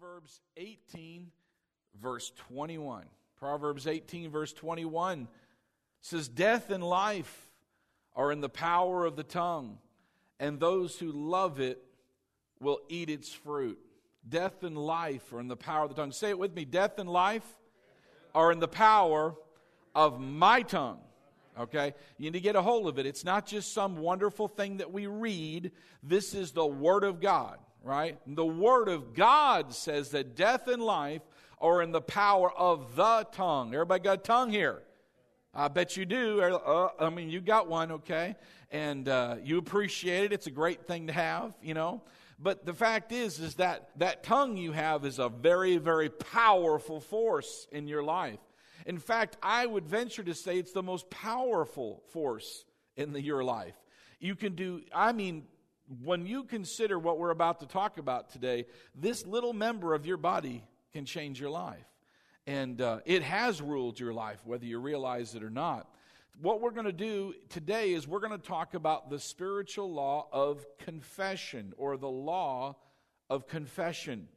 Proverbs 0.00 0.40
18, 0.56 1.30
verse 2.02 2.32
21. 2.48 3.04
Proverbs 3.38 3.86
18, 3.86 4.28
verse 4.28 4.52
21 4.52 5.28
says, 6.00 6.26
Death 6.26 6.70
and 6.70 6.82
life 6.82 7.46
are 8.16 8.32
in 8.32 8.40
the 8.40 8.48
power 8.48 9.04
of 9.04 9.14
the 9.14 9.22
tongue, 9.22 9.78
and 10.40 10.58
those 10.58 10.98
who 10.98 11.12
love 11.12 11.60
it 11.60 11.80
will 12.58 12.80
eat 12.88 13.08
its 13.08 13.32
fruit. 13.32 13.78
Death 14.28 14.64
and 14.64 14.76
life 14.76 15.32
are 15.32 15.38
in 15.38 15.46
the 15.46 15.56
power 15.56 15.84
of 15.84 15.90
the 15.90 15.94
tongue. 15.94 16.10
Say 16.10 16.30
it 16.30 16.38
with 16.40 16.56
me 16.56 16.64
Death 16.64 16.98
and 16.98 17.08
life 17.08 17.46
are 18.34 18.50
in 18.50 18.58
the 18.58 18.66
power 18.66 19.36
of 19.94 20.20
my 20.20 20.62
tongue. 20.62 20.98
Okay? 21.56 21.94
You 22.18 22.24
need 22.24 22.32
to 22.32 22.40
get 22.40 22.56
a 22.56 22.62
hold 22.62 22.88
of 22.88 22.98
it. 22.98 23.06
It's 23.06 23.24
not 23.24 23.46
just 23.46 23.72
some 23.72 23.98
wonderful 23.98 24.48
thing 24.48 24.78
that 24.78 24.90
we 24.90 25.06
read, 25.06 25.70
this 26.02 26.34
is 26.34 26.50
the 26.50 26.66
Word 26.66 27.04
of 27.04 27.20
God, 27.20 27.58
right? 27.84 28.18
The 28.26 28.44
Word 28.44 28.88
of 28.88 29.14
God 29.14 29.74
says 29.74 30.10
that 30.10 30.34
death 30.34 30.66
and 30.68 30.82
life 30.82 31.22
are 31.60 31.82
in 31.82 31.92
the 31.92 32.00
power 32.00 32.50
of 32.52 32.96
the 32.96 33.26
tongue. 33.30 33.72
Everybody 33.74 34.02
got 34.02 34.18
a 34.18 34.22
tongue 34.22 34.50
here? 34.50 34.82
I 35.52 35.68
bet 35.68 35.96
you 35.96 36.04
do. 36.04 36.40
Uh, 36.40 36.88
I 36.98 37.10
mean, 37.10 37.30
you 37.30 37.40
got 37.40 37.68
one, 37.68 37.92
okay? 37.92 38.34
And 38.72 39.08
uh, 39.08 39.36
you 39.42 39.58
appreciate 39.58 40.24
it. 40.24 40.32
It's 40.32 40.48
a 40.48 40.50
great 40.50 40.86
thing 40.86 41.06
to 41.06 41.12
have, 41.12 41.54
you 41.62 41.74
know. 41.74 42.02
But 42.40 42.66
the 42.66 42.74
fact 42.74 43.12
is, 43.12 43.38
is 43.38 43.54
that 43.56 43.90
that 43.98 44.24
tongue 44.24 44.56
you 44.56 44.72
have 44.72 45.04
is 45.04 45.20
a 45.20 45.28
very, 45.28 45.76
very 45.76 46.08
powerful 46.08 46.98
force 46.98 47.68
in 47.70 47.86
your 47.86 48.02
life. 48.02 48.40
In 48.86 48.98
fact, 48.98 49.36
I 49.42 49.66
would 49.66 49.86
venture 49.86 50.24
to 50.24 50.34
say 50.34 50.58
it's 50.58 50.72
the 50.72 50.82
most 50.82 51.08
powerful 51.10 52.02
force 52.12 52.64
in 52.96 53.12
the, 53.12 53.22
your 53.22 53.44
life. 53.44 53.76
You 54.18 54.34
can 54.34 54.54
do, 54.56 54.82
I 54.92 55.12
mean, 55.12 55.44
when 56.02 56.26
you 56.26 56.44
consider 56.44 56.98
what 56.98 57.18
we're 57.18 57.30
about 57.30 57.60
to 57.60 57.66
talk 57.66 57.98
about 57.98 58.30
today, 58.30 58.66
this 58.94 59.26
little 59.26 59.52
member 59.52 59.94
of 59.94 60.06
your 60.06 60.16
body 60.16 60.64
can 60.92 61.04
change 61.04 61.40
your 61.40 61.50
life. 61.50 61.84
And 62.46 62.80
uh, 62.80 63.00
it 63.04 63.22
has 63.22 63.62
ruled 63.62 63.98
your 63.98 64.12
life, 64.12 64.40
whether 64.44 64.64
you 64.64 64.78
realize 64.78 65.34
it 65.34 65.42
or 65.42 65.50
not. 65.50 65.88
What 66.40 66.60
we're 66.60 66.72
going 66.72 66.86
to 66.86 66.92
do 66.92 67.34
today 67.48 67.92
is 67.92 68.08
we're 68.08 68.20
going 68.20 68.38
to 68.38 68.46
talk 68.46 68.74
about 68.74 69.08
the 69.08 69.18
spiritual 69.18 69.92
law 69.92 70.26
of 70.32 70.66
confession 70.78 71.72
or 71.76 71.96
the 71.96 72.08
law 72.08 72.76
of 73.30 73.46
confession. 73.46 74.28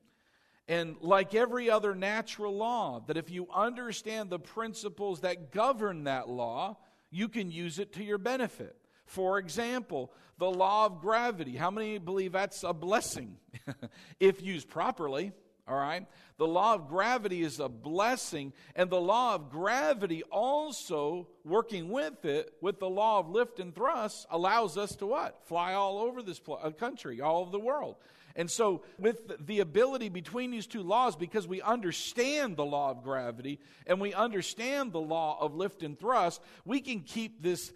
And 0.67 0.95
like 1.01 1.33
every 1.33 1.69
other 1.69 1.95
natural 1.95 2.55
law, 2.55 3.03
that 3.07 3.17
if 3.17 3.29
you 3.29 3.47
understand 3.53 4.29
the 4.29 4.39
principles 4.39 5.21
that 5.21 5.51
govern 5.51 6.03
that 6.03 6.29
law, 6.29 6.77
you 7.09 7.29
can 7.29 7.51
use 7.51 7.79
it 7.79 7.93
to 7.93 8.03
your 8.03 8.17
benefit. 8.17 8.76
For 9.07 9.39
example, 9.39 10.13
the 10.37 10.49
law 10.49 10.85
of 10.85 11.01
gravity. 11.01 11.55
How 11.55 11.71
many 11.71 11.97
believe 11.97 12.33
that's 12.33 12.63
a 12.63 12.73
blessing 12.73 13.37
if 14.19 14.41
used 14.41 14.69
properly? 14.69 15.31
All 15.67 15.75
right? 15.75 16.05
The 16.37 16.47
law 16.47 16.75
of 16.75 16.87
gravity 16.87 17.41
is 17.41 17.59
a 17.59 17.67
blessing, 17.67 18.53
and 18.75 18.89
the 18.89 19.01
law 19.01 19.35
of 19.35 19.49
gravity 19.49 20.23
also, 20.23 21.27
working 21.43 21.89
with 21.89 22.23
it, 22.23 22.53
with 22.61 22.79
the 22.79 22.89
law 22.89 23.19
of 23.19 23.29
lift 23.29 23.59
and 23.59 23.75
thrust, 23.75 24.27
allows 24.29 24.77
us 24.77 24.95
to 24.97 25.07
what? 25.07 25.45
Fly 25.47 25.73
all 25.73 25.97
over 25.99 26.21
this 26.21 26.39
uh, 26.47 26.69
country, 26.71 27.19
all 27.19 27.41
over 27.41 27.51
the 27.51 27.59
world. 27.59 27.95
And 28.37 28.51
so, 28.51 28.83
with 28.99 29.45
the 29.45 29.61
ability 29.61 30.09
between 30.09 30.51
these 30.51 30.67
two 30.67 30.83
laws, 30.83 31.15
because 31.15 31.47
we 31.47 31.59
understand 31.59 32.55
the 32.55 32.65
law 32.65 32.91
of 32.91 33.03
gravity 33.03 33.59
and 33.87 33.99
we 33.99 34.13
understand 34.13 34.91
the 34.91 35.01
law 35.01 35.37
of 35.41 35.55
lift 35.55 35.81
and 35.81 35.99
thrust, 35.99 36.39
we 36.63 36.79
can 36.79 37.01
keep 37.01 37.41
this. 37.41 37.73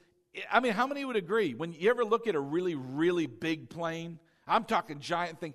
I 0.52 0.60
mean, 0.60 0.74
how 0.74 0.88
many 0.88 1.04
would 1.04 1.16
agree? 1.16 1.54
When 1.54 1.74
you 1.74 1.90
ever 1.90 2.06
look 2.06 2.28
at 2.28 2.36
a 2.36 2.40
really, 2.40 2.76
really 2.76 3.28
big 3.28 3.70
plane, 3.70 4.20
I'm 4.48 4.64
talking 4.64 5.00
giant 5.00 5.40
thing, 5.40 5.54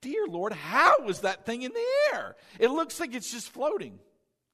dear 0.00 0.26
Lord, 0.26 0.52
how 0.52 1.08
is 1.08 1.20
that 1.20 1.46
thing 1.46 1.62
in 1.62 1.72
the 1.72 1.86
air? 2.12 2.36
It 2.58 2.70
looks 2.70 3.00
like 3.00 3.14
it's 3.14 3.30
just 3.30 3.48
floating, 3.48 3.98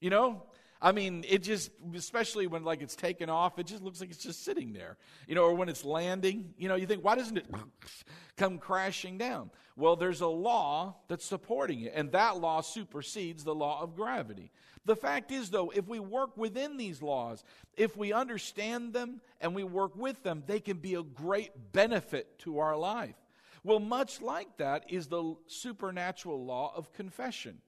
you 0.01 0.11
know? 0.11 0.45
I 0.85 0.93
mean, 0.93 1.25
it 1.27 1.43
just, 1.43 1.71
especially 1.95 2.47
when 2.47 2.63
like 2.63 2.83
it's 2.83 2.95
taken 2.95 3.31
off, 3.31 3.59
it 3.59 3.67
just 3.67 3.83
looks 3.83 4.03
like 4.03 4.11
it's 4.11 4.23
just 4.23 4.45
sitting 4.45 4.75
there. 4.75 4.99
You 5.27 5.35
know, 5.35 5.45
or 5.45 5.55
when 5.55 5.71
it's 5.71 5.83
landing, 5.83 6.53
you 6.59 6.69
know, 6.69 6.75
you 6.75 6.87
think, 6.87 7.03
why 7.03 7.15
doesn't 7.15 7.39
it 7.39 7.47
come 8.37 8.59
crashing 8.59 9.17
down? 9.17 9.51
Well, 9.77 9.97
there's 9.97 10.21
a 10.21 10.27
law 10.27 10.97
that's 11.09 11.25
supporting 11.25 11.81
it, 11.81 11.95
and 11.97 12.13
that 12.13 12.37
law 12.37 12.61
supersedes 12.61 13.45
the 13.45 13.55
law 13.55 13.81
of 13.81 13.97
gravity. 13.97 14.53
The 14.85 14.95
fact 14.95 15.33
is, 15.33 15.49
though, 15.49 15.71
if 15.71 15.89
we 15.89 16.01
work 16.01 16.37
within 16.37 16.77
these 16.77 17.01
laws, 17.01 17.45
if 17.79 17.97
we 17.97 18.13
understand 18.13 18.93
them 18.93 19.23
and 19.41 19.55
we 19.55 19.65
work 19.65 19.97
with 19.97 20.23
them, 20.23 20.43
they 20.47 20.61
can 20.61 20.77
be 20.77 20.97
a 20.97 21.03
great 21.03 21.73
benefit 21.73 22.39
to 22.41 22.59
our 22.59 22.77
life. 22.77 23.17
Well, 23.63 23.81
much 23.81 24.21
like 24.21 24.59
that 24.59 24.85
is 24.91 25.07
the 25.07 25.35
supernatural 25.47 26.45
law 26.45 26.75
of 26.77 26.93
confession. 26.93 27.63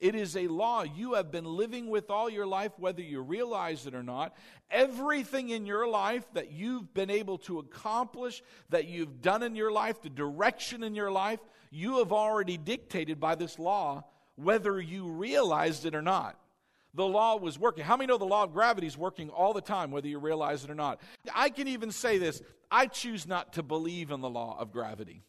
It 0.00 0.14
is 0.14 0.34
a 0.34 0.48
law 0.48 0.82
you 0.82 1.14
have 1.14 1.30
been 1.30 1.44
living 1.44 1.90
with 1.90 2.10
all 2.10 2.30
your 2.30 2.46
life, 2.46 2.72
whether 2.78 3.02
you 3.02 3.20
realize 3.20 3.86
it 3.86 3.94
or 3.94 4.02
not. 4.02 4.34
Everything 4.70 5.50
in 5.50 5.66
your 5.66 5.86
life 5.86 6.24
that 6.32 6.52
you've 6.52 6.94
been 6.94 7.10
able 7.10 7.36
to 7.38 7.58
accomplish, 7.58 8.42
that 8.70 8.86
you've 8.86 9.20
done 9.20 9.42
in 9.42 9.54
your 9.54 9.70
life, 9.70 10.00
the 10.00 10.08
direction 10.08 10.82
in 10.82 10.94
your 10.94 11.10
life, 11.10 11.40
you 11.70 11.98
have 11.98 12.12
already 12.12 12.56
dictated 12.56 13.20
by 13.20 13.34
this 13.34 13.58
law, 13.58 14.04
whether 14.36 14.80
you 14.80 15.06
realized 15.06 15.84
it 15.84 15.94
or 15.94 16.02
not. 16.02 16.38
The 16.94 17.06
law 17.06 17.36
was 17.36 17.58
working. 17.58 17.84
How 17.84 17.96
many 17.96 18.08
know 18.08 18.18
the 18.18 18.24
law 18.24 18.44
of 18.44 18.52
gravity 18.52 18.86
is 18.86 18.96
working 18.96 19.28
all 19.28 19.52
the 19.52 19.60
time, 19.60 19.90
whether 19.90 20.08
you 20.08 20.18
realize 20.18 20.64
it 20.64 20.70
or 20.70 20.74
not? 20.74 21.00
I 21.34 21.50
can 21.50 21.68
even 21.68 21.92
say 21.92 22.16
this 22.18 22.42
I 22.70 22.86
choose 22.86 23.28
not 23.28 23.52
to 23.54 23.62
believe 23.62 24.10
in 24.10 24.22
the 24.22 24.30
law 24.30 24.56
of 24.58 24.72
gravity. 24.72 25.22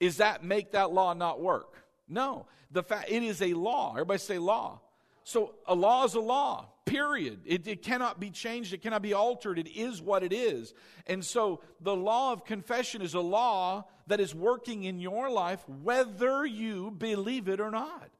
Is 0.00 0.16
that 0.16 0.42
make 0.42 0.72
that 0.72 0.92
law 0.92 1.12
not 1.12 1.40
work? 1.40 1.85
No. 2.08 2.46
The 2.70 2.82
fact 2.82 3.10
it 3.10 3.22
is 3.22 3.42
a 3.42 3.54
law. 3.54 3.92
Everybody 3.92 4.18
say 4.18 4.38
law. 4.38 4.80
So 5.24 5.54
a 5.66 5.74
law 5.74 6.04
is 6.04 6.14
a 6.14 6.20
law, 6.20 6.68
period. 6.84 7.40
It, 7.44 7.66
it, 7.66 7.82
cannot 7.82 8.20
be 8.20 8.30
changed, 8.30 8.72
it 8.72 8.80
cannot 8.80 9.02
be 9.02 9.12
altered. 9.12 9.58
It 9.58 9.68
is 9.68 10.00
what 10.00 10.22
it 10.22 10.32
is. 10.32 10.72
And 11.08 11.24
so 11.24 11.62
the 11.80 11.96
law 11.96 12.32
of 12.32 12.44
confession 12.44 13.02
is 13.02 13.14
a 13.14 13.20
law 13.20 13.86
that 14.06 14.20
is 14.20 14.36
working 14.36 14.84
in 14.84 15.00
your 15.00 15.28
life, 15.28 15.68
whether 15.82 16.46
you 16.46 16.92
believe 16.92 17.48
it 17.48 17.58
or 17.58 17.72
not. 17.72 18.10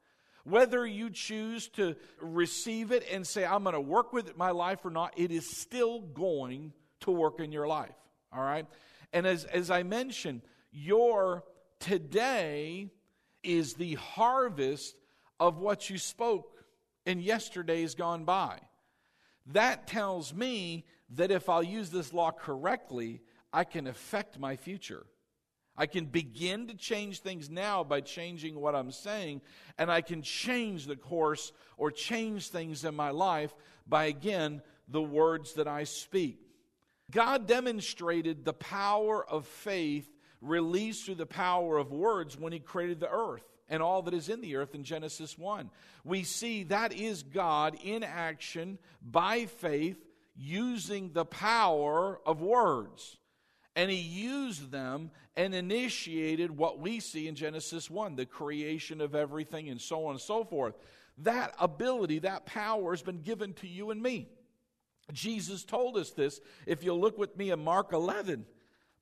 Whether 0.43 0.85
you 0.85 1.11
choose 1.11 1.69
to 1.71 1.95
receive 2.21 2.91
it 2.91 3.05
and 3.11 3.25
say, 3.25 3.45
I'm 3.45 3.63
going 3.63 3.75
to 3.75 3.81
work 3.81 4.13
with 4.13 4.29
it 4.29 4.37
my 4.37 4.51
life 4.51 4.85
or 4.85 4.91
not, 4.91 5.13
it 5.17 5.31
is 5.31 5.59
still 5.61 6.01
going 6.01 6.73
to 7.01 7.13
work 7.13 7.41
in 7.41 7.53
your 7.53 7.67
life. 7.69 7.95
All 8.33 8.43
right? 8.43 8.67
And 9.13 9.27
as, 9.27 9.45
as 9.45 9.71
I 9.71 9.85
mentioned, 9.85 10.43
your 10.73 11.45
today 11.81 12.91
is 13.43 13.75
the 13.75 13.95
harvest 13.95 14.97
of 15.39 15.59
what 15.59 15.91
you 15.91 15.99
spoke 15.99 16.65
in 17.05 17.21
yesterday's 17.21 17.95
gone 17.95 18.25
by. 18.25 18.59
That 19.53 19.87
tells 19.87 20.35
me 20.35 20.85
that 21.11 21.31
if 21.31 21.49
I'll 21.49 21.63
use 21.63 21.91
this 21.91 22.13
law 22.13 22.33
correctly, 22.33 23.23
I 23.53 23.65
can 23.65 23.87
affect 23.87 24.39
my 24.39 24.57
future. 24.57 25.07
I 25.77 25.87
can 25.87 26.07
begin 26.07 26.69
to 26.69 26.75
change 26.75 27.21
things 27.21 27.51
now 27.51 27.85
by 27.85 28.01
changing 28.01 28.59
what 28.59 28.75
I'm 28.75 28.91
saying, 28.91 29.43
and 29.79 29.91
I 29.91 30.01
can 30.01 30.23
change 30.23 30.87
the 30.87 30.97
course 30.97 31.53
or 31.77 31.91
change 31.91 32.49
things 32.49 32.85
in 32.85 32.95
my 32.95 33.11
life 33.11 33.55
by, 33.87 34.07
again, 34.07 34.63
the 34.89 35.03
words 35.03 35.55
that 35.55 35.69
I 35.69 35.85
speak. 35.85 36.41
God 37.11 37.47
demonstrated 37.47 38.45
the 38.45 38.55
power 38.55 39.25
of 39.25 39.47
faith 39.47 40.09
released 40.47 41.05
through 41.05 41.17
the 41.17 41.27
power 41.27 41.79
of 41.79 41.93
words 41.93 42.39
when 42.39 42.53
he 42.53 42.59
created 42.59 43.01
the 43.01 43.11
earth 43.11 43.45
and 43.69 43.83
all 43.83 44.03
that 44.03 44.15
is 44.15 44.29
in 44.29 44.41
the 44.41 44.57
earth 44.57 44.75
in 44.75 44.85
Genesis 44.85 45.37
1. 45.37 45.71
We 46.05 46.23
see 46.23 46.65
that 46.65 46.93
is 46.93 47.23
God 47.23 47.77
in 47.83 48.03
action 48.03 48.79
by 49.03 49.47
faith 49.47 49.99
using 50.37 51.13
the 51.13 51.25
power 51.25 52.21
of 52.25 52.41
words. 52.41 53.17
And 53.75 53.91
he 53.91 53.97
used 53.97 54.71
them 54.71 55.11
and 55.37 55.55
initiated 55.55 56.57
what 56.57 56.79
we 56.79 57.01
see 57.01 57.29
in 57.29 57.35
Genesis 57.35 57.91
1 57.91 58.17
the 58.17 58.25
creation 58.25 59.01
of 59.01 59.15
everything 59.15 59.69
and 59.69 59.81
so 59.81 60.07
on 60.07 60.13
and 60.13 60.21
so 60.21 60.45
forth. 60.45 60.75
That 61.19 61.55
ability, 61.59 62.21
that 62.21 62.47
power 62.47 62.93
has 62.93 63.03
been 63.03 63.23
given 63.23 63.53
to 63.55 63.67
you 63.67 63.91
and 63.91 64.03
me. 64.03 64.29
Jesus 65.13 65.65
told 65.65 65.97
us 65.97 66.11
this. 66.11 66.41
If 66.67 66.85
you'll 66.85 67.01
look 67.01 67.19
with 67.19 67.37
me 67.37 67.51
in 67.51 67.63
Mark 67.63 67.93
11, 67.93 68.45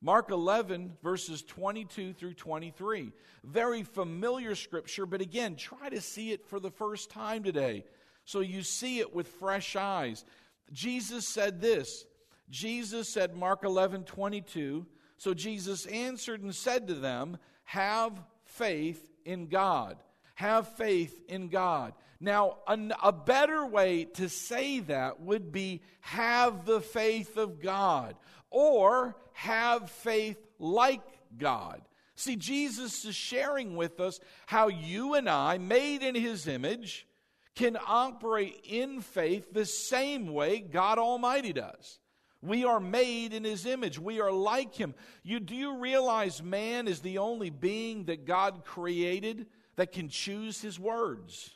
Mark 0.05 0.29
11, 0.29 0.93
verses 1.01 1.41
22 1.41 2.13
through 2.13 2.35
23. 2.35 3.11
Very 3.43 3.81
familiar 3.81 4.53
scripture, 4.53 5.07
but 5.07 5.19
again, 5.19 5.55
try 5.55 5.89
to 5.89 5.99
see 5.99 6.31
it 6.31 6.45
for 6.45 6.59
the 6.59 6.69
first 6.69 7.09
time 7.09 7.41
today 7.41 7.83
so 8.23 8.41
you 8.41 8.61
see 8.61 8.99
it 8.99 9.15
with 9.15 9.27
fresh 9.27 9.75
eyes. 9.75 10.23
Jesus 10.71 11.27
said 11.27 11.59
this. 11.59 12.05
Jesus 12.51 13.09
said, 13.09 13.35
Mark 13.35 13.63
11, 13.63 14.03
22. 14.03 14.85
So 15.17 15.33
Jesus 15.33 15.87
answered 15.87 16.43
and 16.43 16.53
said 16.53 16.87
to 16.89 16.93
them, 16.93 17.39
Have 17.63 18.21
faith 18.43 19.09
in 19.25 19.47
God. 19.47 19.97
Have 20.35 20.67
faith 20.75 21.19
in 21.27 21.47
God. 21.47 21.93
Now, 22.19 22.57
a 22.67 23.11
better 23.11 23.65
way 23.65 24.05
to 24.13 24.29
say 24.29 24.81
that 24.81 25.19
would 25.19 25.51
be 25.51 25.81
have 26.01 26.65
the 26.65 26.81
faith 26.81 27.37
of 27.37 27.59
God 27.59 28.15
or 28.49 29.15
have 29.33 29.89
faith 29.89 30.37
like 30.59 31.01
God. 31.37 31.81
See, 32.15 32.35
Jesus 32.35 33.03
is 33.03 33.15
sharing 33.15 33.75
with 33.75 33.99
us 33.99 34.19
how 34.45 34.69
you 34.69 35.15
and 35.15 35.29
I, 35.29 35.57
made 35.57 36.01
in 36.01 36.15
his 36.15 36.47
image, 36.47 37.05
can 37.55 37.77
operate 37.87 38.61
in 38.63 39.01
faith 39.01 39.53
the 39.53 39.65
same 39.65 40.33
way 40.33 40.59
God 40.59 40.97
Almighty 40.97 41.53
does. 41.53 41.99
We 42.41 42.63
are 42.63 42.79
made 42.79 43.33
in 43.33 43.43
his 43.43 43.65
image. 43.65 43.97
We 43.97 44.21
are 44.21 44.31
like 44.31 44.75
him. 44.75 44.93
You, 45.23 45.39
do 45.39 45.55
you 45.55 45.77
realize 45.79 46.43
man 46.43 46.87
is 46.87 47.01
the 47.01 47.17
only 47.17 47.49
being 47.49 48.05
that 48.05 48.25
God 48.25 48.63
created 48.65 49.47
that 49.77 49.91
can 49.91 50.09
choose 50.09 50.61
his 50.61 50.79
words? 50.79 51.54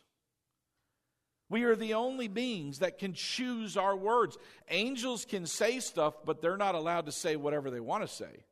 We 1.50 1.64
are 1.64 1.76
the 1.76 1.96
only 1.96 2.28
beings 2.28 2.80
that 2.80 3.00
can 3.00 3.14
choose 3.14 3.76
our 3.76 3.96
words. 3.96 4.38
Angels 4.70 5.26
can 5.26 5.48
say 5.48 5.80
stuff, 5.80 6.14
but 6.24 6.42
they're 6.42 6.58
not 6.58 6.76
allowed 6.76 7.08
to 7.08 7.12
say 7.12 7.36
whatever 7.36 7.72
they 7.72 7.80
want 7.80 8.04
to 8.04 8.08
say. 8.08 8.46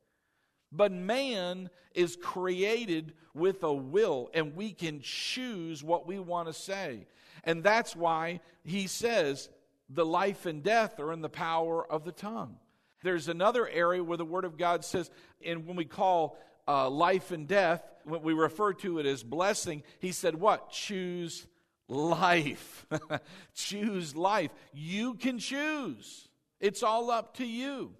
But 0.72 0.92
man 0.92 1.70
is 1.94 2.16
created 2.16 3.14
with 3.34 3.62
a 3.62 3.72
will, 3.72 4.30
and 4.34 4.56
we 4.56 4.72
can 4.72 5.00
choose 5.00 5.82
what 5.82 6.06
we 6.06 6.18
want 6.18 6.48
to 6.48 6.52
say. 6.52 7.06
And 7.44 7.62
that's 7.62 7.94
why 7.94 8.40
he 8.64 8.86
says 8.88 9.48
the 9.88 10.04
life 10.04 10.44
and 10.44 10.62
death 10.62 10.98
are 11.00 11.12
in 11.12 11.22
the 11.22 11.28
power 11.28 11.90
of 11.90 12.04
the 12.04 12.12
tongue. 12.12 12.56
There's 13.02 13.28
another 13.28 13.66
area 13.68 14.02
where 14.02 14.18
the 14.18 14.24
Word 14.24 14.44
of 14.44 14.58
God 14.58 14.84
says, 14.84 15.10
and 15.44 15.66
when 15.66 15.76
we 15.76 15.84
call 15.84 16.36
uh, 16.66 16.90
life 16.90 17.30
and 17.30 17.46
death, 17.46 17.82
when 18.04 18.22
we 18.22 18.32
refer 18.34 18.72
to 18.74 18.98
it 18.98 19.06
as 19.06 19.22
blessing, 19.22 19.84
he 20.00 20.12
said, 20.12 20.34
What? 20.34 20.70
Choose 20.70 21.46
life. 21.88 22.86
choose 23.54 24.14
life. 24.14 24.50
You 24.72 25.14
can 25.14 25.38
choose, 25.38 26.28
it's 26.60 26.82
all 26.82 27.10
up 27.10 27.36
to 27.38 27.46
you. 27.46 27.94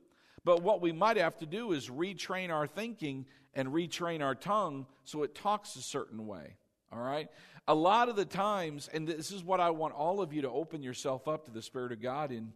But 0.44 0.62
what 0.62 0.80
we 0.80 0.92
might 0.92 1.16
have 1.16 1.36
to 1.38 1.46
do 1.46 1.72
is 1.72 1.88
retrain 1.88 2.50
our 2.50 2.66
thinking 2.66 3.26
and 3.54 3.68
retrain 3.68 4.22
our 4.22 4.34
tongue 4.34 4.86
so 5.04 5.22
it 5.22 5.34
talks 5.34 5.76
a 5.76 5.82
certain 5.82 6.26
way. 6.26 6.56
All 6.92 7.00
right? 7.00 7.28
A 7.66 7.74
lot 7.74 8.08
of 8.08 8.16
the 8.16 8.24
times, 8.24 8.88
and 8.92 9.06
this 9.06 9.30
is 9.30 9.44
what 9.44 9.60
I 9.60 9.70
want 9.70 9.94
all 9.94 10.20
of 10.22 10.32
you 10.32 10.42
to 10.42 10.50
open 10.50 10.82
yourself 10.82 11.28
up 11.28 11.44
to 11.44 11.50
the 11.50 11.60
Spirit 11.60 11.92
of 11.92 12.00
God 12.00 12.32
in, 12.32 12.52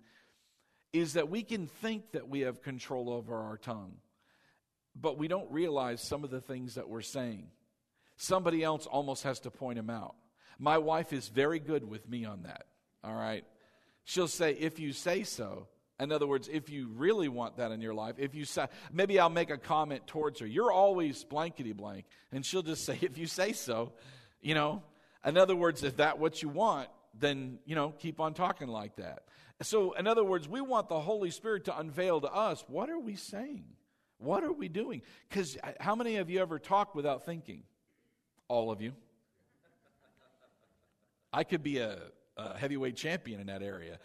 is 0.92 1.14
that 1.14 1.28
we 1.28 1.42
can 1.42 1.66
think 1.66 2.12
that 2.12 2.28
we 2.28 2.40
have 2.40 2.62
control 2.62 3.10
over 3.10 3.34
our 3.34 3.56
tongue, 3.56 3.94
but 4.94 5.18
we 5.18 5.28
don't 5.28 5.50
realize 5.50 6.00
some 6.00 6.24
of 6.24 6.30
the 6.30 6.40
things 6.40 6.76
that 6.76 6.88
we're 6.88 7.02
saying. 7.02 7.48
Somebody 8.16 8.62
else 8.62 8.86
almost 8.86 9.24
has 9.24 9.40
to 9.40 9.50
point 9.50 9.76
them 9.76 9.90
out. 9.90 10.14
My 10.58 10.78
wife 10.78 11.12
is 11.12 11.28
very 11.28 11.58
good 11.58 11.88
with 11.88 12.08
me 12.08 12.24
on 12.24 12.42
that. 12.42 12.66
All 13.04 13.14
right? 13.14 13.44
She'll 14.04 14.28
say, 14.28 14.52
if 14.52 14.78
you 14.78 14.92
say 14.92 15.22
so, 15.24 15.68
in 16.00 16.10
other 16.10 16.26
words, 16.26 16.48
if 16.52 16.68
you 16.68 16.88
really 16.96 17.28
want 17.28 17.58
that 17.58 17.70
in 17.70 17.80
your 17.80 17.94
life, 17.94 18.16
if 18.18 18.34
you 18.34 18.44
say, 18.44 18.66
maybe 18.92 19.20
I'll 19.20 19.30
make 19.30 19.50
a 19.50 19.58
comment 19.58 20.06
towards 20.06 20.40
her. 20.40 20.46
You're 20.46 20.72
always 20.72 21.22
blankety 21.22 21.72
blank. 21.72 22.06
And 22.32 22.44
she'll 22.44 22.62
just 22.62 22.84
say, 22.84 22.98
if 23.02 23.18
you 23.18 23.26
say 23.26 23.52
so, 23.52 23.92
you 24.40 24.54
know. 24.54 24.82
In 25.24 25.36
other 25.36 25.54
words, 25.54 25.84
if 25.84 25.98
that 25.98 26.18
what 26.18 26.42
you 26.42 26.48
want, 26.48 26.88
then, 27.16 27.58
you 27.64 27.76
know, 27.76 27.94
keep 27.98 28.18
on 28.18 28.34
talking 28.34 28.66
like 28.66 28.96
that. 28.96 29.22
So, 29.60 29.92
in 29.92 30.08
other 30.08 30.24
words, 30.24 30.48
we 30.48 30.60
want 30.60 30.88
the 30.88 30.98
Holy 30.98 31.30
Spirit 31.30 31.66
to 31.66 31.78
unveil 31.78 32.20
to 32.22 32.32
us 32.32 32.64
what 32.66 32.90
are 32.90 32.98
we 32.98 33.14
saying? 33.14 33.64
What 34.18 34.42
are 34.44 34.52
we 34.52 34.68
doing? 34.68 35.02
Because 35.28 35.56
uh, 35.62 35.72
how 35.78 35.94
many 35.94 36.16
of 36.16 36.30
you 36.30 36.40
ever 36.40 36.58
talk 36.58 36.94
without 36.94 37.24
thinking? 37.24 37.62
All 38.48 38.70
of 38.70 38.80
you. 38.80 38.92
I 41.32 41.44
could 41.44 41.62
be 41.62 41.78
a 41.78 41.98
a 42.36 42.56
heavyweight 42.56 42.96
champion 42.96 43.40
in 43.40 43.46
that 43.48 43.62
area, 43.62 43.98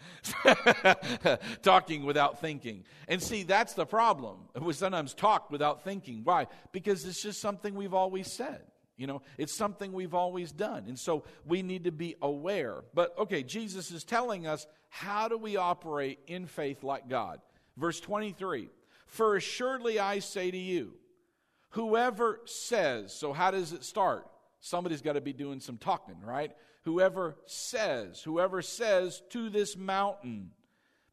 talking 1.62 2.04
without 2.04 2.40
thinking. 2.40 2.84
And 3.08 3.22
see, 3.22 3.42
that's 3.42 3.74
the 3.74 3.86
problem. 3.86 4.36
We 4.60 4.74
sometimes 4.74 5.14
talk 5.14 5.50
without 5.50 5.82
thinking. 5.82 6.20
Why? 6.24 6.46
Because 6.72 7.04
it's 7.06 7.22
just 7.22 7.40
something 7.40 7.74
we've 7.74 7.94
always 7.94 8.30
said. 8.30 8.62
You 8.96 9.06
know, 9.06 9.22
it's 9.38 9.54
something 9.54 9.92
we've 9.92 10.14
always 10.14 10.50
done. 10.50 10.84
And 10.88 10.98
so 10.98 11.24
we 11.46 11.62
need 11.62 11.84
to 11.84 11.92
be 11.92 12.16
aware. 12.20 12.82
But 12.94 13.16
okay, 13.16 13.42
Jesus 13.42 13.92
is 13.92 14.04
telling 14.04 14.46
us 14.46 14.66
how 14.88 15.28
do 15.28 15.38
we 15.38 15.56
operate 15.56 16.18
in 16.26 16.46
faith 16.46 16.82
like 16.82 17.08
God? 17.08 17.40
Verse 17.76 18.00
23 18.00 18.68
For 19.06 19.36
assuredly 19.36 20.00
I 20.00 20.18
say 20.18 20.50
to 20.50 20.58
you, 20.58 20.94
whoever 21.70 22.40
says, 22.44 23.14
so 23.14 23.32
how 23.32 23.52
does 23.52 23.72
it 23.72 23.84
start? 23.84 24.26
Somebody's 24.60 25.02
got 25.02 25.12
to 25.12 25.20
be 25.20 25.32
doing 25.32 25.60
some 25.60 25.78
talking, 25.78 26.16
right? 26.20 26.50
Whoever 26.88 27.36
says, 27.44 28.22
whoever 28.22 28.62
says 28.62 29.20
to 29.28 29.50
this 29.50 29.76
mountain, 29.76 30.52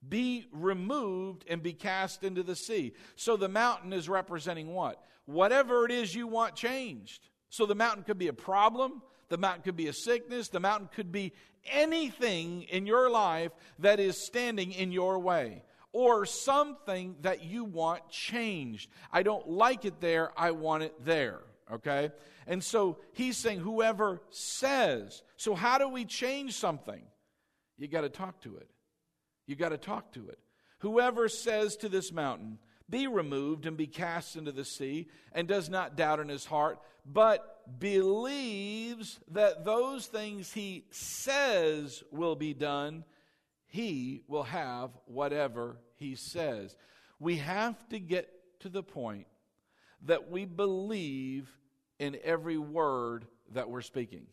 be 0.08 0.46
removed 0.54 1.44
and 1.50 1.62
be 1.62 1.74
cast 1.74 2.24
into 2.24 2.44
the 2.44 2.56
sea. 2.56 2.94
So 3.18 3.36
the 3.36 3.50
mountain 3.50 3.92
is 3.92 4.08
representing 4.08 4.74
what? 4.74 5.04
Whatever 5.26 5.84
it 5.84 5.92
is 5.92 6.16
you 6.16 6.28
want 6.28 6.56
changed. 6.56 7.28
So 7.50 7.66
the 7.66 7.76
mountain 7.76 8.06
could 8.06 8.18
be 8.18 8.30
a 8.30 8.34
problem, 8.34 9.02
the 9.28 9.38
mountain 9.38 9.64
could 9.64 9.76
be 9.76 9.88
a 9.88 9.94
sickness, 9.94 10.48
the 10.48 10.62
mountain 10.62 10.88
could 10.96 11.12
be 11.12 11.34
anything 11.70 12.62
in 12.64 12.86
your 12.86 13.10
life 13.10 13.52
that 13.80 14.00
is 14.00 14.26
standing 14.26 14.72
in 14.72 14.94
your 14.94 15.20
way 15.20 15.62
or 15.92 16.26
something 16.26 17.18
that 17.22 17.44
you 17.44 17.66
want 17.66 18.10
changed. 18.10 18.90
I 19.12 19.24
don't 19.24 19.50
like 19.50 19.84
it 19.84 20.00
there, 20.00 20.32
I 20.38 20.52
want 20.52 20.84
it 20.84 20.94
there. 21.04 21.42
Okay? 21.70 22.12
And 22.48 22.64
so 22.64 22.98
he's 23.14 23.38
saying, 23.38 23.60
whoever 23.60 24.22
says. 24.30 25.24
So, 25.38 25.56
how 25.56 25.78
do 25.78 25.90
we 25.90 26.06
change 26.06 26.54
something? 26.54 27.02
You 27.78 27.88
got 27.88 28.02
to 28.02 28.10
talk 28.10 28.42
to 28.42 28.58
it. 28.58 28.70
You 29.48 29.56
got 29.56 29.70
to 29.70 29.78
talk 29.78 30.12
to 30.14 30.28
it. 30.30 30.40
Whoever 30.80 31.28
says 31.30 31.76
to 31.78 31.90
this 31.90 32.12
mountain, 32.12 32.60
be 32.90 33.08
removed 33.08 33.66
and 33.66 33.76
be 33.76 33.88
cast 33.88 34.36
into 34.36 34.52
the 34.52 34.66
sea, 34.66 35.08
and 35.34 35.48
does 35.48 35.70
not 35.70 35.98
doubt 35.98 36.20
in 36.20 36.30
his 36.30 36.46
heart, 36.46 36.80
but 37.06 37.80
believes 37.80 39.20
that 39.32 39.66
those 39.66 40.06
things 40.06 40.54
he 40.54 40.86
says 40.92 42.04
will 42.12 42.36
be 42.36 42.54
done, 42.54 43.04
he 43.66 44.22
will 44.28 44.44
have 44.44 44.92
whatever 45.06 45.78
he 45.96 46.16
says. 46.16 46.76
We 47.20 47.38
have 47.38 47.76
to 47.90 48.00
get 48.00 48.30
to 48.60 48.70
the 48.70 48.84
point 48.84 49.26
that 50.04 50.30
we 50.30 50.46
believe 50.46 51.50
in 52.00 52.18
every 52.24 52.58
word 52.58 53.26
that 53.54 53.70
we're 53.70 53.82
speaking. 53.82 54.28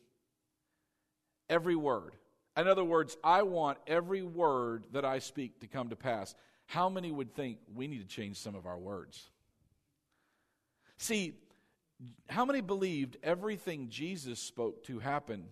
Every 1.49 1.77
word. 1.77 2.15
In 2.57 2.69
other 2.69 2.85
words, 2.85 3.17
I 3.25 3.43
want 3.43 3.79
every 3.87 4.23
word 4.23 4.85
that 4.93 5.05
I 5.05 5.19
speak 5.21 5.61
to 5.61 5.67
come 5.67 5.89
to 5.91 5.97
pass. 5.97 6.35
How 6.67 6.89
many 6.89 7.11
would 7.11 7.35
think 7.35 7.59
we 7.75 7.87
need 7.87 8.01
to 8.01 8.07
change 8.07 8.37
some 8.37 8.55
of 8.55 8.67
our 8.67 8.79
words? 8.79 9.31
See, 10.99 11.35
how 12.29 12.45
many 12.45 12.61
believed 12.61 13.17
everything 13.23 13.89
Jesus 13.89 14.39
spoke 14.39 14.85
to 14.85 14.99
happen? 14.99 15.45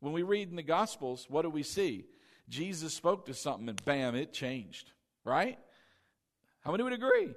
When 0.00 0.12
we 0.12 0.22
read 0.22 0.50
in 0.50 0.56
the 0.56 0.62
Gospels, 0.62 1.26
what 1.28 1.42
do 1.42 1.50
we 1.50 1.62
see? 1.62 2.04
Jesus 2.48 2.92
spoke 2.92 3.26
to 3.26 3.34
something 3.34 3.68
and 3.68 3.82
bam, 3.84 4.14
it 4.14 4.32
changed, 4.32 4.92
right? 5.24 5.58
How 6.60 6.72
many 6.72 6.82
would 6.82 6.92
agree? 6.92 7.34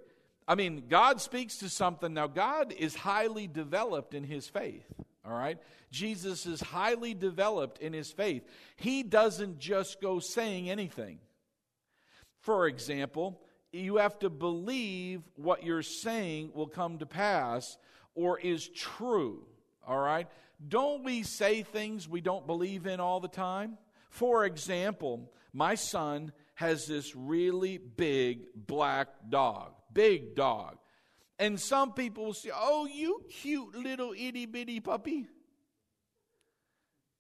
I 0.47 0.55
mean, 0.55 0.83
God 0.87 1.19
speaks 1.19 1.57
to 1.57 1.69
something. 1.69 2.13
Now, 2.13 2.27
God 2.27 2.71
is 2.71 2.95
highly 2.95 3.47
developed 3.47 4.13
in 4.13 4.23
his 4.23 4.47
faith, 4.47 4.85
all 5.25 5.33
right? 5.33 5.57
Jesus 5.91 6.45
is 6.45 6.61
highly 6.61 7.13
developed 7.13 7.79
in 7.79 7.91
his 7.91 8.11
faith. 8.11 8.43
He 8.77 9.03
doesn't 9.03 9.59
just 9.59 9.99
go 9.99 10.19
saying 10.19 10.69
anything. 10.69 11.19
For 12.39 12.67
example, 12.67 13.41
you 13.73 13.97
have 13.97 14.17
to 14.19 14.29
believe 14.29 15.21
what 15.35 15.63
you're 15.63 15.83
saying 15.83 16.51
will 16.53 16.67
come 16.67 16.99
to 16.99 17.05
pass 17.05 17.77
or 18.15 18.39
is 18.39 18.69
true, 18.69 19.45
all 19.85 19.99
right? 19.99 20.27
Don't 20.65 21.03
we 21.03 21.23
say 21.23 21.61
things 21.61 22.07
we 22.07 22.21
don't 22.21 22.47
believe 22.47 22.87
in 22.87 23.01
all 23.01 23.19
the 23.19 23.27
time? 23.27 23.77
For 24.09 24.45
example, 24.45 25.31
my 25.51 25.75
son 25.75 26.31
has 26.55 26.87
this 26.87 27.15
really 27.15 27.77
big 27.77 28.45
black 28.55 29.09
dog 29.29 29.73
big 29.93 30.35
dog. 30.35 30.77
And 31.39 31.59
some 31.59 31.93
people 31.93 32.25
will 32.25 32.33
say, 32.33 32.51
Oh, 32.53 32.85
you 32.85 33.23
cute 33.29 33.75
little 33.75 34.13
itty 34.13 34.45
bitty 34.45 34.79
puppy. 34.79 35.27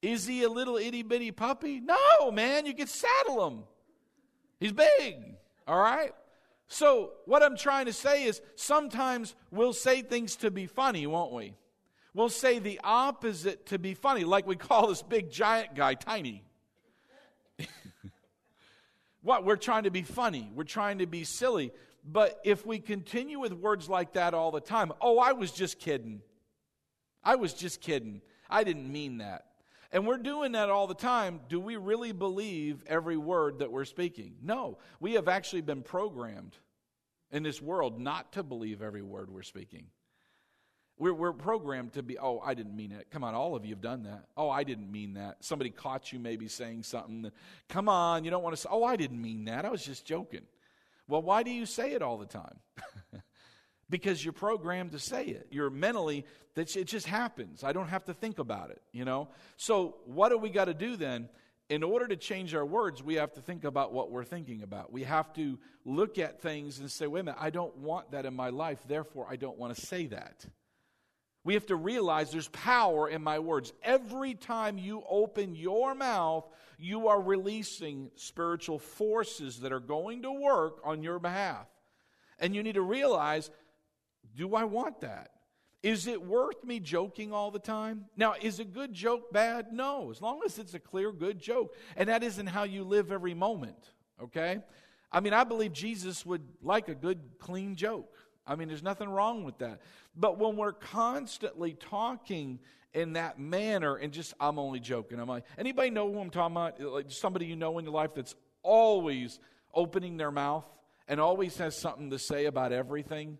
Is 0.01 0.27
he 0.27 0.43
a 0.43 0.49
little 0.49 0.77
itty 0.77 1.03
bitty 1.03 1.31
puppy? 1.31 1.79
No, 1.79 2.31
man, 2.31 2.65
you 2.65 2.73
can 2.73 2.87
saddle 2.87 3.47
him. 3.47 3.63
He's 4.59 4.71
big, 4.71 5.15
all 5.67 5.79
right? 5.79 6.13
So, 6.67 7.11
what 7.25 7.43
I'm 7.43 7.55
trying 7.55 7.85
to 7.85 7.93
say 7.93 8.25
is 8.25 8.41
sometimes 8.55 9.35
we'll 9.51 9.73
say 9.73 10.01
things 10.01 10.35
to 10.37 10.51
be 10.51 10.65
funny, 10.65 11.07
won't 11.07 11.31
we? 11.31 11.55
We'll 12.13 12.29
say 12.29 12.59
the 12.59 12.79
opposite 12.83 13.67
to 13.67 13.79
be 13.79 13.93
funny, 13.93 14.23
like 14.23 14.45
we 14.47 14.55
call 14.55 14.87
this 14.87 15.01
big 15.01 15.31
giant 15.31 15.75
guy 15.75 15.93
tiny. 15.93 16.43
what? 19.21 19.45
We're 19.45 19.55
trying 19.55 19.83
to 19.83 19.91
be 19.91 20.01
funny, 20.01 20.51
we're 20.53 20.63
trying 20.63 20.97
to 20.99 21.05
be 21.05 21.23
silly. 21.23 21.71
But 22.09 22.39
if 22.45 22.65
we 22.65 22.79
continue 22.79 23.39
with 23.39 23.51
words 23.51 23.89
like 23.89 24.13
that 24.13 24.33
all 24.33 24.51
the 24.51 24.61
time, 24.61 24.93
oh, 25.01 25.19
I 25.19 25.33
was 25.33 25.51
just 25.51 25.77
kidding. 25.77 26.21
I 27.21 27.35
was 27.35 27.53
just 27.53 27.81
kidding. 27.81 28.21
I 28.49 28.63
didn't 28.63 28.89
mean 28.89 29.17
that. 29.17 29.45
And 29.91 30.07
we're 30.07 30.17
doing 30.17 30.53
that 30.53 30.69
all 30.69 30.87
the 30.87 30.93
time. 30.93 31.41
Do 31.49 31.59
we 31.59 31.75
really 31.75 32.13
believe 32.13 32.83
every 32.87 33.17
word 33.17 33.59
that 33.59 33.71
we're 33.71 33.85
speaking? 33.85 34.35
No. 34.41 34.77
We 35.01 35.13
have 35.13 35.27
actually 35.27 35.61
been 35.61 35.81
programmed 35.81 36.57
in 37.31 37.43
this 37.43 37.61
world 37.61 37.99
not 37.99 38.31
to 38.33 38.43
believe 38.43 38.81
every 38.81 39.01
word 39.01 39.29
we're 39.29 39.43
speaking. 39.43 39.87
We're, 40.97 41.13
we're 41.13 41.33
programmed 41.33 41.93
to 41.93 42.03
be, 42.03 42.17
oh, 42.17 42.39
I 42.39 42.53
didn't 42.53 42.75
mean 42.75 42.91
it. 42.91 43.07
Come 43.11 43.23
on, 43.23 43.35
all 43.35 43.55
of 43.55 43.65
you 43.65 43.71
have 43.71 43.81
done 43.81 44.03
that. 44.03 44.25
Oh, 44.35 44.49
I 44.49 44.63
didn't 44.63 44.91
mean 44.91 45.13
that. 45.13 45.43
Somebody 45.43 45.69
caught 45.69 46.11
you 46.11 46.19
maybe 46.19 46.47
saying 46.47 46.83
something. 46.83 47.31
Come 47.69 47.87
on, 47.87 48.23
you 48.23 48.31
don't 48.31 48.43
want 48.43 48.55
to 48.55 48.61
say, 48.61 48.69
oh, 48.71 48.83
I 48.83 48.95
didn't 48.95 49.21
mean 49.21 49.45
that. 49.45 49.65
I 49.65 49.69
was 49.69 49.85
just 49.85 50.05
joking. 50.05 50.41
Well, 51.07 51.21
why 51.21 51.43
do 51.43 51.51
you 51.51 51.65
say 51.65 51.93
it 51.93 52.01
all 52.01 52.17
the 52.17 52.25
time? 52.25 52.59
because 53.89 54.23
you're 54.23 54.33
programmed 54.33 54.91
to 54.91 54.99
say 54.99 55.25
it. 55.25 55.47
You're 55.51 55.69
mentally, 55.69 56.25
that 56.55 56.75
it 56.75 56.85
just 56.85 57.07
happens. 57.07 57.63
I 57.63 57.71
don't 57.71 57.87
have 57.87 58.05
to 58.05 58.13
think 58.13 58.39
about 58.39 58.71
it, 58.71 58.81
you 58.91 59.05
know? 59.05 59.29
So, 59.55 59.97
what 60.05 60.29
do 60.29 60.37
we 60.37 60.49
got 60.49 60.65
to 60.65 60.73
do 60.73 60.95
then? 60.95 61.29
In 61.69 61.83
order 61.83 62.07
to 62.07 62.15
change 62.15 62.55
our 62.55 62.65
words, 62.65 63.03
we 63.03 63.15
have 63.15 63.33
to 63.33 63.41
think 63.41 63.65
about 63.65 63.91
what 63.91 64.09
we're 64.09 64.23
thinking 64.23 64.61
about. 64.61 64.91
We 64.91 65.03
have 65.03 65.33
to 65.33 65.59
look 65.83 66.17
at 66.17 66.41
things 66.41 66.79
and 66.79 66.89
say, 66.89 67.07
wait 67.07 67.21
a 67.21 67.23
minute, 67.23 67.39
I 67.41 67.49
don't 67.49 67.75
want 67.77 68.11
that 68.11 68.25
in 68.25 68.33
my 68.33 68.49
life, 68.49 68.79
therefore 68.87 69.27
I 69.29 69.35
don't 69.35 69.57
want 69.57 69.75
to 69.75 69.85
say 69.85 70.07
that. 70.07 70.45
We 71.43 71.53
have 71.53 71.65
to 71.67 71.75
realize 71.75 72.31
there's 72.31 72.49
power 72.49 73.07
in 73.07 73.21
my 73.21 73.39
words. 73.39 73.71
Every 73.83 74.33
time 74.33 74.77
you 74.77 75.03
open 75.09 75.55
your 75.55 75.95
mouth, 75.95 76.45
you 76.77 77.07
are 77.07 77.21
releasing 77.21 78.11
spiritual 78.15 78.79
forces 78.79 79.61
that 79.61 79.71
are 79.71 79.79
going 79.79 80.21
to 80.21 80.31
work 80.31 80.79
on 80.83 81.01
your 81.01 81.19
behalf. 81.19 81.67
And 82.39 82.55
you 82.55 82.61
need 82.63 82.75
to 82.75 82.81
realize 82.81 83.49
do 84.35 84.55
I 84.55 84.65
want 84.65 85.01
that? 85.01 85.31
Is 85.81 86.05
it 86.05 86.21
worth 86.21 86.63
me 86.63 86.79
joking 86.79 87.31
all 87.33 87.49
the 87.49 87.59
time? 87.59 88.05
Now, 88.15 88.35
is 88.39 88.59
a 88.59 88.65
good 88.65 88.93
joke 88.93 89.31
bad? 89.31 89.71
No, 89.71 90.11
as 90.11 90.21
long 90.21 90.41
as 90.45 90.59
it's 90.59 90.73
a 90.73 90.79
clear, 90.79 91.11
good 91.11 91.39
joke. 91.39 91.75
And 91.95 92.09
that 92.09 92.23
isn't 92.23 92.47
how 92.47 92.63
you 92.63 92.83
live 92.83 93.11
every 93.11 93.33
moment, 93.33 93.91
okay? 94.21 94.59
I 95.11 95.19
mean, 95.19 95.33
I 95.33 95.43
believe 95.43 95.73
Jesus 95.73 96.25
would 96.25 96.41
like 96.61 96.89
a 96.89 96.95
good, 96.95 97.19
clean 97.39 97.75
joke. 97.75 98.13
I 98.45 98.55
mean, 98.55 98.67
there's 98.67 98.83
nothing 98.83 99.09
wrong 99.09 99.43
with 99.43 99.59
that. 99.59 99.81
But 100.15 100.39
when 100.39 100.57
we're 100.57 100.73
constantly 100.73 101.73
talking 101.73 102.59
in 102.97 103.13
that 103.13 103.37
manner 103.37 103.95
and 103.95 104.11
just, 104.11 104.33
I'm 104.39 104.57
only 104.57 104.79
joking. 104.79 105.19
I'm 105.19 105.27
like, 105.27 105.43
anybody 105.55 105.91
know 105.91 106.11
who 106.11 106.19
I'm 106.19 106.31
talking 106.31 106.55
about? 106.55 106.81
Like 106.81 107.11
somebody 107.11 107.45
you 107.45 107.55
know 107.55 107.77
in 107.77 107.85
your 107.85 107.93
life 107.93 108.15
that's 108.15 108.33
always 108.63 109.39
opening 109.71 110.17
their 110.17 110.31
mouth 110.31 110.65
and 111.07 111.21
always 111.21 111.55
has 111.57 111.77
something 111.77 112.09
to 112.09 112.17
say 112.17 112.45
about 112.45 112.71
everything? 112.71 113.37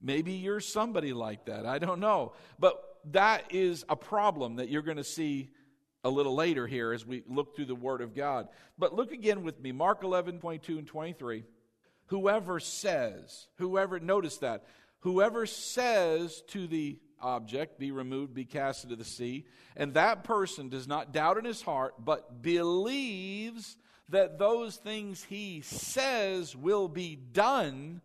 Maybe 0.00 0.34
you're 0.34 0.60
somebody 0.60 1.12
like 1.12 1.46
that. 1.46 1.66
I 1.66 1.80
don't 1.80 1.98
know. 1.98 2.34
But 2.60 2.80
that 3.10 3.42
is 3.50 3.84
a 3.88 3.96
problem 3.96 4.56
that 4.56 4.68
you're 4.68 4.82
going 4.82 4.98
to 4.98 5.04
see 5.04 5.50
a 6.04 6.08
little 6.08 6.36
later 6.36 6.68
here 6.68 6.92
as 6.92 7.04
we 7.04 7.24
look 7.26 7.56
through 7.56 7.66
the 7.66 7.74
Word 7.74 8.02
of 8.02 8.14
God. 8.14 8.46
But 8.78 8.94
look 8.94 9.10
again 9.10 9.42
with 9.42 9.60
me 9.60 9.72
Mark 9.72 10.04
11, 10.04 10.38
22 10.38 10.78
and 10.78 10.86
23. 10.86 11.42
Whoever 12.06 12.60
says, 12.60 13.48
whoever, 13.56 13.98
notice 13.98 14.36
that, 14.38 14.64
whoever 15.00 15.46
says 15.46 16.42
to 16.48 16.66
the 16.66 16.98
object, 17.20 17.78
be 17.78 17.90
removed, 17.90 18.34
be 18.34 18.44
cast 18.44 18.84
into 18.84 18.96
the 18.96 19.04
sea, 19.04 19.44
and 19.76 19.94
that 19.94 20.24
person 20.24 20.68
does 20.68 20.86
not 20.86 21.12
doubt 21.12 21.38
in 21.38 21.44
his 21.44 21.62
heart, 21.62 21.94
but 21.98 22.42
believes 22.42 23.76
that 24.08 24.38
those 24.38 24.76
things 24.76 25.24
he 25.24 25.60
says 25.60 26.56
will 26.56 26.88
be 26.88 27.16
done, 27.16 28.00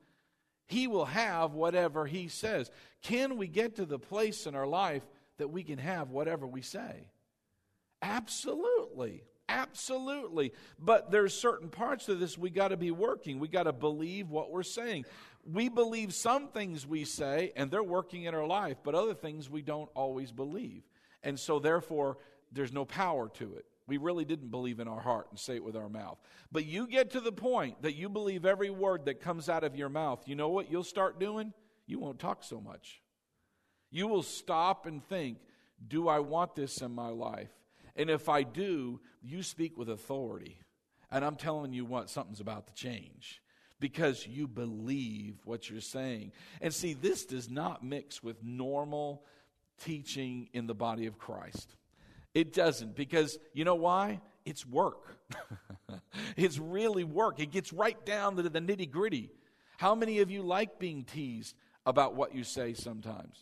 he 0.67 0.88
will 0.88 1.05
have 1.05 1.53
whatever 1.53 2.05
he 2.05 2.27
says. 2.27 2.69
Can 3.01 3.38
we 3.38 3.47
get 3.47 3.75
to 3.75 3.85
the 3.85 4.00
place 4.00 4.45
in 4.45 4.55
our 4.55 4.67
life 4.67 5.03
that 5.38 5.50
we 5.50 5.63
can 5.63 5.77
have 5.77 6.09
whatever 6.09 6.45
we 6.45 6.62
say? 6.62 7.09
Absolutely. 8.01 9.23
Absolutely. 9.50 10.53
But 10.79 11.12
there's 11.12 11.33
certain 11.33 11.69
parts 11.69 12.09
of 12.09 12.19
this 12.19 12.38
we 12.38 12.50
got 12.50 12.69
to 12.69 12.77
be 12.77 12.91
working. 12.91 13.39
We 13.39 13.47
got 13.47 13.63
to 13.63 13.73
believe 13.73 14.29
what 14.29 14.51
we're 14.51 14.63
saying. 14.63 15.05
We 15.45 15.69
believe 15.69 16.13
some 16.13 16.47
things 16.47 16.88
we 16.88 17.03
say 17.03 17.51
and 17.55 17.69
they're 17.69 17.83
working 17.83 18.23
in 18.23 18.33
our 18.33 18.47
life, 18.47 18.77
but 18.83 18.95
other 18.95 19.13
things 19.13 19.50
we 19.50 19.62
don't 19.62 19.89
always 19.93 20.31
believe. 20.31 20.83
And 21.21 21.39
so 21.39 21.59
therefore 21.59 22.17
there's 22.51 22.71
no 22.71 22.85
power 22.85 23.29
to 23.35 23.55
it. 23.55 23.65
We 23.85 23.97
really 23.97 24.23
didn't 24.23 24.50
believe 24.50 24.79
in 24.79 24.88
our 24.88 25.01
heart 25.01 25.27
and 25.29 25.38
say 25.38 25.55
it 25.55 25.63
with 25.63 25.75
our 25.75 25.89
mouth. 25.89 26.17
But 26.51 26.65
you 26.65 26.88
get 26.88 27.12
to 27.12 27.19
the 27.19 27.33
point 27.33 27.81
that 27.81 27.95
you 27.95 28.07
believe 28.07 28.45
every 28.45 28.69
word 28.69 29.05
that 29.05 29.19
comes 29.19 29.50
out 29.50 29.65
of 29.65 29.75
your 29.75 29.89
mouth. 29.89 30.23
You 30.25 30.35
know 30.35 30.50
what 30.50 30.71
you'll 30.71 30.83
start 30.83 31.19
doing? 31.19 31.51
You 31.85 32.00
won't 32.00 32.19
talk 32.19 32.43
so 32.43 32.62
much. 32.62 33.01
You 33.91 34.07
will 34.07 34.23
stop 34.23 34.85
and 34.85 35.03
think, 35.03 35.39
do 35.85 36.07
I 36.07 36.19
want 36.19 36.55
this 36.55 36.81
in 36.81 36.91
my 36.91 37.09
life? 37.09 37.51
And 37.97 38.09
if 38.09 38.29
I 38.29 38.43
do, 38.43 39.01
you 39.21 39.43
speak 39.43 39.77
with 39.77 39.89
authority. 39.89 40.59
And 41.12 41.25
I'm 41.25 41.35
telling 41.35 41.73
you 41.73 41.83
what, 41.83 42.09
something's 42.09 42.39
about 42.39 42.67
to 42.67 42.73
change 42.73 43.42
because 43.83 44.25
you 44.25 44.47
believe 44.47 45.35
what 45.43 45.69
you're 45.69 45.81
saying. 45.81 46.31
And 46.61 46.73
see, 46.73 46.93
this 46.93 47.25
does 47.25 47.49
not 47.49 47.83
mix 47.83 48.23
with 48.23 48.41
normal 48.41 49.25
teaching 49.83 50.47
in 50.53 50.67
the 50.67 50.73
body 50.73 51.05
of 51.05 51.17
Christ. 51.17 51.75
It 52.33 52.53
doesn't 52.53 52.95
because 52.95 53.37
you 53.51 53.65
know 53.65 53.75
why? 53.75 54.21
It's 54.45 54.65
work. 54.65 55.17
it's 56.37 56.57
really 56.57 57.03
work. 57.03 57.41
It 57.41 57.51
gets 57.51 57.73
right 57.73 58.05
down 58.05 58.37
to 58.37 58.43
the 58.43 58.61
nitty 58.61 58.89
gritty. 58.89 59.31
How 59.75 59.95
many 59.95 60.19
of 60.19 60.31
you 60.31 60.43
like 60.43 60.79
being 60.79 61.03
teased 61.03 61.53
about 61.85 62.15
what 62.15 62.33
you 62.33 62.45
say 62.45 62.73
sometimes? 62.73 63.35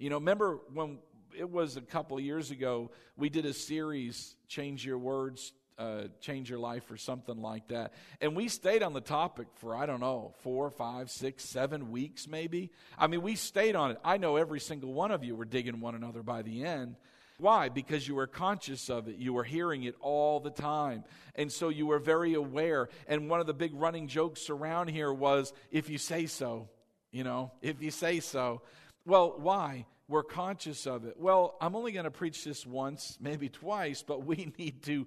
You 0.00 0.10
know, 0.10 0.16
remember 0.16 0.58
when 0.74 0.98
it 1.32 1.48
was 1.48 1.76
a 1.76 1.80
couple 1.80 2.18
years 2.18 2.50
ago, 2.50 2.90
we 3.16 3.28
did 3.28 3.46
a 3.46 3.52
series, 3.52 4.34
Change 4.48 4.84
Your 4.84 4.98
Words, 4.98 5.52
uh, 5.78 6.04
Change 6.20 6.50
Your 6.50 6.58
Life, 6.58 6.90
or 6.90 6.96
something 6.96 7.40
like 7.40 7.68
that. 7.68 7.92
And 8.20 8.34
we 8.34 8.48
stayed 8.48 8.82
on 8.82 8.92
the 8.92 9.00
topic 9.00 9.48
for, 9.56 9.76
I 9.76 9.86
don't 9.86 10.00
know, 10.00 10.34
four, 10.40 10.70
five, 10.70 11.10
six, 11.10 11.44
seven 11.44 11.90
weeks 11.90 12.26
maybe. 12.26 12.70
I 12.98 13.06
mean, 13.06 13.22
we 13.22 13.36
stayed 13.36 13.76
on 13.76 13.90
it. 13.90 13.98
I 14.04 14.16
know 14.16 14.36
every 14.36 14.60
single 14.60 14.92
one 14.92 15.10
of 15.10 15.24
you 15.24 15.34
were 15.34 15.44
digging 15.44 15.80
one 15.80 15.94
another 15.94 16.22
by 16.22 16.42
the 16.42 16.64
end. 16.64 16.96
Why? 17.38 17.68
Because 17.68 18.08
you 18.08 18.14
were 18.14 18.26
conscious 18.26 18.88
of 18.88 19.08
it. 19.08 19.16
You 19.16 19.34
were 19.34 19.44
hearing 19.44 19.82
it 19.82 19.94
all 20.00 20.40
the 20.40 20.50
time. 20.50 21.04
And 21.34 21.52
so 21.52 21.68
you 21.68 21.86
were 21.86 21.98
very 21.98 22.32
aware. 22.32 22.88
And 23.06 23.28
one 23.28 23.40
of 23.40 23.46
the 23.46 23.54
big 23.54 23.72
running 23.74 24.08
jokes 24.08 24.48
around 24.48 24.88
here 24.88 25.12
was 25.12 25.52
if 25.70 25.90
you 25.90 25.98
say 25.98 26.26
so, 26.26 26.70
you 27.12 27.24
know, 27.24 27.52
if 27.60 27.82
you 27.82 27.90
say 27.90 28.20
so. 28.20 28.62
Well, 29.04 29.34
why? 29.36 29.84
We're 30.08 30.22
conscious 30.22 30.86
of 30.86 31.04
it. 31.04 31.16
Well, 31.18 31.56
I'm 31.60 31.74
only 31.74 31.92
going 31.92 32.04
to 32.04 32.10
preach 32.10 32.44
this 32.44 32.64
once, 32.64 33.18
maybe 33.20 33.48
twice, 33.48 34.02
but 34.02 34.24
we 34.24 34.52
need 34.58 34.82
to 34.84 35.06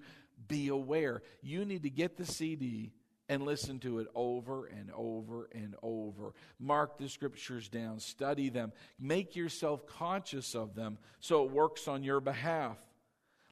be 0.50 0.68
aware. 0.68 1.22
You 1.42 1.64
need 1.64 1.84
to 1.84 1.90
get 1.90 2.18
the 2.18 2.26
CD 2.26 2.92
and 3.30 3.46
listen 3.46 3.80
to 3.80 4.00
it 4.00 4.08
over 4.16 4.66
and 4.66 4.92
over 4.94 5.48
and 5.54 5.76
over. 5.82 6.34
Mark 6.60 6.98
the 6.98 7.08
scriptures 7.08 7.70
down, 7.70 8.00
study 8.00 8.50
them, 8.50 8.74
make 9.00 9.36
yourself 9.36 9.86
conscious 9.86 10.56
of 10.56 10.76
them 10.76 10.98
so 11.22 11.46
it 11.46 11.52
works 11.52 11.88
on 11.88 12.04
your 12.04 12.20
behalf. 12.20 12.78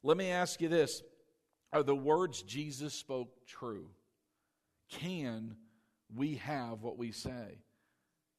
Let 0.03 0.17
me 0.17 0.31
ask 0.31 0.59
you 0.59 0.67
this 0.67 1.03
Are 1.71 1.83
the 1.83 1.95
words 1.95 2.41
Jesus 2.41 2.93
spoke 2.93 3.45
true? 3.45 3.89
Can 4.89 5.55
we 6.13 6.35
have 6.35 6.81
what 6.81 6.97
we 6.97 7.11
say? 7.11 7.61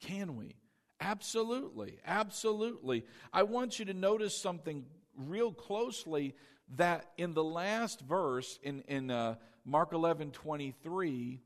Can 0.01 0.37
we? 0.37 0.57
Absolutely. 1.01 1.99
Absolutely. 2.05 3.05
I 3.33 3.45
want 3.45 3.79
you 3.79 3.85
to 3.87 3.95
notice 3.95 4.37
something 4.37 4.85
real 5.17 5.53
closely 5.53 6.35
that 6.77 7.11
in 7.17 7.35
the 7.35 7.45
last 7.45 8.01
verse, 8.01 8.59
in, 8.63 8.83
in 8.83 9.11
uh, 9.11 9.37
Mark 9.65 9.93
11 9.93 10.31
23, 10.33 11.41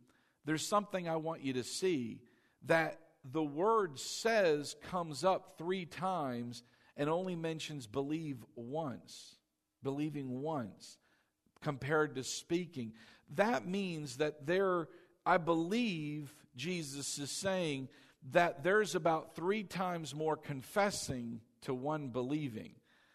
there's 0.44 0.66
something 0.66 1.08
I 1.08 1.16
want 1.16 1.42
you 1.42 1.52
to 1.54 1.64
see 1.64 2.20
that 2.66 2.98
the 3.24 3.42
word 3.42 3.98
says 3.98 4.74
comes 4.82 5.24
up 5.24 5.54
three 5.56 5.86
times 5.86 6.62
and 6.96 7.08
only 7.08 7.36
mentions 7.36 7.86
believe 7.86 8.44
once, 8.56 9.36
believing 9.82 10.40
once, 10.42 10.98
compared 11.60 12.16
to 12.16 12.24
speaking. 12.24 12.92
That 13.36 13.66
means 13.66 14.16
that 14.16 14.46
there, 14.46 14.88
I 15.24 15.38
believe 15.38 16.34
Jesus 16.56 17.18
is 17.18 17.30
saying 17.30 17.88
that 18.30 18.62
there's 18.62 18.94
about 18.94 19.34
three 19.34 19.62
times 19.62 20.14
more 20.14 20.36
confessing 20.36 21.40
to 21.62 21.74
one 21.74 22.08
believing. 22.08 22.74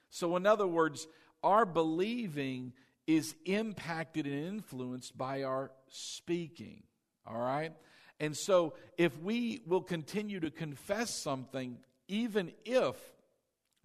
So, 0.09 0.35
in 0.35 0.45
other 0.45 0.67
words, 0.67 1.07
our 1.47 1.65
believing 1.65 2.73
is 3.07 3.33
impacted 3.45 4.25
and 4.25 4.47
influenced 4.47 5.17
by 5.17 5.43
our 5.43 5.71
speaking. 5.87 6.83
All 7.25 7.39
right? 7.39 7.71
And 8.19 8.35
so, 8.35 8.73
if 8.97 9.17
we 9.21 9.61
will 9.65 9.81
continue 9.81 10.41
to 10.41 10.51
confess 10.51 11.15
something, 11.15 11.77
even 12.09 12.51
if 12.65 12.95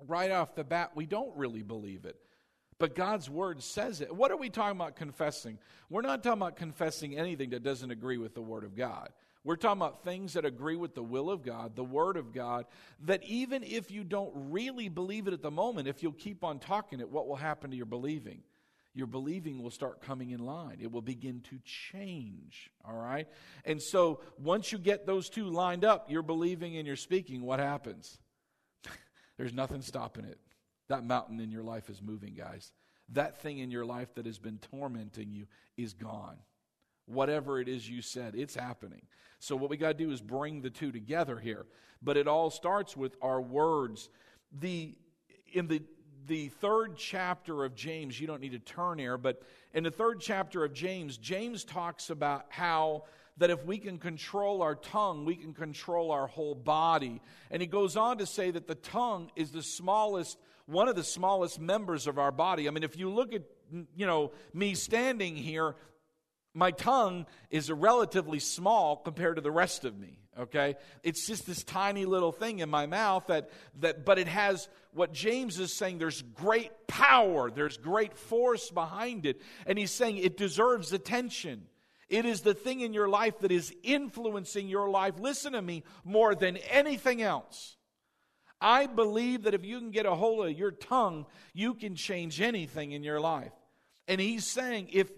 right 0.09 0.33
off 0.33 0.57
the 0.57 0.64
bat 0.64 0.90
we 0.97 1.07
don't 1.07 1.37
really 1.37 1.62
believe 1.62 2.04
it, 2.04 2.16
but 2.81 2.97
God's 2.97 3.31
word 3.31 3.62
says 3.62 4.00
it. 4.00 4.12
What 4.12 4.33
are 4.33 4.37
we 4.37 4.50
talking 4.50 4.76
about 4.76 4.97
confessing? 4.97 5.57
We're 5.88 6.02
not 6.02 6.25
talking 6.25 6.42
about 6.42 6.57
confessing 6.57 7.16
anything 7.16 7.50
that 7.50 7.62
doesn't 7.62 7.92
agree 7.92 8.19
with 8.19 8.35
the 8.35 8.42
word 8.42 8.64
of 8.64 8.75
God. 8.75 9.11
We're 9.44 9.56
talking 9.56 9.80
about 9.80 10.04
things 10.04 10.34
that 10.34 10.44
agree 10.44 10.76
with 10.76 10.94
the 10.94 11.02
will 11.02 11.30
of 11.30 11.42
God, 11.42 11.75
the 11.75 11.84
Word 11.84 12.16
of 12.16 12.32
God, 12.32 12.66
that 13.00 13.25
even 13.25 13.64
if 13.64 13.90
you 13.90 14.04
don't 14.04 14.32
really 14.34 14.88
believe 14.88 15.26
it 15.26 15.34
at 15.34 15.42
the 15.42 15.50
moment, 15.50 15.88
if 15.88 16.02
you'll 16.02 16.12
keep 16.12 16.44
on 16.44 16.61
talking 16.61 17.00
it, 17.00 17.11
what 17.11 17.26
will 17.26 17.37
happen 17.37 17.70
to 17.70 17.76
your 17.76 17.87
believing? 17.87 18.42
your 18.94 19.06
believing 19.06 19.62
will 19.62 19.70
start 19.70 20.02
coming 20.02 20.30
in 20.30 20.44
line. 20.44 20.78
It 20.80 20.92
will 20.92 21.02
begin 21.02 21.40
to 21.50 21.58
change, 21.64 22.70
all 22.84 22.96
right? 22.96 23.26
And 23.64 23.80
so 23.80 24.20
once 24.38 24.70
you 24.70 24.78
get 24.78 25.06
those 25.06 25.30
two 25.30 25.46
lined 25.46 25.84
up, 25.84 26.11
your 26.11 26.22
believing 26.22 26.76
and 26.76 26.87
your 26.87 26.96
speaking, 26.96 27.42
what 27.42 27.58
happens? 27.58 28.18
There's 29.38 29.54
nothing 29.54 29.80
stopping 29.80 30.25
it. 30.25 30.38
That 30.88 31.04
mountain 31.04 31.40
in 31.40 31.50
your 31.50 31.62
life 31.62 31.88
is 31.88 32.02
moving, 32.02 32.34
guys. 32.34 32.72
That 33.11 33.40
thing 33.40 33.58
in 33.58 33.70
your 33.70 33.84
life 33.84 34.14
that 34.14 34.26
has 34.26 34.38
been 34.38 34.58
tormenting 34.58 35.32
you 35.32 35.46
is 35.76 35.94
gone. 35.94 36.37
Whatever 37.06 37.61
it 37.61 37.68
is 37.68 37.88
you 37.88 38.02
said, 38.02 38.35
it's 38.35 38.54
happening. 38.54 39.02
So, 39.38 39.56
what 39.56 39.71
we 39.71 39.76
got 39.76 39.99
to 39.99 40.04
do 40.04 40.11
is 40.11 40.21
bring 40.21 40.62
the 40.62 40.71
two 40.71 40.92
together 40.92 41.38
here. 41.38 41.66
But 42.02 42.16
it 42.16 42.28
all 42.28 42.50
starts 42.50 42.97
with 42.97 43.16
our 43.23 43.40
words. 43.40 44.09
The, 44.61 44.94
in 45.52 45.68
the 45.68 45.82
the 46.26 46.49
third 46.49 46.97
chapter 46.97 47.64
of 47.64 47.75
James, 47.75 48.21
you 48.21 48.26
don't 48.26 48.40
need 48.40 48.52
to 48.52 48.59
turn 48.59 48.99
here, 48.99 49.18
but 49.18 49.42
in 49.75 49.82
the 49.85 49.90
third 49.90 50.21
chapter 50.21 50.64
of 50.64 50.73
James, 50.73 51.16
James 51.16 51.64
talks 51.64 52.11
about 52.11 52.47
how 52.49 53.04
that 53.38 53.50
if 53.50 53.64
we 53.64 53.78
can 53.78 53.99
control 53.99 54.62
our 54.62 54.75
tongue, 54.75 55.25
we 55.25 55.35
can 55.35 55.54
control 55.54 56.11
our 56.11 56.26
whole 56.26 56.54
body. 56.54 57.21
And 57.50 57.62
he 57.62 57.66
goes 57.66 57.97
on 57.97 58.18
to 58.18 58.26
say 58.26 58.50
that 58.50 58.66
the 58.66 58.75
tongue 58.75 59.30
is 59.37 59.50
the 59.50 59.62
smallest, 59.62 60.38
one 60.66 60.87
of 60.87 60.97
the 60.97 61.04
smallest 61.04 61.59
members 61.59 62.06
of 62.06 62.18
our 62.18 62.30
body. 62.30 62.68
I 62.68 62.71
mean, 62.71 62.82
if 62.82 62.97
you 62.97 63.09
look 63.09 63.35
at, 63.35 63.42
you 63.97 64.06
know, 64.06 64.32
me 64.52 64.75
standing 64.75 65.35
here, 65.35 65.76
my 66.54 66.71
tongue 66.71 67.26
is 67.50 67.68
a 67.68 67.75
relatively 67.75 68.38
small 68.38 68.97
compared 68.97 69.37
to 69.37 69.42
the 69.42 69.50
rest 69.50 69.85
of 69.85 69.99
me 69.99 70.23
okay? 70.38 70.76
It's 71.02 71.26
just 71.26 71.47
this 71.47 71.62
tiny 71.62 72.04
little 72.04 72.32
thing 72.32 72.61
in 72.61 72.71
my 72.71 72.87
mouth 72.87 73.26
that 73.26 73.50
that 73.80 74.04
but 74.04 74.18
it 74.18 74.28
has 74.28 74.68
what 74.94 75.12
james 75.12 75.59
is 75.59 75.73
saying 75.73 75.99
there's 75.99 76.23
great 76.23 76.71
power 76.87 77.50
there's 77.50 77.76
great 77.76 78.16
force 78.16 78.71
behind 78.71 79.26
it. 79.26 79.40
And 79.66 79.78
he's 79.78 79.90
saying 79.90 80.18
it 80.18 80.37
deserves 80.37 80.92
attention. 80.92 81.66
It 82.09 82.26
is 82.26 82.42
the 82.42 82.54
thing 82.54 82.80
in 82.80 82.92
your 82.92 83.09
life 83.09 83.38
that 83.40 83.50
is 83.50 83.75
influencing 83.82 84.68
your 84.68 84.90
life. 84.90 85.14
Listen 85.18 85.54
to 85.54 85.62
me 85.62 85.82
more 86.04 86.35
than 86.35 86.59
anything 86.59 87.23
else. 87.23 87.76
I 88.61 88.87
believe 88.87 89.44
that 89.44 89.54
if 89.54 89.64
you 89.64 89.78
can 89.78 89.90
get 89.90 90.04
a 90.04 90.14
hold 90.14 90.47
of 90.47 90.59
your 90.59 90.71
tongue 90.71 91.26
you 91.52 91.75
can 91.75 91.94
change 91.94 92.40
anything 92.40 92.92
in 92.92 93.02
your 93.02 93.21
life 93.21 93.52
and 94.12 94.21
he's 94.21 94.47
saying 94.47 94.88
if 94.92 95.11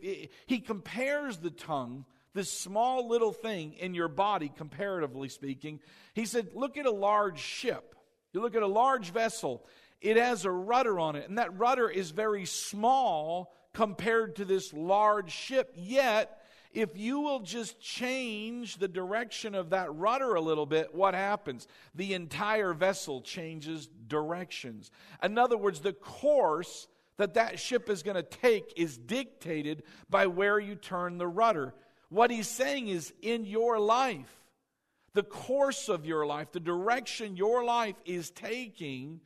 he 0.47 0.61
compares 0.61 1.39
the 1.39 1.51
tongue 1.51 2.05
this 2.33 2.49
small 2.49 3.09
little 3.09 3.33
thing 3.33 3.73
in 3.75 3.93
your 3.93 4.07
body, 4.07 4.53
comparatively 4.55 5.29
speaking. 5.29 5.81
He 6.15 6.27
said, 6.27 6.51
Look 6.55 6.77
at 6.77 6.87
a 6.87 6.93
large 6.93 7.41
ship. 7.41 7.97
You 8.33 8.41
look 8.41 8.55
at 8.55 8.63
a 8.63 8.69
large 8.69 9.11
vessel, 9.11 9.65
it 10.01 10.17
has 10.17 10.45
a 10.45 10.51
rudder 10.51 11.01
on 11.01 11.17
it, 11.17 11.29
and 11.29 11.39
that 11.39 11.59
rudder 11.59 11.89
is 11.89 12.13
very 12.13 12.45
small 12.45 13.53
compared 13.73 14.37
to 14.37 14.45
this 14.45 14.73
large 14.73 15.33
ship. 15.33 15.73
Yet, 15.77 16.41
if 16.73 16.97
you 16.97 17.19
will 17.19 17.41
just 17.41 17.81
change 17.81 18.77
the 18.77 18.87
direction 18.87 19.57
of 19.57 19.71
that 19.71 19.93
rudder 19.93 20.37
a 20.37 20.41
little 20.41 20.67
bit, 20.67 20.95
what 20.95 21.15
happens? 21.15 21.67
The 21.97 22.15
entire 22.15 22.75
vessel 22.75 23.23
changes 23.23 23.89
directions. 24.07 24.93
In 25.21 25.37
other 25.37 25.57
words, 25.57 25.81
the 25.81 25.93
course 25.93 26.87
that 27.17 27.35
that 27.35 27.61
ship 27.61 27.89
is 27.89 28.03
going 28.03 28.17
to 28.17 28.23
take 28.23 28.73
is 28.77 28.99
dictated 28.99 29.83
by 30.11 30.27
where 30.27 30.59
you 30.59 30.75
turn 30.75 31.19
the 31.19 31.29
rudder. 31.29 31.75
What 32.09 32.31
he's 32.31 32.49
saying 32.49 32.89
is 32.89 33.13
in 33.23 33.45
your 33.45 33.79
life, 33.79 34.43
the 35.15 35.23
course 35.23 35.89
of 35.89 36.07
your 36.07 36.27
life, 36.27 36.53
the 36.53 36.61
direction 36.61 37.37
your 37.37 37.65
life 37.65 37.95
is 38.05 38.31
taking, 38.31 39.21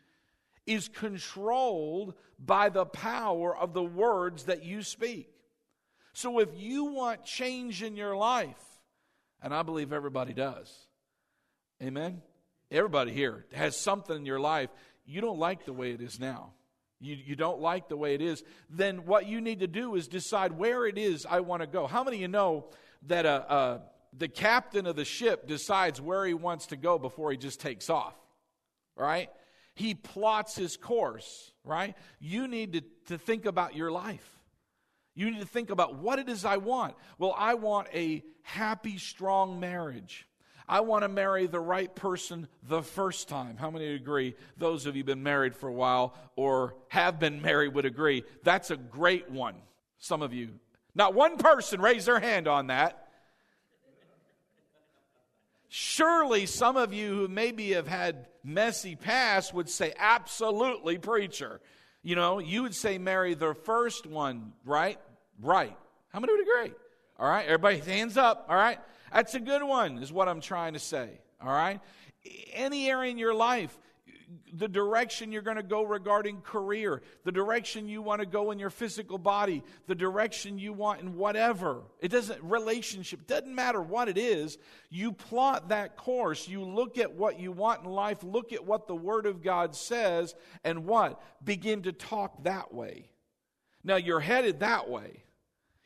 is 0.66 0.88
controlled 0.88 2.14
by 2.38 2.68
the 2.68 2.84
power 2.84 3.56
of 3.56 3.72
the 3.72 3.82
words 3.82 4.44
that 4.44 4.64
you 4.64 4.82
speak. 4.82 5.30
So 6.12 6.40
if 6.40 6.50
you 6.56 6.86
want 6.86 7.24
change 7.24 7.82
in 7.82 7.96
your 7.96 8.16
life, 8.16 8.62
and 9.42 9.54
I 9.54 9.62
believe 9.62 9.92
everybody 9.92 10.34
does, 10.34 10.70
amen? 11.82 12.22
Everybody 12.70 13.12
here 13.12 13.46
has 13.54 13.76
something 13.76 14.16
in 14.16 14.26
your 14.26 14.40
life 14.40 14.68
you 15.06 15.22
don't 15.22 15.38
like 15.38 15.64
the 15.64 15.72
way 15.72 15.92
it 15.92 16.02
is 16.02 16.20
now. 16.20 16.52
You, 17.00 17.16
you 17.24 17.36
don't 17.36 17.60
like 17.60 17.88
the 17.88 17.96
way 17.96 18.14
it 18.14 18.20
is, 18.20 18.42
then 18.68 19.06
what 19.06 19.26
you 19.26 19.40
need 19.40 19.60
to 19.60 19.66
do 19.66 19.94
is 19.94 20.08
decide 20.08 20.52
where 20.52 20.86
it 20.86 20.98
is 20.98 21.26
I 21.26 21.40
want 21.40 21.62
to 21.62 21.68
go. 21.68 21.86
How 21.86 22.02
many 22.02 22.16
of 22.16 22.20
you 22.22 22.28
know 22.28 22.66
that 23.06 23.24
uh, 23.24 23.44
uh, 23.48 23.78
the 24.16 24.28
captain 24.28 24.86
of 24.86 24.96
the 24.96 25.04
ship 25.04 25.46
decides 25.46 26.00
where 26.00 26.26
he 26.26 26.34
wants 26.34 26.66
to 26.66 26.76
go 26.76 26.98
before 26.98 27.30
he 27.30 27.36
just 27.36 27.60
takes 27.60 27.88
off? 27.88 28.14
Right? 28.96 29.30
He 29.74 29.94
plots 29.94 30.56
his 30.56 30.76
course, 30.76 31.52
right? 31.62 31.94
You 32.18 32.48
need 32.48 32.72
to, 32.72 32.82
to 33.06 33.18
think 33.18 33.46
about 33.46 33.76
your 33.76 33.92
life. 33.92 34.28
You 35.14 35.30
need 35.30 35.40
to 35.40 35.46
think 35.46 35.70
about 35.70 35.96
what 35.96 36.18
it 36.18 36.28
is 36.28 36.44
I 36.44 36.56
want. 36.56 36.94
Well, 37.16 37.34
I 37.36 37.54
want 37.54 37.88
a 37.94 38.24
happy, 38.42 38.98
strong 38.98 39.60
marriage. 39.60 40.26
I 40.68 40.80
want 40.80 41.02
to 41.02 41.08
marry 41.08 41.46
the 41.46 41.60
right 41.60 41.94
person 41.94 42.46
the 42.68 42.82
first 42.82 43.28
time. 43.28 43.56
How 43.56 43.70
many 43.70 43.94
agree? 43.94 44.34
Those 44.58 44.84
of 44.86 44.96
you 44.96 45.04
been 45.04 45.22
married 45.22 45.56
for 45.56 45.68
a 45.68 45.72
while 45.72 46.14
or 46.36 46.74
have 46.88 47.18
been 47.18 47.40
married 47.40 47.74
would 47.74 47.86
agree. 47.86 48.24
That's 48.42 48.70
a 48.70 48.76
great 48.76 49.30
one. 49.30 49.54
Some 49.98 50.20
of 50.20 50.34
you. 50.34 50.50
Not 50.94 51.14
one 51.14 51.38
person 51.38 51.80
raised 51.80 52.06
their 52.06 52.20
hand 52.20 52.48
on 52.48 52.66
that. 52.66 53.08
Surely 55.68 56.46
some 56.46 56.76
of 56.76 56.92
you 56.92 57.14
who 57.14 57.28
maybe 57.28 57.72
have 57.72 57.86
had 57.86 58.26
messy 58.44 58.96
past 58.96 59.54
would 59.54 59.68
say, 59.68 59.92
absolutely, 59.98 60.98
preacher. 60.98 61.60
You 62.02 62.14
know, 62.14 62.38
you 62.38 62.62
would 62.62 62.74
say 62.74 62.98
marry 62.98 63.34
the 63.34 63.54
first 63.54 64.06
one, 64.06 64.52
right? 64.64 64.98
Right. 65.40 65.76
How 66.08 66.20
many 66.20 66.32
would 66.32 66.42
agree? 66.42 66.74
All 67.18 67.28
right, 67.28 67.44
everybody, 67.46 67.78
hands 67.78 68.16
up. 68.16 68.46
All 68.48 68.56
right. 68.56 68.78
That's 69.12 69.34
a 69.34 69.40
good 69.40 69.62
one, 69.62 69.98
is 69.98 70.12
what 70.12 70.28
I'm 70.28 70.40
trying 70.40 70.74
to 70.74 70.78
say. 70.78 71.20
All 71.40 71.48
right? 71.48 71.80
Any 72.52 72.90
area 72.90 73.10
in 73.10 73.18
your 73.18 73.34
life, 73.34 73.78
the 74.52 74.68
direction 74.68 75.32
you're 75.32 75.40
going 75.42 75.56
to 75.56 75.62
go 75.62 75.84
regarding 75.84 76.42
career, 76.42 77.00
the 77.24 77.32
direction 77.32 77.88
you 77.88 78.02
want 78.02 78.20
to 78.20 78.26
go 78.26 78.50
in 78.50 78.58
your 78.58 78.70
physical 78.70 79.16
body, 79.16 79.62
the 79.86 79.94
direction 79.94 80.58
you 80.58 80.72
want 80.72 81.00
in 81.00 81.16
whatever. 81.16 81.82
It 82.00 82.08
doesn't, 82.08 82.42
relationship, 82.42 83.26
doesn't 83.26 83.54
matter 83.54 83.80
what 83.80 84.08
it 84.08 84.18
is. 84.18 84.58
You 84.90 85.12
plot 85.12 85.70
that 85.70 85.96
course. 85.96 86.46
You 86.46 86.62
look 86.62 86.98
at 86.98 87.14
what 87.14 87.40
you 87.40 87.52
want 87.52 87.84
in 87.84 87.90
life, 87.90 88.22
look 88.22 88.52
at 88.52 88.66
what 88.66 88.86
the 88.86 88.96
Word 88.96 89.24
of 89.24 89.42
God 89.42 89.74
says, 89.74 90.34
and 90.62 90.84
what? 90.84 91.22
Begin 91.42 91.82
to 91.82 91.92
talk 91.92 92.44
that 92.44 92.74
way. 92.74 93.08
Now, 93.82 93.96
you're 93.96 94.20
headed 94.20 94.60
that 94.60 94.90
way. 94.90 95.22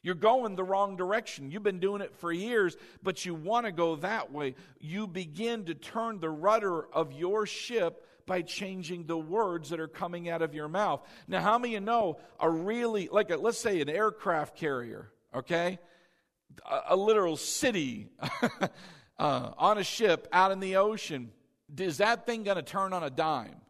You're 0.03 0.15
going 0.17 0.57
the 0.57 0.65
wrong 0.65 0.97
direction. 0.97 1.51
You've 1.51 1.63
been 1.63 1.79
doing 1.79 2.03
it 2.03 2.15
for 2.17 2.33
years, 2.33 2.77
but 3.03 3.25
you 3.25 3.35
want 3.35 3.67
to 3.67 3.73
go 3.73 3.97
that 3.97 4.33
way. 4.33 4.57
You 4.81 5.07
begin 5.07 5.65
to 5.67 5.75
turn 5.75 6.19
the 6.19 6.31
rudder 6.31 6.87
of 6.93 7.13
your 7.13 7.47
ship 7.47 8.05
by 8.27 8.43
changing 8.43 9.07
the 9.07 9.17
words 9.17 9.71
that 9.71 9.79
are 9.79 9.89
coming 9.89 10.29
out 10.29 10.43
of 10.43 10.55
your 10.55 10.69
mouth. 10.69 11.07
Now, 11.29 11.41
how 11.41 11.59
many 11.59 11.77
of 11.77 11.83
you 11.83 11.87
know 11.87 12.19
a 12.41 12.51
really, 12.51 13.09
like 13.13 13.31
a, 13.31 13.37
let's 13.37 13.59
say 13.59 13.81
an 13.81 13.89
aircraft 13.89 14.57
carrier, 14.57 15.13
okay? 15.35 15.79
A, 16.69 16.81
a 16.91 16.97
literal 16.97 17.37
city 17.37 18.09
uh, 19.19 19.51
on 19.57 19.79
a 19.79 19.85
ship 19.85 20.27
out 20.33 20.51
in 20.51 20.59
the 20.59 20.77
ocean. 20.77 21.31
Is 21.79 21.99
that 21.99 22.27
thing 22.27 22.43
going 22.43 22.57
to 22.57 22.63
turn 22.63 22.93
on 22.93 23.05
a 23.05 23.11
dime? 23.11 23.61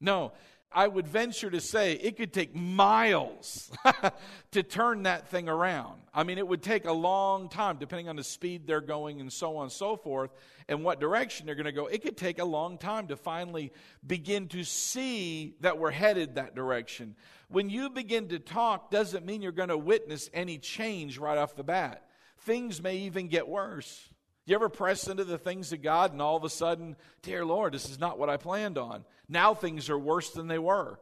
No, 0.00 0.32
I 0.74 0.88
would 0.88 1.06
venture 1.06 1.50
to 1.50 1.60
say 1.60 1.92
it 1.92 2.16
could 2.16 2.32
take 2.32 2.54
miles 2.54 3.70
to 4.52 4.62
turn 4.62 5.04
that 5.04 5.28
thing 5.28 5.48
around. 5.48 6.00
I 6.14 6.24
mean, 6.24 6.38
it 6.38 6.46
would 6.46 6.62
take 6.62 6.84
a 6.84 6.92
long 6.92 7.48
time, 7.48 7.78
depending 7.78 8.08
on 8.08 8.16
the 8.16 8.24
speed 8.24 8.66
they're 8.66 8.80
going 8.80 9.20
and 9.20 9.32
so 9.32 9.56
on 9.56 9.64
and 9.64 9.72
so 9.72 9.96
forth, 9.96 10.30
and 10.68 10.84
what 10.84 11.00
direction 11.00 11.46
they're 11.46 11.54
going 11.54 11.64
to 11.66 11.72
go. 11.72 11.86
It 11.86 12.02
could 12.02 12.16
take 12.16 12.38
a 12.38 12.44
long 12.44 12.78
time 12.78 13.08
to 13.08 13.16
finally 13.16 13.72
begin 14.06 14.48
to 14.48 14.64
see 14.64 15.54
that 15.60 15.78
we're 15.78 15.90
headed 15.90 16.34
that 16.34 16.54
direction. 16.54 17.16
When 17.48 17.70
you 17.70 17.90
begin 17.90 18.28
to 18.28 18.38
talk, 18.38 18.90
doesn't 18.90 19.26
mean 19.26 19.42
you're 19.42 19.52
going 19.52 19.68
to 19.68 19.78
witness 19.78 20.30
any 20.32 20.58
change 20.58 21.18
right 21.18 21.38
off 21.38 21.56
the 21.56 21.64
bat. 21.64 22.06
Things 22.38 22.82
may 22.82 22.96
even 22.98 23.28
get 23.28 23.46
worse. 23.46 24.08
You 24.44 24.56
ever 24.56 24.68
press 24.68 25.06
into 25.06 25.24
the 25.24 25.38
things 25.38 25.72
of 25.72 25.82
God 25.82 26.12
and 26.12 26.20
all 26.20 26.36
of 26.36 26.44
a 26.44 26.50
sudden, 26.50 26.96
dear 27.22 27.44
Lord, 27.44 27.74
this 27.74 27.88
is 27.88 28.00
not 28.00 28.18
what 28.18 28.28
I 28.28 28.36
planned 28.36 28.76
on? 28.76 29.04
Now 29.28 29.54
things 29.54 29.88
are 29.88 29.98
worse 29.98 30.30
than 30.30 30.48
they 30.48 30.58
were. 30.58 30.98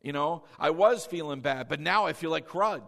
You 0.00 0.12
know, 0.12 0.44
I 0.58 0.70
was 0.70 1.06
feeling 1.06 1.40
bad, 1.40 1.68
but 1.68 1.80
now 1.80 2.06
I 2.06 2.12
feel 2.12 2.30
like 2.30 2.46
crud. 2.46 2.82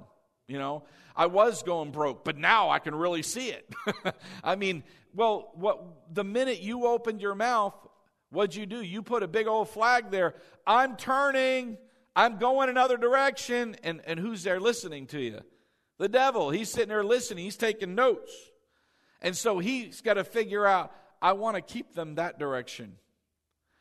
You 0.46 0.58
know, 0.58 0.84
I 1.16 1.26
was 1.26 1.62
going 1.62 1.90
broke, 1.90 2.24
but 2.24 2.36
now 2.36 2.70
I 2.70 2.78
can 2.78 2.94
really 2.94 3.22
see 3.22 3.48
it. 3.48 3.68
I 4.44 4.54
mean, 4.54 4.84
well, 5.14 5.50
what 5.54 6.14
the 6.14 6.22
minute 6.22 6.60
you 6.60 6.86
opened 6.86 7.20
your 7.20 7.34
mouth, 7.34 7.74
what'd 8.30 8.54
you 8.54 8.66
do? 8.66 8.80
You 8.82 9.02
put 9.02 9.24
a 9.24 9.28
big 9.28 9.48
old 9.48 9.70
flag 9.70 10.10
there. 10.10 10.34
I'm 10.66 10.96
turning. 10.96 11.78
I'm 12.14 12.38
going 12.38 12.68
another 12.68 12.96
direction. 12.96 13.76
And, 13.82 14.02
and 14.06 14.20
who's 14.20 14.44
there 14.44 14.60
listening 14.60 15.06
to 15.08 15.20
you? 15.20 15.40
The 15.98 16.08
devil. 16.08 16.50
He's 16.50 16.70
sitting 16.70 16.90
there 16.90 17.02
listening. 17.02 17.44
He's 17.44 17.56
taking 17.56 17.94
notes. 17.94 18.32
And 19.22 19.36
so 19.36 19.58
he's 19.58 20.00
got 20.00 20.14
to 20.14 20.24
figure 20.24 20.66
out, 20.66 20.92
I 21.20 21.32
want 21.32 21.56
to 21.56 21.62
keep 21.62 21.94
them 21.94 22.16
that 22.16 22.38
direction. 22.38 22.96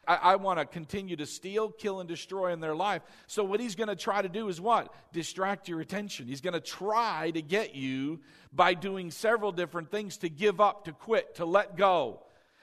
I, 0.08 0.16
I 0.16 0.36
want 0.36 0.60
to 0.60 0.66
continue 0.66 1.16
to 1.16 1.26
steal, 1.26 1.70
kill, 1.70 2.00
and 2.00 2.08
destroy 2.08 2.54
in 2.54 2.60
their 2.60 2.76
life. 2.76 3.02
So, 3.28 3.44
what 3.44 3.60
he's 3.60 3.76
going 3.76 3.90
to 3.90 3.96
try 3.96 4.22
to 4.22 4.30
do 4.30 4.48
is 4.50 4.62
what? 4.62 4.94
Distract 5.14 5.68
your 5.68 5.82
attention. 5.82 6.28
He's 6.28 6.42
going 6.42 6.54
to 6.54 6.60
try 6.60 7.32
to 7.32 7.42
get 7.42 7.76
you 7.76 8.20
by 8.54 8.74
doing 8.74 9.12
several 9.12 9.52
different 9.52 9.92
things 9.92 10.18
to 10.18 10.30
give 10.30 10.62
up, 10.62 10.86
to 10.86 10.92
quit, 10.92 11.36
to 11.36 11.46
let 11.46 11.76
go. 11.76 12.22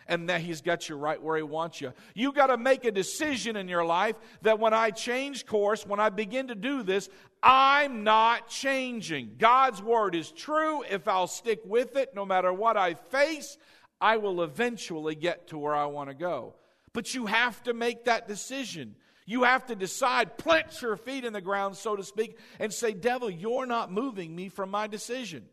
And 0.08 0.28
that 0.28 0.40
he's 0.40 0.60
got 0.60 0.88
you 0.88 0.96
right 0.96 1.22
where 1.22 1.36
he 1.36 1.42
wants 1.42 1.80
you. 1.80 1.92
You 2.14 2.32
got 2.32 2.48
to 2.48 2.56
make 2.56 2.84
a 2.84 2.90
decision 2.90 3.56
in 3.56 3.68
your 3.68 3.84
life 3.84 4.16
that 4.42 4.58
when 4.58 4.74
I 4.74 4.90
change 4.90 5.46
course, 5.46 5.86
when 5.86 6.00
I 6.00 6.08
begin 6.08 6.48
to 6.48 6.54
do 6.54 6.82
this, 6.82 7.08
I'm 7.42 8.04
not 8.04 8.48
changing. 8.48 9.36
God's 9.38 9.82
word 9.82 10.14
is 10.14 10.30
true. 10.30 10.82
If 10.82 11.08
I'll 11.08 11.26
stick 11.26 11.60
with 11.64 11.96
it, 11.96 12.14
no 12.14 12.24
matter 12.24 12.52
what 12.52 12.76
I 12.76 12.94
face, 12.94 13.58
I 14.00 14.16
will 14.16 14.42
eventually 14.42 15.14
get 15.14 15.48
to 15.48 15.58
where 15.58 15.74
I 15.74 15.86
want 15.86 16.10
to 16.10 16.14
go. 16.14 16.54
But 16.92 17.14
you 17.14 17.26
have 17.26 17.62
to 17.64 17.72
make 17.72 18.04
that 18.04 18.28
decision. 18.28 18.96
You 19.24 19.44
have 19.44 19.66
to 19.66 19.76
decide, 19.76 20.36
plant 20.36 20.82
your 20.82 20.96
feet 20.96 21.24
in 21.24 21.32
the 21.32 21.40
ground, 21.40 21.76
so 21.76 21.96
to 21.96 22.02
speak, 22.02 22.38
and 22.58 22.72
say, 22.72 22.92
Devil, 22.92 23.30
you're 23.30 23.66
not 23.66 23.92
moving 23.92 24.34
me 24.34 24.48
from 24.48 24.70
my 24.70 24.88
decision. 24.88 25.44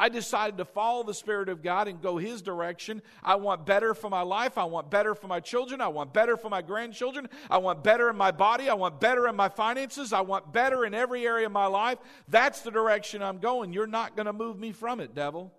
I 0.00 0.08
decided 0.08 0.56
to 0.56 0.64
follow 0.64 1.02
the 1.02 1.12
Spirit 1.12 1.50
of 1.50 1.62
God 1.62 1.86
and 1.86 2.00
go 2.00 2.16
His 2.16 2.40
direction. 2.40 3.02
I 3.22 3.34
want 3.34 3.66
better 3.66 3.92
for 3.92 4.08
my 4.08 4.22
life. 4.22 4.56
I 4.56 4.64
want 4.64 4.90
better 4.90 5.14
for 5.14 5.26
my 5.26 5.40
children. 5.40 5.82
I 5.82 5.88
want 5.88 6.14
better 6.14 6.38
for 6.38 6.48
my 6.48 6.62
grandchildren. 6.62 7.28
I 7.50 7.58
want 7.58 7.84
better 7.84 8.08
in 8.08 8.16
my 8.16 8.30
body. 8.30 8.70
I 8.70 8.74
want 8.74 8.98
better 8.98 9.28
in 9.28 9.36
my 9.36 9.50
finances. 9.50 10.14
I 10.14 10.22
want 10.22 10.54
better 10.54 10.86
in 10.86 10.94
every 10.94 11.26
area 11.26 11.44
of 11.44 11.52
my 11.52 11.66
life. 11.66 11.98
That's 12.28 12.62
the 12.62 12.70
direction 12.70 13.22
I'm 13.22 13.40
going. 13.40 13.74
You're 13.74 13.86
not 13.86 14.16
going 14.16 14.24
to 14.24 14.32
move 14.32 14.58
me 14.58 14.72
from 14.72 15.00
it, 15.00 15.14
devil. 15.14 15.52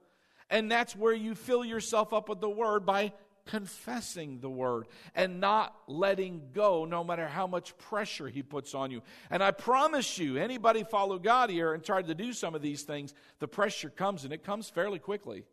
And 0.49 0.71
that's 0.71 0.95
where 0.95 1.13
you 1.13 1.35
fill 1.35 1.63
yourself 1.63 2.11
up 2.11 2.27
with 2.27 2.41
the 2.41 2.49
Word 2.49 2.83
by 2.83 3.13
confessing 3.45 4.39
the 4.39 4.49
word 4.49 4.87
and 5.15 5.39
not 5.39 5.75
letting 5.87 6.49
go 6.53 6.85
no 6.85 7.03
matter 7.03 7.27
how 7.27 7.47
much 7.47 7.77
pressure 7.77 8.27
he 8.27 8.43
puts 8.43 8.73
on 8.73 8.91
you. 8.91 9.01
And 9.29 9.43
I 9.43 9.51
promise 9.51 10.17
you, 10.17 10.37
anybody 10.37 10.83
follow 10.83 11.19
God 11.19 11.49
here 11.49 11.73
and 11.73 11.83
try 11.83 12.01
to 12.01 12.15
do 12.15 12.33
some 12.33 12.55
of 12.55 12.61
these 12.61 12.83
things, 12.83 13.13
the 13.39 13.47
pressure 13.47 13.89
comes 13.89 14.23
and 14.23 14.33
it 14.33 14.43
comes 14.43 14.69
fairly 14.69 14.99
quickly. 14.99 15.43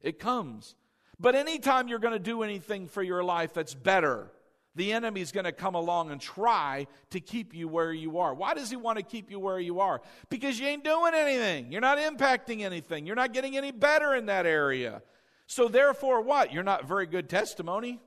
It 0.00 0.18
comes. 0.18 0.74
But 1.18 1.34
anytime 1.34 1.88
you're 1.88 1.98
going 1.98 2.12
to 2.12 2.18
do 2.18 2.42
anything 2.42 2.86
for 2.86 3.02
your 3.02 3.24
life 3.24 3.54
that's 3.54 3.74
better, 3.74 4.30
the 4.76 4.92
enemy's 4.92 5.32
going 5.32 5.44
to 5.44 5.52
come 5.52 5.74
along 5.74 6.10
and 6.10 6.20
try 6.20 6.86
to 7.10 7.18
keep 7.18 7.54
you 7.54 7.66
where 7.66 7.92
you 7.92 8.18
are. 8.18 8.34
Why 8.34 8.52
does 8.52 8.68
he 8.68 8.76
want 8.76 8.98
to 8.98 9.02
keep 9.02 9.30
you 9.30 9.40
where 9.40 9.58
you 9.58 9.80
are? 9.80 10.02
Because 10.28 10.60
you 10.60 10.66
ain't 10.66 10.84
doing 10.84 11.14
anything. 11.14 11.72
You're 11.72 11.80
not 11.80 11.96
impacting 11.96 12.60
anything. 12.60 13.06
You're 13.06 13.16
not 13.16 13.32
getting 13.32 13.56
any 13.56 13.72
better 13.72 14.14
in 14.14 14.26
that 14.26 14.44
area. 14.44 15.02
So, 15.46 15.68
therefore, 15.68 16.22
what? 16.22 16.52
You're 16.52 16.62
not 16.62 16.88
very 16.88 17.06
good 17.06 17.28
testimony. 17.28 18.00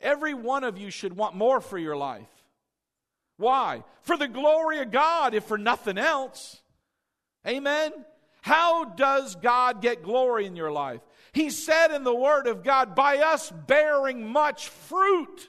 Every 0.00 0.34
one 0.34 0.64
of 0.64 0.78
you 0.78 0.90
should 0.90 1.16
want 1.16 1.34
more 1.34 1.60
for 1.60 1.78
your 1.78 1.96
life. 1.96 2.28
Why? 3.36 3.84
For 4.02 4.16
the 4.16 4.28
glory 4.28 4.80
of 4.80 4.90
God, 4.90 5.34
if 5.34 5.44
for 5.44 5.58
nothing 5.58 5.98
else. 5.98 6.60
Amen? 7.46 7.92
How 8.42 8.84
does 8.84 9.34
God 9.36 9.82
get 9.82 10.02
glory 10.02 10.46
in 10.46 10.56
your 10.56 10.72
life? 10.72 11.00
He 11.32 11.50
said 11.50 11.90
in 11.90 12.04
the 12.04 12.14
Word 12.14 12.46
of 12.46 12.62
God, 12.62 12.94
by 12.94 13.18
us 13.18 13.50
bearing 13.50 14.26
much 14.26 14.68
fruit. 14.68 15.48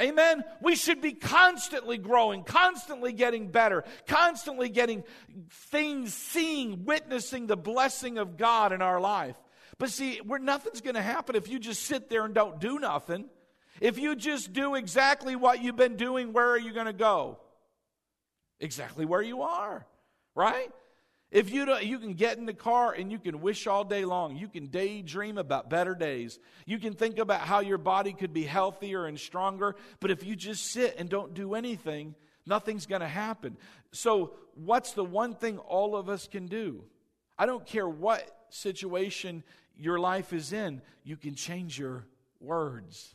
Amen. 0.00 0.44
We 0.62 0.76
should 0.76 1.02
be 1.02 1.12
constantly 1.12 1.98
growing, 1.98 2.44
constantly 2.44 3.12
getting 3.12 3.48
better, 3.48 3.84
constantly 4.06 4.68
getting 4.68 5.02
things, 5.50 6.14
seeing, 6.14 6.84
witnessing 6.84 7.48
the 7.48 7.56
blessing 7.56 8.18
of 8.18 8.36
God 8.36 8.72
in 8.72 8.80
our 8.80 9.00
life. 9.00 9.36
But 9.78 9.90
see, 9.90 10.18
where 10.18 10.40
nothing's 10.40 10.80
going 10.80 10.96
to 10.96 11.02
happen 11.02 11.36
if 11.36 11.48
you 11.48 11.58
just 11.58 11.84
sit 11.84 12.10
there 12.10 12.24
and 12.24 12.34
don't 12.34 12.60
do 12.60 12.78
nothing. 12.78 13.26
If 13.80 13.98
you 13.98 14.16
just 14.16 14.52
do 14.52 14.74
exactly 14.74 15.36
what 15.36 15.62
you've 15.62 15.76
been 15.76 15.96
doing, 15.96 16.32
where 16.32 16.50
are 16.50 16.58
you 16.58 16.72
going 16.72 16.86
to 16.86 16.92
go? 16.92 17.38
Exactly 18.60 19.04
where 19.04 19.22
you 19.22 19.42
are, 19.42 19.86
right? 20.34 20.70
If 21.30 21.52
you 21.52 21.66
don't, 21.66 21.84
you 21.84 21.98
can 21.98 22.14
get 22.14 22.38
in 22.38 22.46
the 22.46 22.54
car 22.54 22.92
and 22.92 23.12
you 23.12 23.18
can 23.18 23.40
wish 23.40 23.66
all 23.66 23.84
day 23.84 24.04
long. 24.04 24.36
You 24.36 24.48
can 24.48 24.66
daydream 24.66 25.36
about 25.36 25.68
better 25.68 25.94
days. 25.94 26.38
You 26.66 26.78
can 26.78 26.94
think 26.94 27.18
about 27.18 27.42
how 27.42 27.60
your 27.60 27.78
body 27.78 28.14
could 28.14 28.32
be 28.32 28.44
healthier 28.44 29.04
and 29.04 29.20
stronger. 29.20 29.76
But 30.00 30.10
if 30.10 30.24
you 30.24 30.34
just 30.34 30.72
sit 30.72 30.96
and 30.98 31.08
don't 31.08 31.34
do 31.34 31.54
anything, 31.54 32.14
nothing's 32.46 32.86
going 32.86 33.02
to 33.02 33.08
happen. 33.08 33.58
So, 33.92 34.32
what's 34.54 34.92
the 34.92 35.04
one 35.04 35.34
thing 35.34 35.58
all 35.58 35.94
of 35.94 36.08
us 36.08 36.26
can 36.26 36.46
do? 36.46 36.82
I 37.38 37.44
don't 37.46 37.64
care 37.64 37.88
what 37.88 38.26
situation 38.48 39.44
your 39.78 39.98
life 39.98 40.32
is 40.32 40.52
in, 40.52 40.82
you 41.04 41.16
can 41.16 41.34
change 41.34 41.78
your 41.78 42.04
words. 42.40 43.14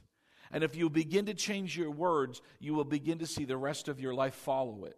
And 0.51 0.63
if 0.63 0.75
you 0.75 0.89
begin 0.89 1.25
to 1.25 1.33
change 1.33 1.77
your 1.77 1.91
words, 1.91 2.41
you 2.59 2.73
will 2.73 2.85
begin 2.85 3.19
to 3.19 3.27
see 3.27 3.43
the 3.43 3.57
rest 3.57 3.87
of 3.87 3.99
your 3.99 4.13
life 4.13 4.35
follow 4.35 4.85
it. 4.85 4.97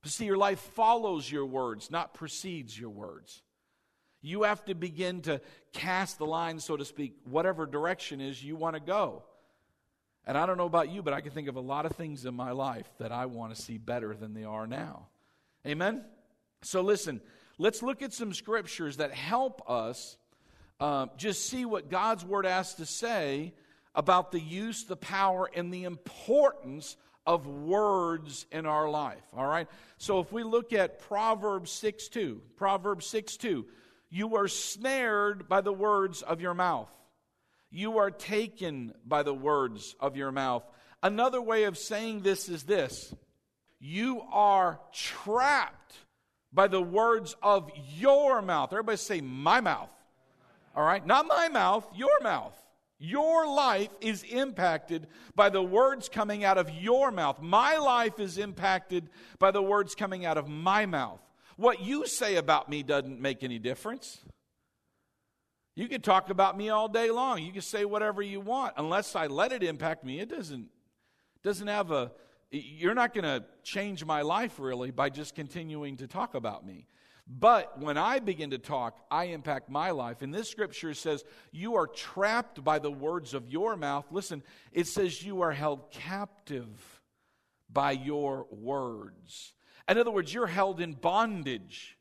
But 0.00 0.12
see, 0.12 0.24
your 0.24 0.36
life 0.36 0.60
follows 0.60 1.30
your 1.30 1.46
words, 1.46 1.90
not 1.90 2.14
precedes 2.14 2.78
your 2.78 2.90
words. 2.90 3.42
You 4.22 4.44
have 4.44 4.64
to 4.66 4.74
begin 4.74 5.22
to 5.22 5.40
cast 5.72 6.18
the 6.18 6.26
line, 6.26 6.58
so 6.58 6.76
to 6.76 6.84
speak, 6.84 7.16
whatever 7.24 7.66
direction 7.66 8.20
is 8.20 8.42
you 8.42 8.56
want 8.56 8.74
to 8.74 8.80
go. 8.80 9.24
And 10.26 10.36
I 10.36 10.46
don't 10.46 10.56
know 10.56 10.66
about 10.66 10.90
you, 10.90 11.02
but 11.02 11.14
I 11.14 11.20
can 11.20 11.30
think 11.30 11.48
of 11.48 11.56
a 11.56 11.60
lot 11.60 11.86
of 11.86 11.92
things 11.92 12.24
in 12.24 12.34
my 12.34 12.50
life 12.50 12.88
that 12.98 13.12
I 13.12 13.26
want 13.26 13.54
to 13.54 13.60
see 13.60 13.78
better 13.78 14.14
than 14.14 14.34
they 14.34 14.44
are 14.44 14.66
now. 14.66 15.06
Amen? 15.66 16.04
So 16.62 16.80
listen, 16.80 17.20
let's 17.58 17.82
look 17.82 18.02
at 18.02 18.12
some 18.12 18.32
scriptures 18.32 18.96
that 18.96 19.12
help 19.12 19.62
us 19.68 20.16
uh, 20.80 21.06
just 21.16 21.46
see 21.46 21.64
what 21.64 21.90
God's 21.90 22.24
Word 22.24 22.46
has 22.46 22.74
to 22.74 22.86
say 22.86 23.54
about 23.94 24.30
the 24.30 24.40
use, 24.40 24.84
the 24.84 24.96
power, 24.96 25.50
and 25.54 25.72
the 25.72 25.84
importance 25.84 26.96
of 27.26 27.46
words 27.46 28.46
in 28.52 28.66
our 28.66 28.88
life. 28.88 29.24
All 29.36 29.46
right? 29.46 29.68
So 29.98 30.20
if 30.20 30.30
we 30.32 30.42
look 30.42 30.72
at 30.72 31.00
Proverbs 31.00 31.70
6 31.72 32.08
2, 32.08 32.40
Proverbs 32.56 33.06
6 33.06 33.36
2, 33.36 33.66
you 34.10 34.36
are 34.36 34.48
snared 34.48 35.48
by 35.48 35.60
the 35.60 35.72
words 35.72 36.22
of 36.22 36.40
your 36.40 36.54
mouth. 36.54 36.90
You 37.70 37.98
are 37.98 38.10
taken 38.10 38.94
by 39.04 39.22
the 39.22 39.34
words 39.34 39.96
of 39.98 40.16
your 40.16 40.30
mouth. 40.30 40.62
Another 41.02 41.42
way 41.42 41.64
of 41.64 41.76
saying 41.76 42.20
this 42.20 42.48
is 42.48 42.62
this 42.62 43.14
you 43.78 44.22
are 44.32 44.80
trapped 44.92 45.94
by 46.52 46.68
the 46.68 46.80
words 46.80 47.36
of 47.42 47.70
your 47.96 48.40
mouth. 48.40 48.72
Everybody 48.72 48.96
say, 48.96 49.20
my 49.20 49.60
mouth. 49.60 49.90
All 50.76 50.84
right? 50.84 51.04
Not 51.04 51.26
my 51.26 51.48
mouth, 51.48 51.88
your 51.94 52.20
mouth. 52.22 52.54
Your 52.98 53.46
life 53.46 53.90
is 54.00 54.22
impacted 54.22 55.06
by 55.34 55.50
the 55.50 55.62
words 55.62 56.08
coming 56.08 56.44
out 56.44 56.56
of 56.58 56.70
your 56.70 57.10
mouth. 57.10 57.42
My 57.42 57.76
life 57.76 58.18
is 58.20 58.38
impacted 58.38 59.10
by 59.38 59.50
the 59.50 59.62
words 59.62 59.94
coming 59.94 60.24
out 60.24 60.38
of 60.38 60.48
my 60.48 60.86
mouth. 60.86 61.20
What 61.56 61.80
you 61.80 62.06
say 62.06 62.36
about 62.36 62.70
me 62.70 62.82
doesn't 62.82 63.20
make 63.20 63.42
any 63.42 63.58
difference. 63.58 64.20
You 65.74 65.88
can 65.88 66.00
talk 66.00 66.30
about 66.30 66.56
me 66.56 66.70
all 66.70 66.88
day 66.88 67.10
long. 67.10 67.42
You 67.42 67.52
can 67.52 67.60
say 67.60 67.84
whatever 67.84 68.22
you 68.22 68.40
want. 68.40 68.74
Unless 68.78 69.14
I 69.14 69.26
let 69.26 69.52
it 69.52 69.62
impact 69.62 70.04
me, 70.04 70.20
it 70.20 70.30
doesn't, 70.30 70.68
doesn't 71.42 71.68
have 71.68 71.90
a. 71.90 72.12
You're 72.50 72.94
not 72.94 73.12
going 73.12 73.24
to 73.24 73.44
change 73.62 74.04
my 74.04 74.22
life 74.22 74.58
really 74.58 74.90
by 74.90 75.10
just 75.10 75.34
continuing 75.34 75.98
to 75.98 76.06
talk 76.06 76.34
about 76.34 76.64
me. 76.64 76.86
But 77.26 77.80
when 77.80 77.98
I 77.98 78.20
begin 78.20 78.50
to 78.50 78.58
talk, 78.58 79.04
I 79.10 79.24
impact 79.26 79.68
my 79.68 79.90
life. 79.90 80.22
And 80.22 80.32
this 80.32 80.48
scripture 80.48 80.94
says, 80.94 81.24
You 81.50 81.74
are 81.74 81.88
trapped 81.88 82.62
by 82.62 82.78
the 82.78 82.90
words 82.90 83.34
of 83.34 83.48
your 83.48 83.76
mouth. 83.76 84.06
Listen, 84.12 84.44
it 84.72 84.86
says, 84.86 85.24
You 85.24 85.42
are 85.42 85.52
held 85.52 85.90
captive 85.90 87.00
by 87.68 87.92
your 87.92 88.46
words. 88.50 89.54
In 89.88 89.98
other 89.98 90.10
words, 90.10 90.32
you're 90.32 90.46
held 90.46 90.80
in 90.80 90.92
bondage. 90.92 91.96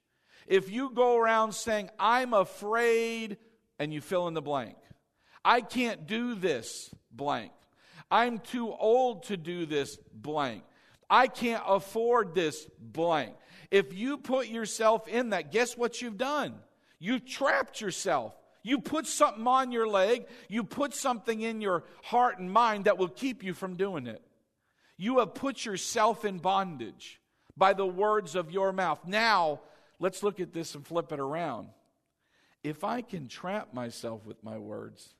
If 0.47 0.71
you 0.71 0.91
go 0.91 1.17
around 1.17 1.53
saying, 1.53 1.89
I'm 1.99 2.33
afraid, 2.33 3.37
and 3.79 3.93
you 3.93 4.01
fill 4.01 4.27
in 4.27 4.35
the 4.35 4.41
blank, 4.41 4.75
I 5.43 5.61
can't 5.61 6.07
do 6.07 6.35
this 6.35 6.91
blank, 7.11 7.51
I'm 8.11 8.39
too 8.39 8.71
old 8.71 9.23
to 9.23 9.37
do 9.37 9.65
this 9.65 9.97
blank, 10.13 10.63
I 11.09 11.27
can't 11.27 11.63
afford 11.67 12.33
this 12.33 12.67
blank. 12.79 13.33
If 13.71 13.93
you 13.93 14.17
put 14.17 14.47
yourself 14.47 15.07
in 15.07 15.29
that, 15.29 15.51
guess 15.51 15.77
what 15.77 16.01
you've 16.01 16.17
done? 16.17 16.55
You've 16.99 17.25
trapped 17.25 17.81
yourself. 17.81 18.35
You 18.63 18.79
put 18.79 19.05
something 19.05 19.45
on 19.45 19.71
your 19.71 19.87
leg, 19.87 20.25
you 20.49 20.63
put 20.63 20.95
something 20.95 21.39
in 21.39 21.61
your 21.61 21.83
heart 22.03 22.39
and 22.39 22.51
mind 22.51 22.85
that 22.85 22.97
will 22.97 23.09
keep 23.09 23.43
you 23.43 23.53
from 23.53 23.75
doing 23.75 24.07
it. 24.07 24.23
You 24.97 25.19
have 25.19 25.35
put 25.35 25.65
yourself 25.65 26.25
in 26.25 26.39
bondage 26.39 27.21
by 27.55 27.73
the 27.73 27.85
words 27.85 28.33
of 28.33 28.49
your 28.49 28.71
mouth. 28.71 28.99
Now, 29.05 29.61
let's 29.99 30.23
look 30.23 30.39
at 30.39 30.51
this 30.51 30.73
and 30.73 30.85
flip 30.85 31.11
it 31.11 31.19
around. 31.19 31.69
If 32.63 32.83
I 32.83 33.01
can 33.01 33.27
trap 33.27 33.73
myself 33.73 34.25
with 34.25 34.43
my 34.43 34.57
words 34.57 35.13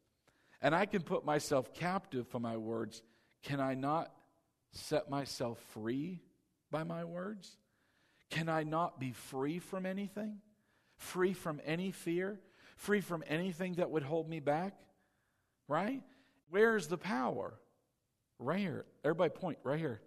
and 0.60 0.74
I 0.74 0.88
can 0.88 1.04
put 1.04 1.24
myself 1.24 1.72
captive 1.74 2.28
for 2.28 2.40
my 2.40 2.58
words, 2.58 3.04
can 3.44 3.60
I 3.60 3.76
not 3.76 4.12
set 4.76 5.10
myself 5.10 5.60
free 5.74 6.22
by 6.72 6.84
my 6.84 7.04
words? 7.04 7.58
Can 8.30 8.50
I 8.50 8.64
not 8.64 9.00
be 9.00 9.12
free 9.12 9.60
from 9.60 9.86
anything? 9.86 10.40
Free 10.98 11.34
from 11.34 11.62
any 11.66 11.92
fear? 11.92 12.40
Free 12.78 13.02
from 13.02 13.24
anything 13.28 13.76
that 13.76 13.90
would 13.90 14.04
hold 14.04 14.30
me 14.30 14.40
back? 14.40 14.76
Right? 15.68 16.04
Where's 16.50 16.88
the 16.88 16.98
power? 16.98 17.54
Right 18.40 18.60
here. 18.60 18.86
Everybody 19.04 19.30
point 19.30 19.58
right 19.64 19.80
here. 19.80 20.02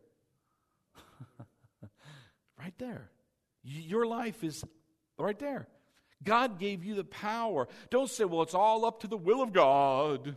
right 2.58 2.74
there. 2.78 3.10
Your 3.62 4.06
life 4.06 4.44
is 4.44 4.64
right 5.18 5.38
there. 5.38 5.68
God 6.22 6.58
gave 6.58 6.84
you 6.84 6.94
the 6.94 7.04
power. 7.04 7.68
Don't 7.90 8.10
say, 8.10 8.24
well, 8.24 8.42
it's 8.42 8.54
all 8.54 8.84
up 8.84 9.00
to 9.00 9.06
the 9.06 9.16
will 9.16 9.42
of 9.42 9.52
God. 9.52 10.36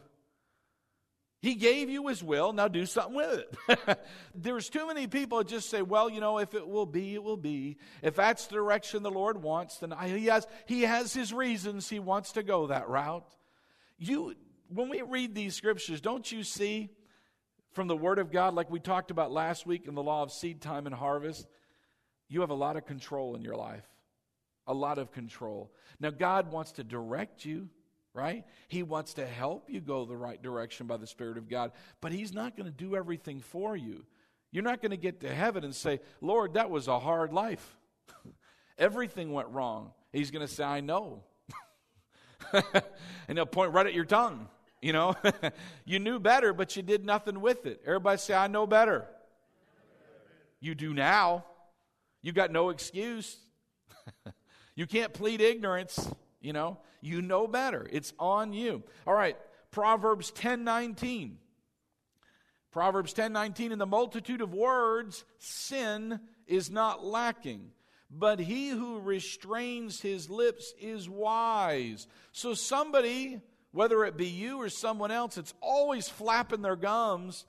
He 1.42 1.56
gave 1.56 1.90
you 1.90 2.08
his 2.08 2.24
will, 2.24 2.54
now 2.54 2.68
do 2.68 2.86
something 2.86 3.16
with 3.16 3.46
it. 3.68 4.00
There's 4.36 4.70
too 4.70 4.86
many 4.86 5.08
people 5.08 5.40
that 5.40 5.48
just 5.48 5.72
say, 5.72 5.82
well, 5.82 6.08
you 6.08 6.20
know, 6.20 6.38
if 6.38 6.54
it 6.54 6.68
will 6.68 6.86
be, 6.86 7.16
it 7.16 7.24
will 7.24 7.38
be. 7.38 7.78
If 8.04 8.16
that's 8.16 8.46
the 8.46 8.56
direction 8.56 9.02
the 9.02 9.10
Lord 9.10 9.42
wants, 9.42 9.78
then 9.78 9.92
he 10.06 10.28
has 10.28 10.46
he 10.68 10.84
has 10.84 11.14
his 11.14 11.34
reasons 11.34 11.90
he 11.90 12.00
wants 12.00 12.34
to 12.34 12.44
go 12.44 12.68
that 12.68 12.90
route. 12.90 13.26
You 13.98 14.36
when 14.70 14.90
we 14.90 15.02
read 15.02 15.34
these 15.34 15.56
scriptures, 15.56 16.00
don't 16.00 16.32
you 16.32 16.44
see 16.44 16.92
from 17.72 17.88
the 17.88 17.98
word 17.98 18.20
of 18.20 18.32
God 18.32 18.54
like 18.54 18.70
we 18.70 18.80
talked 18.80 19.10
about 19.10 19.32
last 19.32 19.66
week 19.66 19.88
in 19.88 19.96
the 19.96 20.04
law 20.04 20.22
of 20.22 20.32
seed 20.32 20.62
time 20.62 20.86
and 20.86 20.94
harvest, 20.94 21.48
you 22.28 22.42
have 22.42 22.52
a 22.52 22.56
lot 22.56 22.78
of 22.78 22.86
control 22.86 23.36
in 23.36 23.42
your 23.42 23.56
life. 23.56 23.88
A 24.68 24.74
lot 24.76 25.00
of 25.00 25.12
control. 25.12 25.72
Now 26.00 26.12
God 26.12 26.52
wants 26.52 26.74
to 26.74 26.84
direct 26.84 27.46
you 27.46 27.70
right? 28.14 28.44
He 28.68 28.84
wants 28.84 29.16
to 29.16 29.26
help 29.26 29.70
you 29.70 29.80
go 29.80 30.06
the 30.06 30.18
right 30.18 30.42
direction 30.42 30.88
by 30.88 30.98
the 30.98 31.08
Spirit 31.08 31.38
of 31.38 31.50
God, 31.50 31.72
but 32.02 32.12
He's 32.12 32.34
not 32.34 32.56
going 32.56 32.66
to 32.66 32.72
do 32.72 32.96
everything 32.96 33.40
for 33.40 33.76
you. 33.76 34.06
You're 34.52 34.64
not 34.64 34.82
going 34.82 34.92
to 34.92 34.98
get 34.98 35.22
to 35.22 35.34
heaven 35.34 35.64
and 35.64 35.74
say, 35.74 36.02
Lord, 36.20 36.56
that 36.56 36.70
was 36.70 36.88
a 36.88 37.00
hard 37.00 37.32
life. 37.32 37.78
everything 38.78 39.32
went 39.32 39.48
wrong. 39.50 39.92
He's 40.12 40.30
going 40.30 40.46
to 40.46 40.54
say, 40.54 40.64
I 40.64 40.82
know. 40.82 41.24
and 42.54 43.38
he'll 43.38 43.46
point 43.46 43.72
right 43.72 43.86
at 43.86 43.94
your 43.94 44.06
tongue. 44.06 44.50
You 44.82 44.94
know, 44.94 45.16
you 45.86 46.00
knew 46.00 46.20
better, 46.20 46.54
but 46.54 46.76
you 46.76 46.82
did 46.82 47.06
nothing 47.06 47.40
with 47.40 47.66
it. 47.66 47.82
Everybody 47.86 48.18
say, 48.18 48.34
I 48.34 48.48
know 48.48 48.68
better. 48.68 49.06
You 50.60 50.76
do 50.76 50.94
now. 50.94 51.46
You 52.22 52.34
got 52.34 52.52
no 52.52 52.70
excuse. 52.70 53.38
you 54.76 54.86
can't 54.86 55.14
plead 55.14 55.40
ignorance. 55.40 56.12
You 56.42 56.54
know, 56.54 56.80
you 57.02 57.22
know 57.22 57.48
better. 57.48 57.88
It's 57.92 58.14
on 58.20 58.54
you. 58.54 58.84
All 59.06 59.14
right, 59.14 59.38
Proverbs 59.72 60.32
10 60.32 60.64
19. 60.64 61.38
Proverbs 62.72 63.14
10 63.14 63.34
19, 63.34 63.72
in 63.72 63.80
the 63.80 63.86
multitude 63.86 64.42
of 64.42 64.54
words, 64.54 65.26
sin 65.40 66.20
is 66.48 66.72
not 66.72 67.04
lacking, 67.04 67.72
but 68.10 68.40
he 68.40 68.70
who 68.70 69.00
restrains 69.00 70.02
his 70.02 70.30
lips 70.30 70.74
is 70.80 71.10
wise. 71.10 72.08
So, 72.32 72.54
somebody, 72.54 73.42
whether 73.72 74.06
it 74.06 74.16
be 74.16 74.28
you 74.28 74.58
or 74.58 74.70
someone 74.70 75.12
else, 75.12 75.38
it's 75.38 75.54
always 75.62 76.08
flapping 76.08 76.62
their 76.62 76.78
gums, 76.78 77.46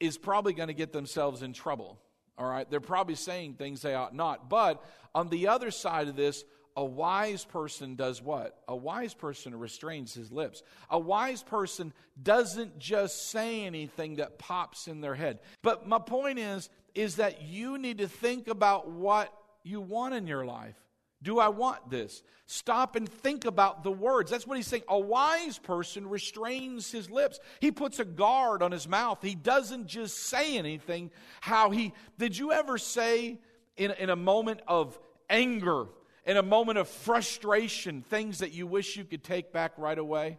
is 0.00 0.18
probably 0.18 0.52
going 0.52 0.68
to 0.68 0.74
get 0.74 0.92
themselves 0.92 1.42
in 1.42 1.52
trouble. 1.52 2.00
All 2.36 2.48
right, 2.48 2.68
they're 2.68 2.80
probably 2.80 3.16
saying 3.16 3.54
things 3.54 3.82
they 3.82 3.94
ought 3.94 4.14
not. 4.14 4.48
But 4.48 4.84
on 5.14 5.28
the 5.28 5.48
other 5.48 5.70
side 5.70 6.08
of 6.08 6.16
this, 6.16 6.44
a 6.78 6.84
wise 6.84 7.44
person 7.44 7.96
does 7.96 8.22
what? 8.22 8.56
A 8.68 8.76
wise 8.76 9.12
person 9.12 9.58
restrains 9.58 10.14
his 10.14 10.30
lips. 10.30 10.62
A 10.88 10.98
wise 10.98 11.42
person 11.42 11.92
doesn't 12.22 12.78
just 12.78 13.30
say 13.30 13.64
anything 13.64 14.16
that 14.16 14.38
pops 14.38 14.86
in 14.86 15.00
their 15.00 15.16
head. 15.16 15.40
But 15.60 15.88
my 15.88 15.98
point 15.98 16.38
is 16.38 16.70
is 16.94 17.16
that 17.16 17.42
you 17.42 17.78
need 17.78 17.98
to 17.98 18.06
think 18.06 18.46
about 18.46 18.88
what 18.88 19.32
you 19.64 19.80
want 19.80 20.14
in 20.14 20.28
your 20.28 20.44
life. 20.44 20.76
Do 21.20 21.40
I 21.40 21.48
want 21.48 21.90
this? 21.90 22.22
Stop 22.46 22.94
and 22.94 23.08
think 23.08 23.44
about 23.44 23.82
the 23.82 23.90
words. 23.90 24.30
That's 24.30 24.46
what 24.46 24.56
he's 24.56 24.68
saying. 24.68 24.84
A 24.88 25.00
wise 25.00 25.58
person 25.58 26.08
restrains 26.08 26.92
his 26.92 27.10
lips. 27.10 27.40
He 27.58 27.72
puts 27.72 27.98
a 27.98 28.04
guard 28.04 28.62
on 28.62 28.70
his 28.70 28.86
mouth. 28.86 29.18
He 29.20 29.34
doesn't 29.34 29.88
just 29.88 30.16
say 30.16 30.56
anything. 30.56 31.10
How 31.40 31.70
he 31.70 31.92
did 32.18 32.38
you 32.38 32.52
ever 32.52 32.78
say 32.78 33.40
in, 33.76 33.90
in 33.90 34.10
a 34.10 34.16
moment 34.16 34.60
of 34.68 34.96
anger 35.28 35.88
in 36.28 36.36
a 36.36 36.42
moment 36.42 36.76
of 36.76 36.86
frustration, 36.86 38.02
things 38.02 38.40
that 38.40 38.52
you 38.52 38.66
wish 38.66 38.96
you 38.96 39.04
could 39.04 39.24
take 39.24 39.50
back 39.50 39.72
right 39.78 39.98
away? 39.98 40.38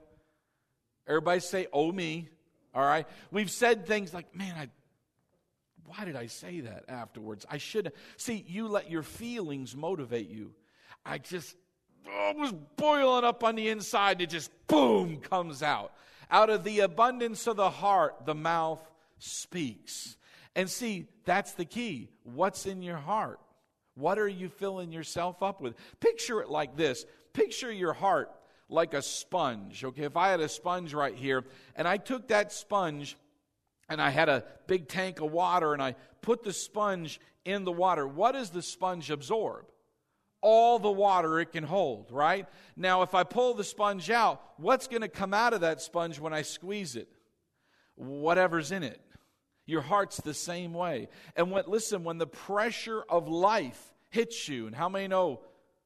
Everybody 1.08 1.40
say, 1.40 1.68
oh, 1.74 1.92
me. 1.92 2.30
All 2.76 2.84
right? 2.86 3.08
We've 3.32 3.50
said 3.50 3.88
things 3.88 4.14
like, 4.14 4.36
man, 4.36 4.54
I, 4.56 4.70
why 5.88 6.06
did 6.06 6.16
I 6.16 6.28
say 6.28 6.60
that 6.60 6.86
afterwards? 6.88 7.44
I 7.50 7.58
shouldn't 7.58 7.96
See, 8.18 8.46
you 8.48 8.68
let 8.68 8.92
your 8.92 9.02
feelings 9.02 9.76
motivate 9.76 10.30
you. 10.30 10.52
I 11.04 11.18
just 11.18 11.56
oh, 12.08 12.34
was 12.38 12.54
boiling 12.78 13.26
up 13.26 13.44
on 13.44 13.56
the 13.56 13.70
inside, 13.70 14.14
and 14.14 14.22
it 14.22 14.30
just 14.30 14.52
boom 14.68 15.18
comes 15.18 15.64
out. 15.64 15.92
Out 16.30 16.52
of 16.52 16.64
the 16.64 16.82
abundance 16.82 17.48
of 17.48 17.56
the 17.56 17.72
heart, 17.72 18.28
the 18.28 18.36
mouth 18.36 18.88
speaks. 19.18 20.18
And 20.56 20.70
see, 20.70 21.08
that's 21.26 21.54
the 21.54 21.66
key. 21.66 22.10
What's 22.22 22.68
in 22.68 22.84
your 22.84 22.98
heart? 22.98 23.40
What 24.00 24.18
are 24.18 24.28
you 24.28 24.50
filling 24.50 24.92
yourself 24.92 25.44
up 25.44 25.62
with? 25.62 25.76
Picture 26.00 26.42
it 26.42 26.50
like 26.50 26.78
this 26.78 27.06
picture 27.34 27.72
your 27.72 27.94
heart 27.94 28.32
like 28.70 28.94
a 28.94 29.02
sponge. 29.02 29.84
Okay, 29.84 30.04
if 30.04 30.18
I 30.18 30.30
had 30.30 30.40
a 30.40 30.50
sponge 30.50 30.94
right 30.94 31.16
here 31.16 31.44
and 31.76 31.88
I 31.88 31.98
took 31.98 32.28
that 32.30 32.52
sponge 32.52 33.18
and 33.90 34.02
I 34.02 34.10
had 34.10 34.30
a 34.30 34.44
big 34.68 34.88
tank 34.88 35.20
of 35.20 35.32
water 35.32 35.74
and 35.74 35.82
I 35.82 35.96
put 36.22 36.44
the 36.44 36.54
sponge 36.54 37.20
in 37.46 37.64
the 37.64 37.72
water, 37.72 38.08
what 38.08 38.34
does 38.34 38.52
the 38.52 38.62
sponge 38.62 39.10
absorb? 39.10 39.66
All 40.42 40.80
the 40.80 40.92
water 40.92 41.40
it 41.40 41.52
can 41.52 41.64
hold, 41.64 42.12
right? 42.12 42.48
Now, 42.78 43.02
if 43.02 43.14
I 43.14 43.24
pull 43.24 43.56
the 43.56 43.64
sponge 43.64 44.10
out, 44.10 44.42
what's 44.58 44.88
going 44.88 45.02
to 45.02 45.10
come 45.10 45.34
out 45.34 45.54
of 45.54 45.62
that 45.62 45.82
sponge 45.82 46.20
when 46.20 46.34
I 46.34 46.44
squeeze 46.44 46.96
it? 46.96 47.10
Whatever's 47.96 48.72
in 48.72 48.84
it. 48.84 49.02
Your 49.70 49.82
heart's 49.82 50.18
the 50.18 50.34
same 50.34 50.74
way. 50.74 51.08
And 51.36 51.52
when, 51.52 51.64
listen, 51.68 52.04
when 52.04 52.18
the 52.18 52.28
pressure 52.28 53.04
of 53.08 53.28
life 53.28 53.94
hits 54.10 54.50
you, 54.50 54.68
and 54.68 54.76
how 54.76 54.90
many 54.90 55.08
know 55.08 55.42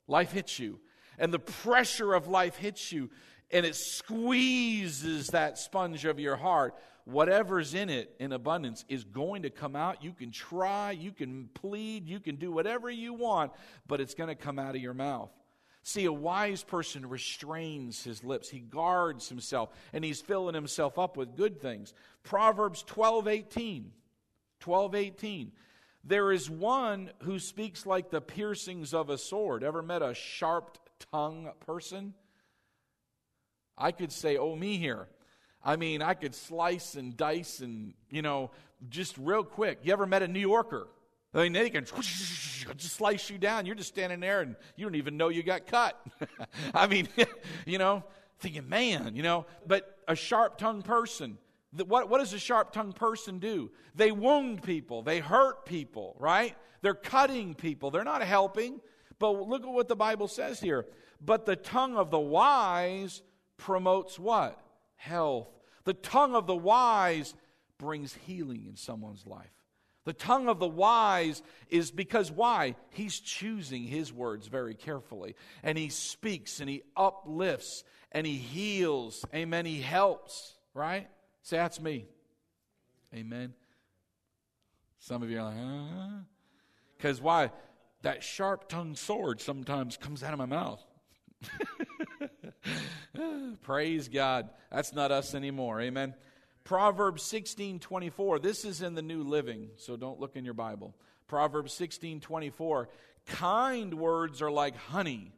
life 0.08 0.32
hits 0.32 0.58
you? 0.58 0.80
And 1.20 1.34
the 1.34 1.40
pressure 1.40 2.14
of 2.14 2.28
life 2.28 2.56
hits 2.56 2.92
you, 2.92 3.10
and 3.52 3.66
it 3.66 3.76
squeezes 3.76 5.28
that 5.28 5.58
sponge 5.58 6.06
of 6.06 6.20
your 6.20 6.38
heart. 6.38 6.76
Whatever's 7.06 7.74
in 7.74 7.90
it 7.90 8.16
in 8.20 8.32
abundance 8.32 8.86
is 8.88 9.04
going 9.04 9.42
to 9.42 9.50
come 9.50 9.76
out. 9.76 10.02
You 10.02 10.14
can 10.14 10.32
try, 10.32 10.92
you 10.92 11.12
can 11.12 11.50
plead, 11.54 12.08
you 12.08 12.22
can 12.22 12.38
do 12.38 12.52
whatever 12.52 12.90
you 12.90 13.14
want, 13.14 13.52
but 13.86 14.00
it's 14.00 14.16
going 14.16 14.30
to 14.30 14.36
come 14.36 14.58
out 14.58 14.76
of 14.76 14.82
your 14.82 14.94
mouth. 14.94 15.30
See, 15.86 16.06
a 16.06 16.14
wise 16.14 16.64
person 16.64 17.10
restrains 17.10 18.04
his 18.04 18.24
lips. 18.24 18.50
He 18.50 18.60
guards 18.60 19.28
himself, 19.28 19.70
and 19.92 20.04
he's 20.04 20.22
filling 20.22 20.56
himself 20.56 20.98
up 20.98 21.18
with 21.18 21.36
good 21.36 21.62
things. 21.62 21.94
Proverbs 22.24 22.84
12 22.84 23.28
18. 23.28 23.92
12 24.62 24.96
18. 24.96 25.52
There 26.06 26.32
is 26.32 26.50
one 26.50 27.12
who 27.24 27.38
speaks 27.38 27.86
like 27.86 28.10
the 28.10 28.22
piercings 28.22 28.94
of 28.94 29.10
a 29.10 29.18
sword. 29.18 29.64
Ever 29.64 29.82
met 29.82 30.02
a 30.02 30.14
sharp 30.14 30.78
tongue 31.12 31.52
person? 31.66 32.14
I 33.78 33.92
could 33.92 34.12
say, 34.12 34.38
oh, 34.38 34.56
me 34.56 34.78
here. 34.78 35.08
I 35.64 35.76
mean, 35.76 36.02
I 36.02 36.14
could 36.14 36.36
slice 36.36 36.96
and 36.96 37.16
dice 37.16 37.60
and, 37.60 37.94
you 38.10 38.22
know, 38.22 38.52
just 38.90 39.18
real 39.18 39.44
quick. 39.44 39.80
You 39.84 39.94
ever 39.94 40.06
met 40.06 40.24
a 40.24 40.28
New 40.28 40.40
Yorker? 40.40 40.88
I 41.34 41.44
mean, 41.44 41.54
they 41.54 41.70
can 41.70 41.86
just 42.76 42.96
slice 42.96 43.30
you 43.30 43.38
down. 43.38 43.66
You're 43.66 43.76
just 43.76 43.90
standing 43.90 44.20
there 44.20 44.42
and 44.42 44.56
you 44.76 44.86
don't 44.86 44.96
even 44.96 45.18
know 45.18 45.30
you 45.30 45.44
got 45.44 45.66
cut. 45.68 46.00
I 46.74 46.88
mean, 46.88 47.08
you 47.66 47.78
know, 47.78 48.04
thinking, 48.40 48.70
man, 48.70 49.16
you 49.16 49.24
know, 49.24 49.46
but 49.66 49.98
a 50.08 50.16
sharp 50.16 50.58
tongued 50.58 50.86
person, 50.86 51.38
what, 51.88 52.10
what 52.10 52.20
does 52.20 52.34
a 52.34 52.40
sharp 52.40 52.72
tongued 52.72 52.96
person 52.96 53.40
do? 53.40 53.72
They 53.96 54.12
wound 54.12 54.62
people, 54.62 55.02
they 55.02 55.20
hurt 55.20 55.66
people, 55.66 56.16
right? 56.20 56.56
They're 56.82 56.94
cutting 56.94 57.56
people, 57.56 57.90
they're 57.90 58.04
not 58.04 58.22
helping. 58.22 58.80
But 59.20 59.48
look 59.48 59.64
at 59.64 59.70
what 59.70 59.88
the 59.88 59.96
Bible 59.96 60.28
says 60.28 60.60
here. 60.60 60.86
But 61.22 61.46
the 61.46 61.56
tongue 61.56 61.96
of 61.96 62.12
the 62.12 62.20
wise 62.20 63.22
promotes 63.58 64.20
what? 64.20 64.60
Health. 64.96 65.48
The 65.86 65.94
tongue 65.94 66.36
of 66.36 66.48
the 66.48 66.56
wise 66.56 67.34
brings 67.78 68.14
healing 68.14 68.66
in 68.68 68.76
someone's 68.76 69.26
life. 69.26 69.52
The 70.06 70.14
tongue 70.14 70.50
of 70.50 70.60
the 70.60 70.68
wise 70.68 71.42
is 71.70 71.92
because 71.92 72.32
why? 72.32 72.76
He's 72.90 73.20
choosing 73.20 73.84
his 73.84 74.12
words 74.12 74.48
very 74.48 74.76
carefully. 74.76 75.36
And 75.64 75.78
he 75.78 75.90
speaks 75.90 76.60
and 76.60 76.70
he 76.70 76.84
uplifts 76.96 77.84
and 78.12 78.28
he 78.28 78.34
heals. 78.34 79.26
Amen. 79.34 79.66
He 79.66 79.80
helps, 79.80 80.56
right? 80.74 81.08
Say, 81.42 81.58
that's 81.58 81.80
me. 81.80 82.06
Amen. 83.14 83.54
Some 85.00 85.24
of 85.24 85.30
you 85.30 85.40
are 85.40 85.44
like, 85.44 85.58
huh? 85.58 86.20
Because 86.98 87.22
why? 87.22 87.52
That 88.02 88.24
sharp 88.24 88.68
tongued 88.68 88.98
sword 88.98 89.40
sometimes 89.40 89.98
comes 89.98 90.24
out 90.24 90.34
of 90.34 90.40
my 90.40 90.46
mouth. 90.46 90.84
Praise 93.64 94.10
God. 94.10 94.50
That's 94.72 94.94
not 94.94 95.12
us 95.12 95.36
anymore. 95.36 95.82
Amen. 95.82 96.16
Proverbs 96.64 97.24
16 97.24 97.80
24. 97.80 98.40
This 98.40 98.64
is 98.64 98.82
in 98.82 98.96
the 98.96 99.02
New 99.02 99.24
Living, 99.24 99.70
so 99.76 99.98
don't 99.98 100.20
look 100.20 100.36
in 100.36 100.46
your 100.46 100.54
Bible. 100.54 100.96
Proverbs 101.28 101.74
16 101.74 102.22
24. 102.22 102.90
Kind 103.26 103.94
words 103.94 104.42
are 104.42 104.52
like 104.52 104.76
honey, 104.76 105.34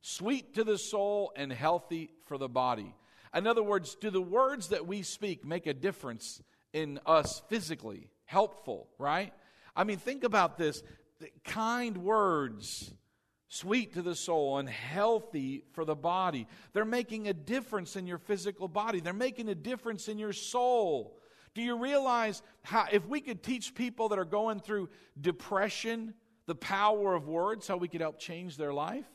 sweet 0.00 0.54
to 0.54 0.64
the 0.64 0.78
soul 0.78 1.32
and 1.36 1.52
healthy 1.52 2.10
for 2.26 2.38
the 2.38 2.48
body. 2.48 2.94
In 3.34 3.46
other 3.46 3.62
words, 3.62 3.96
do 3.96 4.10
the 4.10 4.22
words 4.22 4.68
that 4.68 4.86
we 4.86 5.02
speak 5.02 5.44
make 5.44 5.66
a 5.66 5.74
difference 5.74 6.42
in 6.72 6.98
us 7.06 7.42
physically, 7.48 8.10
helpful, 8.24 8.88
right? 8.98 9.32
I 9.74 9.84
mean, 9.84 9.98
think 9.98 10.24
about 10.24 10.56
this 10.56 10.82
kind 11.44 11.98
words, 11.98 12.92
sweet 13.48 13.94
to 13.94 14.02
the 14.02 14.14
soul 14.14 14.58
and 14.58 14.68
healthy 14.68 15.64
for 15.72 15.84
the 15.84 15.94
body. 15.94 16.46
They're 16.72 16.84
making 16.84 17.28
a 17.28 17.34
difference 17.34 17.96
in 17.96 18.06
your 18.06 18.18
physical 18.18 18.68
body, 18.68 19.00
they're 19.00 19.12
making 19.12 19.48
a 19.48 19.54
difference 19.54 20.08
in 20.08 20.18
your 20.18 20.32
soul. 20.32 21.18
Do 21.54 21.62
you 21.62 21.78
realize 21.78 22.42
how, 22.62 22.86
if 22.92 23.06
we 23.06 23.22
could 23.22 23.42
teach 23.42 23.74
people 23.74 24.10
that 24.10 24.18
are 24.18 24.26
going 24.26 24.60
through 24.60 24.90
depression 25.18 26.12
the 26.44 26.54
power 26.54 27.14
of 27.14 27.26
words, 27.28 27.66
how 27.66 27.78
we 27.78 27.88
could 27.88 28.02
help 28.02 28.18
change 28.18 28.56
their 28.56 28.74
life? 28.74 29.06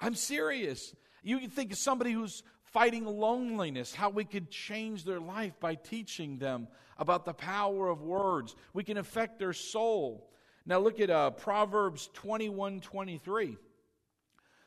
I'm 0.00 0.14
serious. 0.14 0.94
You 1.22 1.46
think 1.46 1.72
of 1.72 1.78
somebody 1.78 2.12
who's 2.12 2.42
fighting 2.62 3.04
loneliness, 3.04 3.94
how 3.94 4.10
we 4.10 4.24
could 4.24 4.50
change 4.50 5.04
their 5.04 5.20
life 5.20 5.58
by 5.60 5.74
teaching 5.74 6.38
them 6.38 6.68
about 6.96 7.24
the 7.24 7.34
power 7.34 7.88
of 7.88 8.00
words. 8.00 8.56
We 8.72 8.84
can 8.84 8.96
affect 8.96 9.38
their 9.38 9.52
soul. 9.52 10.29
Now 10.70 10.78
look 10.78 11.00
at 11.00 11.10
uh, 11.10 11.30
Proverbs 11.30 12.10
21 12.14 12.78
23. 12.78 13.56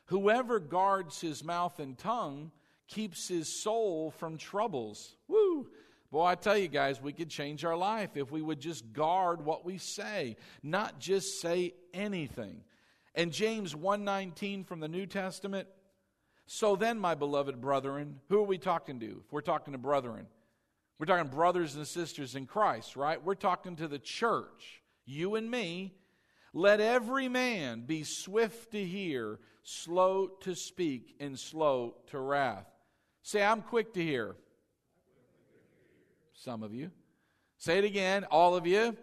Whoever 0.07 0.59
guards 0.59 1.21
his 1.21 1.45
mouth 1.45 1.79
and 1.79 1.97
tongue 1.97 2.51
keeps 2.89 3.29
his 3.29 3.63
soul 3.63 4.11
from 4.11 4.37
troubles. 4.37 5.15
Woo! 5.29 5.69
Boy, 6.11 6.25
I 6.25 6.35
tell 6.35 6.57
you 6.57 6.67
guys, 6.67 7.01
we 7.01 7.13
could 7.13 7.29
change 7.29 7.63
our 7.63 7.77
life 7.77 8.17
if 8.17 8.33
we 8.33 8.41
would 8.41 8.59
just 8.59 8.91
guard 8.91 9.45
what 9.45 9.63
we 9.63 9.77
say, 9.77 10.35
not 10.61 10.99
just 10.99 11.39
say 11.39 11.73
anything. 11.93 12.65
And 13.15 13.31
James 13.31 13.73
1:19 13.73 14.65
from 14.65 14.81
the 14.81 14.89
New 14.89 15.05
Testament, 15.05 15.69
so 16.45 16.75
then, 16.75 16.99
my 16.99 17.15
beloved 17.15 17.61
brethren, 17.61 18.19
who 18.27 18.39
are 18.39 18.43
we 18.43 18.57
talking 18.57 18.99
to? 18.99 19.21
If 19.25 19.31
we're 19.31 19.39
talking 19.39 19.71
to 19.71 19.77
brethren, 19.77 20.27
we're 20.99 21.05
talking 21.05 21.31
brothers 21.31 21.77
and 21.77 21.87
sisters 21.87 22.35
in 22.35 22.45
Christ, 22.45 22.97
right? 22.97 23.23
We're 23.23 23.35
talking 23.35 23.77
to 23.77 23.87
the 23.87 23.99
church, 23.99 24.82
you 25.05 25.35
and 25.35 25.49
me. 25.49 25.93
Let 26.53 26.79
every 26.79 27.27
man 27.27 27.85
be 27.85 28.03
swift 28.03 28.71
to 28.71 28.83
hear, 28.83 29.39
slow 29.63 30.27
to 30.41 30.55
speak, 30.55 31.15
and 31.19 31.37
slow 31.39 31.95
to 32.07 32.19
wrath. 32.19 32.67
Say, 33.23 33.43
I'm 33.43 33.61
quick 33.61 33.93
to 33.93 34.03
hear. 34.03 34.35
Some 36.33 36.61
of 36.61 36.73
you. 36.73 36.91
Say 37.57 37.79
it 37.79 37.85
again, 37.85 38.25
all 38.25 38.55
of 38.55 38.67
you. 38.67 38.95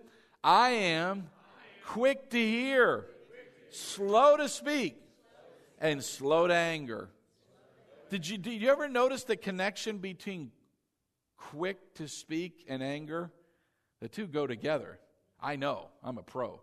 I 0.44 0.70
am 0.70 1.28
quick 1.86 2.30
to 2.30 2.38
hear, 2.38 3.06
slow 3.70 4.36
to 4.36 4.48
speak, 4.48 4.96
and 5.78 6.04
slow 6.04 6.46
to 6.46 6.54
anger. 6.54 7.10
Did 8.10 8.28
you, 8.28 8.38
did 8.38 8.60
you 8.60 8.70
ever 8.70 8.88
notice 8.88 9.24
the 9.24 9.36
connection 9.36 9.98
between 9.98 10.52
quick 11.36 11.94
to 11.94 12.06
speak 12.06 12.64
and 12.68 12.82
anger? 12.82 13.32
The 14.00 14.08
two 14.08 14.26
go 14.26 14.46
together. 14.46 14.98
I 15.42 15.56
know. 15.56 15.88
I'm 16.02 16.18
a 16.18 16.22
pro. 16.22 16.60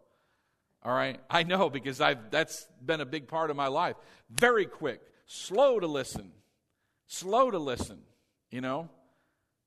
All 0.84 0.94
right? 0.94 1.20
I 1.30 1.44
know 1.44 1.70
because 1.70 2.00
I've 2.02 2.32
that's 2.32 2.68
been 2.86 3.02
a 3.02 3.06
big 3.06 3.28
part 3.28 3.50
of 3.50 3.56
my 3.56 3.68
life. 3.68 3.96
Very 4.30 4.66
quick, 4.66 5.02
slow 5.26 5.80
to 5.80 5.88
listen. 5.88 6.32
Slow 7.08 7.50
to 7.52 7.58
listen, 7.60 8.00
you 8.52 8.62
know? 8.62 8.90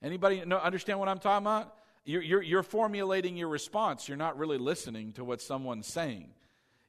Anybody 0.03 0.45
know, 0.45 0.59
understand 0.59 0.99
what 0.99 1.09
I'm 1.09 1.19
talking 1.19 1.47
about? 1.47 1.75
You're, 2.05 2.23
you're, 2.23 2.43
you're 2.43 2.63
formulating 2.63 3.37
your 3.37 3.49
response. 3.49 4.09
You're 4.09 4.17
not 4.17 4.39
really 4.39 4.59
listening 4.59 5.13
to 5.13 5.25
what 5.25 5.41
someone's 5.41 5.87
saying. 5.87 6.31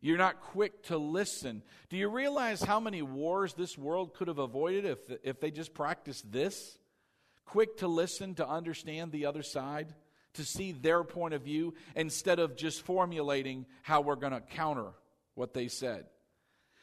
You're 0.02 0.18
not 0.18 0.42
quick 0.42 0.84
to 0.84 0.98
listen. 0.98 1.62
Do 1.90 1.98
you 1.98 2.10
realize 2.10 2.62
how 2.64 2.80
many 2.80 3.02
wars 3.02 3.54
this 3.54 3.78
world 3.78 4.14
could 4.14 4.28
have 4.28 4.40
avoided 4.40 4.86
if, 4.86 5.00
if 5.24 5.40
they 5.40 5.52
just 5.52 5.74
practiced 5.74 6.32
this? 6.32 6.80
Quick 7.46 7.78
to 7.78 7.88
listen, 7.88 8.34
to 8.36 8.48
understand 8.48 9.12
the 9.12 9.26
other 9.26 9.44
side, 9.44 9.94
to 10.34 10.44
see 10.44 10.72
their 10.72 11.04
point 11.04 11.34
of 11.34 11.42
view, 11.42 11.74
instead 11.96 12.40
of 12.40 12.56
just 12.56 12.82
formulating 12.82 13.66
how 13.84 14.02
we're 14.02 14.16
going 14.16 14.34
to 14.34 14.42
counter 14.42 14.92
what 15.36 15.54
they 15.54 15.68
said. 15.68 16.06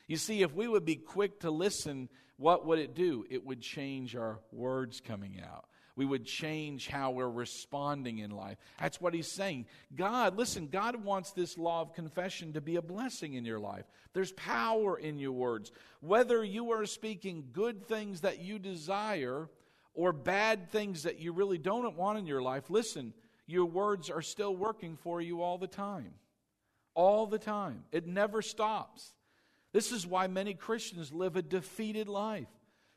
You 0.06 0.16
see, 0.16 0.42
if 0.42 0.54
we 0.54 0.68
would 0.68 0.84
be 0.84 0.96
quick 0.96 1.40
to 1.40 1.50
listen, 1.50 2.08
what 2.37 2.66
would 2.66 2.78
it 2.78 2.94
do? 2.94 3.24
It 3.30 3.44
would 3.44 3.61
change 3.61 4.16
our 4.16 4.40
words 4.52 5.00
coming 5.00 5.40
out 5.42 5.68
we 5.98 6.06
would 6.06 6.24
change 6.24 6.87
how 6.87 7.11
we're 7.11 7.28
responding 7.28 8.18
in 8.18 8.30
life. 8.30 8.56
That's 8.78 9.00
what 9.00 9.14
he's 9.14 9.32
saying. 9.32 9.66
God, 9.96 10.38
listen, 10.38 10.68
God 10.68 11.02
wants 11.02 11.32
this 11.32 11.58
law 11.58 11.80
of 11.80 11.92
confession 11.92 12.52
to 12.52 12.61
be 12.61 12.76
a 12.76 12.82
blessing 12.82 13.34
in 13.34 13.44
your 13.44 13.58
life. 13.58 13.84
There's 14.12 14.30
power 14.30 14.96
in 14.96 15.18
your 15.18 15.32
words. 15.32 15.72
Whether 16.00 16.44
you 16.44 16.70
are 16.70 16.87
speaking 16.87 17.48
good 17.52 17.84
things 17.84 18.20
that 18.20 18.38
you 18.38 18.61
desire 18.61 19.48
or 19.92 20.12
bad 20.12 20.70
things 20.70 21.02
that 21.02 21.18
you 21.18 21.32
really 21.32 21.58
don't 21.58 21.96
want 21.96 22.16
in 22.16 22.28
your 22.28 22.42
life, 22.42 22.70
listen, 22.70 23.12
your 23.48 23.64
words 23.64 24.11
are 24.11 24.22
still 24.22 24.54
working 24.54 24.96
for 24.96 25.20
you 25.20 25.42
all 25.42 25.56
the 25.56 25.66
time. 25.66 26.12
All 26.94 27.26
the 27.26 27.38
time. 27.38 27.84
It 27.90 28.06
never 28.06 28.42
stops. 28.42 29.14
This 29.72 29.90
is 29.90 30.06
why 30.06 30.26
many 30.26 30.52
Christians 30.52 31.12
live 31.12 31.34
a 31.34 31.42
defeated 31.42 32.08
life. 32.08 32.46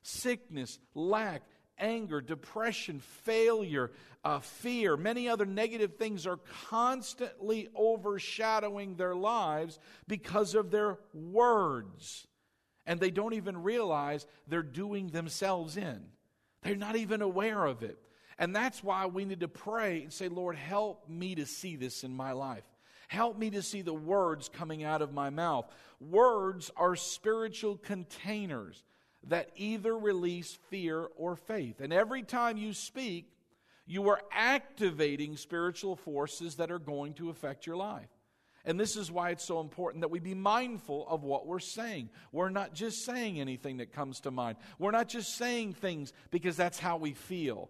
Sickness, 0.03 0.77
lack, 0.93 1.43
anger, 1.77 2.19
depression, 2.19 2.99
failure, 2.99 3.91
uh, 4.25 4.39
fear, 4.39 4.97
many 4.97 5.29
other 5.29 5.45
negative 5.45 5.95
things 5.95 6.27
are 6.27 6.39
constantly 6.69 7.69
overshadowing 7.73 8.95
their 8.95 9.15
lives 9.15 9.79
because 10.07 10.53
of 10.53 10.69
their 10.69 10.99
words. 11.13 12.27
And 12.85 12.99
they 12.99 13.11
don't 13.11 13.33
even 13.33 13.63
realize 13.63 14.27
they're 14.47 14.63
doing 14.63 15.07
themselves 15.07 15.77
in. 15.77 16.01
They're 16.61 16.75
not 16.75 16.97
even 16.97 17.21
aware 17.21 17.65
of 17.65 17.83
it. 17.83 17.97
And 18.41 18.55
that's 18.55 18.83
why 18.83 19.05
we 19.05 19.23
need 19.23 19.41
to 19.41 19.47
pray 19.47 20.01
and 20.01 20.11
say, 20.11 20.27
Lord, 20.27 20.55
help 20.55 21.07
me 21.07 21.35
to 21.35 21.45
see 21.45 21.75
this 21.75 22.03
in 22.03 22.15
my 22.15 22.31
life. 22.31 22.63
Help 23.07 23.37
me 23.37 23.51
to 23.51 23.61
see 23.61 23.83
the 23.83 23.93
words 23.93 24.49
coming 24.49 24.83
out 24.83 25.03
of 25.03 25.13
my 25.13 25.29
mouth. 25.29 25.71
Words 25.99 26.71
are 26.75 26.95
spiritual 26.95 27.77
containers 27.77 28.83
that 29.27 29.51
either 29.57 29.95
release 29.95 30.57
fear 30.71 31.07
or 31.17 31.35
faith. 31.35 31.81
And 31.81 31.93
every 31.93 32.23
time 32.23 32.57
you 32.57 32.73
speak, 32.73 33.31
you 33.85 34.09
are 34.09 34.21
activating 34.31 35.37
spiritual 35.37 35.95
forces 35.95 36.55
that 36.55 36.71
are 36.71 36.79
going 36.79 37.13
to 37.15 37.29
affect 37.29 37.67
your 37.67 37.75
life. 37.75 38.09
And 38.65 38.79
this 38.79 38.95
is 38.95 39.11
why 39.11 39.29
it's 39.29 39.45
so 39.45 39.59
important 39.59 40.01
that 40.01 40.09
we 40.09 40.19
be 40.19 40.33
mindful 40.33 41.07
of 41.07 41.23
what 41.23 41.45
we're 41.45 41.59
saying. 41.59 42.09
We're 42.31 42.49
not 42.49 42.73
just 42.73 43.05
saying 43.05 43.39
anything 43.39 43.77
that 43.77 43.93
comes 43.93 44.21
to 44.21 44.31
mind. 44.31 44.57
We're 44.79 44.89
not 44.89 45.09
just 45.09 45.35
saying 45.35 45.73
things 45.73 46.11
because 46.31 46.57
that's 46.57 46.79
how 46.79 46.97
we 46.97 47.13
feel. 47.13 47.69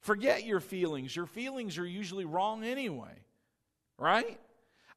Forget 0.00 0.44
your 0.44 0.60
feelings. 0.60 1.14
Your 1.14 1.26
feelings 1.26 1.78
are 1.78 1.86
usually 1.86 2.24
wrong 2.24 2.64
anyway, 2.64 3.14
right? 3.98 4.38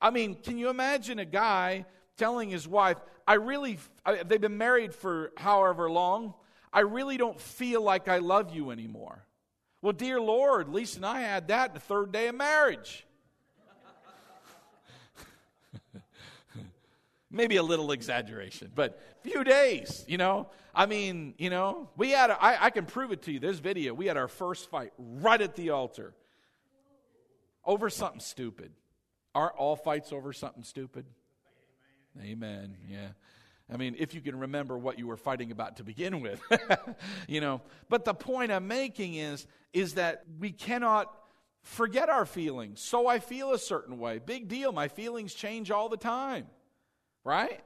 I 0.01 0.09
mean, 0.09 0.35
can 0.35 0.57
you 0.57 0.69
imagine 0.69 1.19
a 1.19 1.25
guy 1.25 1.85
telling 2.17 2.49
his 2.49 2.67
wife, 2.67 2.97
I 3.27 3.33
really, 3.33 3.79
I, 4.05 4.23
they've 4.23 4.41
been 4.41 4.57
married 4.57 4.93
for 4.93 5.31
however 5.37 5.89
long, 5.89 6.33
I 6.73 6.81
really 6.81 7.17
don't 7.17 7.39
feel 7.39 7.81
like 7.81 8.07
I 8.07 8.19
love 8.19 8.55
you 8.55 8.71
anymore. 8.71 9.25
Well, 9.81 9.93
dear 9.93 10.21
Lord, 10.21 10.69
Lisa 10.69 10.97
and 10.97 11.05
I 11.05 11.21
had 11.21 11.47
that 11.47 11.73
the 11.73 11.79
third 11.79 12.11
day 12.11 12.27
of 12.27 12.35
marriage. 12.35 13.05
Maybe 17.31 17.55
a 17.55 17.63
little 17.63 17.91
exaggeration, 17.91 18.71
but 18.75 18.99
few 19.21 19.43
days, 19.43 20.03
you 20.07 20.17
know. 20.17 20.49
I 20.75 20.85
mean, 20.85 21.33
you 21.37 21.49
know, 21.49 21.89
we 21.95 22.11
had, 22.11 22.29
a, 22.29 22.41
I, 22.41 22.65
I 22.65 22.69
can 22.69 22.85
prove 22.85 23.11
it 23.11 23.21
to 23.23 23.31
you, 23.31 23.39
this 23.39 23.59
video, 23.59 23.93
we 23.93 24.07
had 24.07 24.17
our 24.17 24.27
first 24.27 24.69
fight 24.69 24.91
right 24.97 25.41
at 25.41 25.55
the 25.55 25.69
altar 25.69 26.13
over 27.65 27.89
something 27.89 28.19
stupid. 28.19 28.73
Aren't 29.33 29.55
all 29.55 29.75
fights 29.75 30.11
over 30.11 30.33
something 30.33 30.63
stupid? 30.63 31.05
Amen. 32.21 32.75
Yeah. 32.89 33.09
I 33.71 33.77
mean, 33.77 33.95
if 33.97 34.13
you 34.13 34.19
can 34.19 34.37
remember 34.37 34.77
what 34.77 34.99
you 34.99 35.07
were 35.07 35.15
fighting 35.15 35.51
about 35.51 35.77
to 35.77 35.83
begin 35.83 36.19
with, 36.19 36.41
you 37.27 37.39
know. 37.39 37.61
But 37.87 38.03
the 38.03 38.13
point 38.13 38.51
I'm 38.51 38.67
making 38.67 39.15
is, 39.15 39.47
is 39.71 39.93
that 39.93 40.23
we 40.39 40.51
cannot 40.51 41.13
forget 41.63 42.09
our 42.09 42.25
feelings. 42.25 42.81
So 42.81 43.07
I 43.07 43.19
feel 43.19 43.53
a 43.53 43.59
certain 43.59 43.97
way. 43.97 44.19
Big 44.19 44.49
deal. 44.49 44.73
My 44.73 44.89
feelings 44.89 45.33
change 45.33 45.71
all 45.71 45.87
the 45.87 45.97
time, 45.97 46.47
right? 47.23 47.61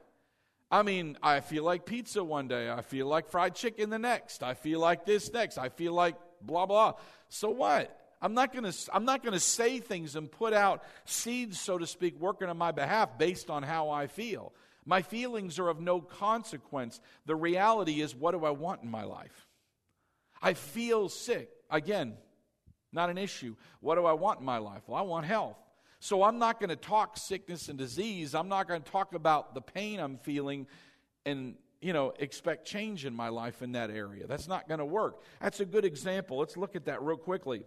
I 0.70 0.82
mean, 0.82 1.16
I 1.22 1.40
feel 1.40 1.64
like 1.64 1.86
pizza 1.86 2.22
one 2.24 2.48
day. 2.48 2.70
I 2.70 2.82
feel 2.82 3.06
like 3.06 3.28
fried 3.28 3.54
chicken 3.54 3.90
the 3.90 3.98
next. 3.98 4.42
I 4.42 4.54
feel 4.54 4.80
like 4.80 5.06
this 5.06 5.32
next. 5.32 5.58
I 5.58 5.68
feel 5.68 5.92
like 5.92 6.16
blah 6.42 6.66
blah. 6.66 6.94
So 7.28 7.50
what? 7.50 7.96
I'm 8.20 8.34
not 8.34 8.52
going 8.52 8.70
to 8.70 8.76
I'm 8.92 9.04
not 9.04 9.22
going 9.22 9.34
to 9.34 9.40
say 9.40 9.78
things 9.78 10.16
and 10.16 10.30
put 10.30 10.52
out 10.52 10.82
seeds 11.04 11.60
so 11.60 11.78
to 11.78 11.86
speak 11.86 12.18
working 12.18 12.48
on 12.48 12.56
my 12.56 12.72
behalf 12.72 13.18
based 13.18 13.50
on 13.50 13.62
how 13.62 13.90
I 13.90 14.06
feel. 14.06 14.52
My 14.84 15.02
feelings 15.02 15.58
are 15.58 15.68
of 15.68 15.80
no 15.80 16.00
consequence. 16.00 17.00
The 17.26 17.36
reality 17.36 18.00
is 18.00 18.14
what 18.14 18.32
do 18.32 18.44
I 18.44 18.50
want 18.50 18.82
in 18.82 18.90
my 18.90 19.04
life? 19.04 19.46
I 20.40 20.54
feel 20.54 21.08
sick. 21.08 21.50
Again, 21.70 22.14
not 22.92 23.10
an 23.10 23.18
issue. 23.18 23.56
What 23.80 23.96
do 23.96 24.06
I 24.06 24.12
want 24.12 24.40
in 24.40 24.46
my 24.46 24.58
life? 24.58 24.82
Well, 24.86 24.98
I 24.98 25.02
want 25.02 25.26
health. 25.26 25.58
So 25.98 26.22
I'm 26.22 26.38
not 26.38 26.60
going 26.60 26.70
to 26.70 26.76
talk 26.76 27.16
sickness 27.16 27.68
and 27.68 27.78
disease. 27.78 28.34
I'm 28.34 28.48
not 28.48 28.68
going 28.68 28.82
to 28.82 28.90
talk 28.90 29.14
about 29.14 29.54
the 29.54 29.60
pain 29.60 29.98
I'm 29.98 30.18
feeling 30.18 30.66
and 31.24 31.54
you 31.80 31.92
know, 31.92 32.12
expect 32.18 32.66
change 32.66 33.04
in 33.04 33.14
my 33.14 33.28
life 33.28 33.62
in 33.62 33.72
that 33.72 33.90
area. 33.90 34.26
That's 34.26 34.48
not 34.48 34.66
going 34.66 34.78
to 34.78 34.84
work. 34.84 35.22
That's 35.40 35.60
a 35.60 35.64
good 35.64 35.84
example. 35.84 36.38
Let's 36.38 36.56
look 36.56 36.74
at 36.74 36.86
that 36.86 37.02
real 37.02 37.16
quickly. 37.16 37.64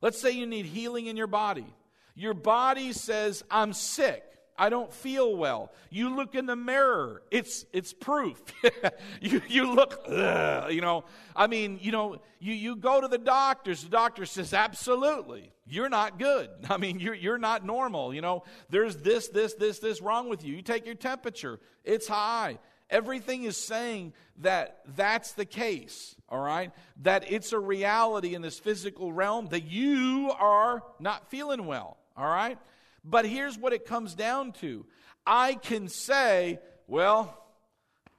Let's 0.00 0.20
say 0.20 0.30
you 0.30 0.46
need 0.46 0.66
healing 0.66 1.06
in 1.06 1.16
your 1.16 1.26
body. 1.26 1.66
Your 2.14 2.34
body 2.34 2.92
says, 2.92 3.44
I'm 3.50 3.72
sick. 3.72 4.24
I 4.58 4.68
don't 4.68 4.92
feel 4.92 5.36
well. 5.36 5.70
You 5.88 6.14
look 6.16 6.34
in 6.34 6.46
the 6.46 6.56
mirror. 6.56 7.22
It's, 7.30 7.64
it's 7.72 7.92
proof. 7.92 8.42
you, 9.20 9.40
you 9.48 9.72
look, 9.72 10.02
ugh, 10.08 10.72
you 10.72 10.80
know, 10.80 11.04
I 11.36 11.46
mean, 11.46 11.78
you 11.80 11.92
know, 11.92 12.20
you, 12.40 12.52
you 12.52 12.76
go 12.76 13.00
to 13.00 13.06
the 13.06 13.18
doctors. 13.18 13.84
The 13.84 13.88
doctor 13.88 14.26
says, 14.26 14.52
absolutely, 14.52 15.52
you're 15.66 15.88
not 15.88 16.18
good. 16.18 16.50
I 16.70 16.76
mean, 16.76 16.98
you're, 16.98 17.14
you're 17.14 17.38
not 17.38 17.64
normal. 17.64 18.12
You 18.12 18.20
know, 18.20 18.42
there's 18.68 18.96
this, 18.96 19.28
this, 19.28 19.54
this, 19.54 19.78
this 19.78 20.02
wrong 20.02 20.28
with 20.28 20.44
you. 20.44 20.56
You 20.56 20.62
take 20.62 20.84
your 20.84 20.96
temperature. 20.96 21.60
It's 21.84 22.08
high. 22.08 22.58
Everything 22.90 23.44
is 23.44 23.56
saying 23.56 24.14
that 24.38 24.80
that's 24.96 25.32
the 25.32 25.44
case, 25.44 26.16
all 26.28 26.40
right? 26.40 26.72
That 27.02 27.30
it's 27.30 27.52
a 27.52 27.58
reality 27.58 28.34
in 28.34 28.42
this 28.42 28.58
physical 28.58 29.12
realm 29.12 29.48
that 29.48 29.64
you 29.64 30.32
are 30.38 30.82
not 30.98 31.30
feeling 31.30 31.66
well, 31.66 31.98
all 32.16 32.26
right? 32.26 32.58
But 33.04 33.26
here's 33.26 33.58
what 33.58 33.72
it 33.72 33.86
comes 33.86 34.14
down 34.14 34.52
to 34.60 34.86
I 35.26 35.54
can 35.54 35.88
say, 35.88 36.58
well, 36.86 37.44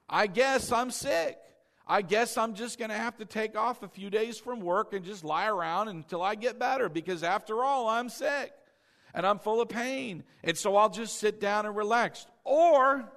I 0.07 0.27
guess 0.27 0.71
I'm 0.71 0.91
sick. 0.91 1.38
I 1.88 2.03
guess 2.03 2.38
I'm 2.38 2.53
just 2.53 2.77
going 2.77 2.89
to 2.89 2.97
have 2.97 3.17
to 3.17 3.25
take 3.25 3.57
off 3.57 3.82
a 3.82 3.88
few 3.88 4.11
days 4.11 4.38
from 4.38 4.59
work 4.59 4.93
and 4.93 5.03
just 5.03 5.23
lie 5.23 5.47
around 5.47 5.88
until 5.88 6.21
I 6.21 6.36
get 6.36 6.59
better 6.59 6.88
because, 6.88 7.23
after 7.23 7.63
all, 7.63 7.88
I'm 7.88 8.09
sick 8.09 8.53
and 9.15 9.25
I'm 9.25 9.39
full 9.39 9.59
of 9.59 9.69
pain. 9.69 10.23
And 10.43 10.55
so 10.55 10.75
I'll 10.75 10.91
just 10.91 11.17
sit 11.17 11.41
down 11.41 11.65
and 11.65 11.75
relax. 11.75 12.27
Or, 12.43 13.11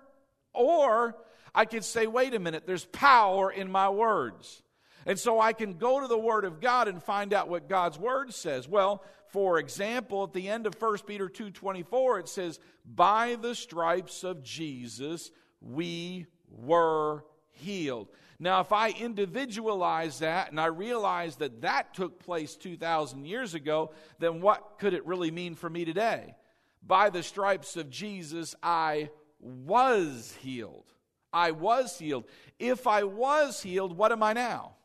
or 0.54 1.16
I 1.54 1.66
could 1.66 1.84
say, 1.84 2.06
wait 2.06 2.32
a 2.34 2.38
minute, 2.38 2.66
there's 2.66 2.86
power 2.86 3.50
in 3.50 3.70
my 3.70 3.90
words. 3.90 4.62
And 5.04 5.18
so 5.18 5.38
I 5.38 5.52
can 5.52 5.74
go 5.74 6.00
to 6.00 6.06
the 6.06 6.18
Word 6.18 6.44
of 6.46 6.60
God 6.60 6.88
and 6.88 7.02
find 7.02 7.34
out 7.34 7.48
what 7.48 7.68
God's 7.68 7.98
Word 7.98 8.32
says. 8.32 8.68
Well, 8.68 9.04
for 9.32 9.58
example, 9.58 10.24
at 10.24 10.34
the 10.34 10.48
end 10.48 10.66
of 10.66 10.74
1 10.74 11.06
Peter 11.06 11.28
2:24 11.28 12.18
it 12.18 12.28
says, 12.28 12.60
"By 12.84 13.34
the 13.34 13.54
stripes 13.54 14.24
of 14.24 14.42
Jesus 14.42 15.30
we 15.60 16.26
were 16.48 17.24
healed." 17.50 18.08
Now, 18.38 18.60
if 18.60 18.72
I 18.72 18.90
individualize 18.90 20.18
that 20.18 20.50
and 20.50 20.60
I 20.60 20.66
realize 20.66 21.36
that 21.36 21.62
that 21.62 21.94
took 21.94 22.18
place 22.18 22.56
2000 22.56 23.24
years 23.24 23.54
ago, 23.54 23.92
then 24.18 24.42
what 24.42 24.78
could 24.78 24.92
it 24.92 25.06
really 25.06 25.30
mean 25.30 25.54
for 25.54 25.70
me 25.70 25.86
today? 25.86 26.36
By 26.82 27.08
the 27.08 27.22
stripes 27.22 27.76
of 27.76 27.88
Jesus 27.88 28.54
I 28.62 29.10
was 29.40 30.36
healed. 30.40 30.92
I 31.32 31.52
was 31.52 31.98
healed. 31.98 32.28
If 32.58 32.86
I 32.86 33.04
was 33.04 33.62
healed, 33.62 33.96
what 33.96 34.12
am 34.12 34.22
I 34.22 34.34
now? 34.34 34.76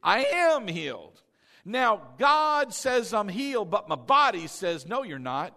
I 0.00 0.24
am 0.24 0.68
healed. 0.68 1.22
Now, 1.68 2.00
God 2.18 2.72
says 2.72 3.12
I'm 3.12 3.28
healed, 3.28 3.70
but 3.70 3.88
my 3.88 3.94
body 3.94 4.46
says, 4.46 4.86
no, 4.86 5.02
you're 5.02 5.18
not. 5.18 5.54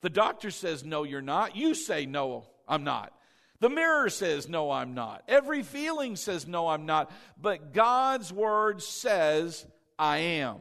The 0.00 0.08
doctor 0.08 0.50
says, 0.50 0.82
no, 0.82 1.04
you're 1.04 1.20
not. 1.20 1.54
You 1.54 1.74
say, 1.74 2.06
no, 2.06 2.46
I'm 2.66 2.84
not. 2.84 3.12
The 3.60 3.68
mirror 3.68 4.08
says, 4.08 4.48
no, 4.48 4.70
I'm 4.70 4.94
not. 4.94 5.22
Every 5.28 5.62
feeling 5.62 6.16
says, 6.16 6.46
no, 6.48 6.68
I'm 6.68 6.86
not. 6.86 7.12
But 7.38 7.74
God's 7.74 8.32
word 8.32 8.82
says, 8.82 9.66
I 9.98 10.18
am. 10.18 10.60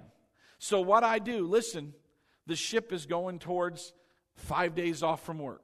So, 0.57 0.81
what 0.81 1.05
I 1.05 1.19
do, 1.19 1.47
listen, 1.47 1.93
the 2.45 2.57
ship 2.57 2.91
is 2.91 3.05
going 3.05 3.39
towards 3.39 3.93
five 4.35 4.75
days 4.75 5.01
off 5.03 5.23
from 5.23 5.39
work. 5.39 5.63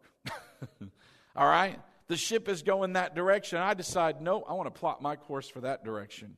All 1.36 1.48
right? 1.48 1.78
the 2.08 2.18
ship 2.18 2.48
is 2.48 2.62
going 2.62 2.94
that 2.94 3.16
direction. 3.16 3.58
I 3.58 3.74
decide, 3.74 4.22
no, 4.22 4.44
I 4.44 4.54
want 4.54 4.74
to 4.74 4.80
plot 4.80 5.02
my 5.02 5.16
course 5.16 5.50
for 5.50 5.62
that 5.62 5.84
direction. 5.84 6.38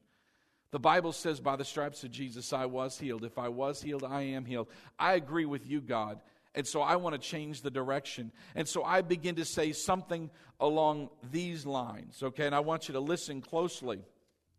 The 0.72 0.80
Bible 0.80 1.14
says, 1.14 1.40
by 1.40 1.56
the 1.56 1.64
stripes 1.64 2.04
of 2.04 2.12
Jesus, 2.12 2.52
I 2.52 2.66
was 2.66 3.00
healed. 3.00 3.24
If 3.24 3.38
I 3.38 3.48
was 3.48 3.82
healed, 3.82 4.04
I 4.04 4.22
am 4.24 4.46
healed. 4.46 4.68
I 5.00 5.14
agree 5.14 5.46
with 5.46 5.66
you, 5.66 5.80
God. 5.80 6.20
And 6.56 6.68
so 6.68 6.82
I 6.82 6.96
want 6.96 7.14
to 7.14 7.20
change 7.20 7.62
the 7.62 7.72
direction. 7.72 8.32
And 8.56 8.68
so 8.68 8.84
I 8.84 9.02
begin 9.02 9.36
to 9.36 9.46
say 9.46 9.72
something 9.72 10.30
along 10.60 11.10
these 11.32 11.66
lines, 11.66 12.22
okay? 12.22 12.46
And 12.46 12.56
I 12.56 12.62
want 12.62 12.88
you 12.90 12.94
to 12.94 13.00
listen 13.00 13.42
closely. 13.42 14.00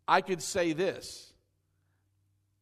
I 0.07 0.21
could 0.21 0.41
say 0.41 0.73
this 0.73 1.33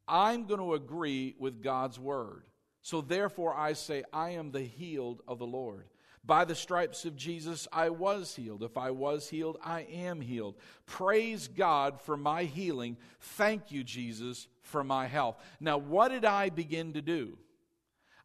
I'm 0.08 0.46
going 0.46 0.60
to 0.60 0.74
agree 0.74 1.36
with 1.40 1.62
God's 1.62 2.00
word. 2.00 2.44
So 2.82 3.02
therefore, 3.02 3.56
I 3.56 3.74
say, 3.74 4.04
I 4.14 4.32
am 4.32 4.52
the 4.52 4.62
healed 4.62 5.22
of 5.28 5.40
the 5.40 5.46
Lord. 5.46 5.86
By 6.28 6.44
the 6.44 6.56
stripes 6.56 7.06
of 7.06 7.16
Jesus, 7.16 7.70
I 7.72 7.90
was 7.90 8.36
healed. 8.36 8.62
If 8.62 8.78
I 8.78 8.92
was 8.92 9.30
healed, 9.30 9.58
I 9.64 9.82
am 9.84 10.20
healed. 10.20 10.56
Praise 10.86 11.48
God 11.48 12.02
for 12.02 12.18
my 12.18 12.44
healing. 12.44 12.98
Thank 13.22 13.72
you, 13.72 13.82
Jesus, 13.82 14.50
for 14.62 14.84
my 14.84 15.08
health. 15.08 15.38
Now, 15.62 15.78
what 15.78 16.10
did 16.10 16.26
I 16.26 16.50
begin 16.50 16.92
to 16.94 17.02
do? 17.02 17.38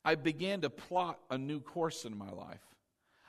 I 0.04 0.16
began 0.16 0.62
to 0.62 0.70
plot 0.70 1.20
a 1.30 1.38
new 1.38 1.60
course 1.60 2.04
in 2.04 2.18
my 2.18 2.30
life. 2.30 2.60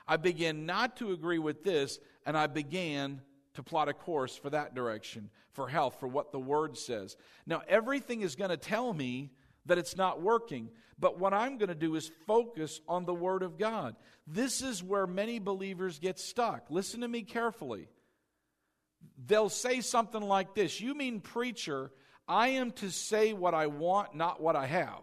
I 0.08 0.16
began 0.16 0.66
not 0.66 0.96
to 0.96 1.12
agree 1.12 1.38
with 1.38 1.62
this, 1.62 2.00
and 2.26 2.36
I 2.36 2.48
began 2.48 3.22
to 3.54 3.62
plot 3.62 3.88
a 3.88 3.94
course 3.94 4.36
for 4.36 4.50
that 4.50 4.74
direction, 4.74 5.30
for 5.52 5.68
health, 5.68 6.00
for 6.00 6.08
what 6.08 6.32
the 6.32 6.40
Word 6.40 6.76
says. 6.76 7.16
Now, 7.46 7.62
everything 7.68 8.22
is 8.22 8.34
going 8.34 8.50
to 8.50 8.56
tell 8.56 8.92
me 8.92 9.30
that 9.66 9.78
it's 9.78 9.96
not 9.96 10.22
working. 10.22 10.70
But 10.98 11.18
what 11.18 11.34
I'm 11.34 11.58
going 11.58 11.68
to 11.68 11.74
do 11.74 11.96
is 11.96 12.10
focus 12.26 12.80
on 12.88 13.04
the 13.04 13.14
Word 13.14 13.42
of 13.42 13.58
God. 13.58 13.96
This 14.26 14.62
is 14.62 14.82
where 14.82 15.06
many 15.06 15.38
believers 15.38 15.98
get 15.98 16.18
stuck. 16.18 16.66
Listen 16.70 17.00
to 17.00 17.08
me 17.08 17.22
carefully. 17.22 17.88
They'll 19.26 19.48
say 19.48 19.80
something 19.80 20.22
like 20.22 20.54
this 20.54 20.80
You 20.80 20.94
mean, 20.94 21.20
preacher, 21.20 21.90
I 22.26 22.48
am 22.48 22.70
to 22.72 22.90
say 22.90 23.32
what 23.32 23.54
I 23.54 23.66
want, 23.66 24.14
not 24.14 24.40
what 24.40 24.56
I 24.56 24.66
have. 24.66 25.02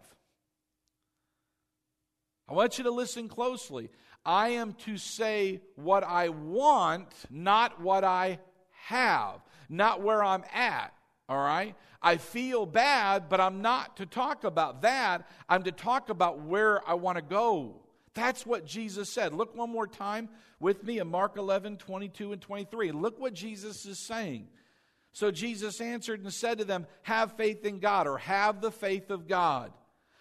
I 2.48 2.54
want 2.54 2.78
you 2.78 2.84
to 2.84 2.90
listen 2.90 3.28
closely. 3.28 3.90
I 4.24 4.50
am 4.50 4.74
to 4.84 4.96
say 4.96 5.62
what 5.74 6.04
I 6.04 6.28
want, 6.28 7.08
not 7.30 7.80
what 7.80 8.04
I 8.04 8.38
have, 8.86 9.40
not 9.68 10.02
where 10.02 10.22
I'm 10.22 10.44
at. 10.52 10.92
All 11.28 11.38
right? 11.38 11.74
I 12.00 12.16
feel 12.16 12.66
bad, 12.66 13.28
but 13.28 13.40
I'm 13.40 13.62
not 13.62 13.96
to 13.98 14.06
talk 14.06 14.44
about 14.44 14.82
that. 14.82 15.28
I'm 15.48 15.62
to 15.64 15.72
talk 15.72 16.08
about 16.08 16.40
where 16.40 16.86
I 16.88 16.94
want 16.94 17.16
to 17.16 17.22
go. 17.22 17.82
That's 18.14 18.44
what 18.44 18.66
Jesus 18.66 19.10
said. 19.10 19.32
Look 19.32 19.56
one 19.56 19.70
more 19.70 19.86
time 19.86 20.28
with 20.60 20.84
me 20.84 20.98
in 20.98 21.08
Mark 21.08 21.36
11, 21.36 21.78
22 21.78 22.32
and 22.32 22.42
23. 22.42 22.92
Look 22.92 23.18
what 23.18 23.34
Jesus 23.34 23.86
is 23.86 23.98
saying. 23.98 24.48
So 25.12 25.30
Jesus 25.30 25.80
answered 25.80 26.22
and 26.22 26.32
said 26.32 26.58
to 26.58 26.64
them, 26.64 26.86
Have 27.02 27.36
faith 27.36 27.64
in 27.64 27.78
God, 27.78 28.06
or 28.06 28.18
have 28.18 28.60
the 28.60 28.70
faith 28.70 29.10
of 29.10 29.28
God. 29.28 29.72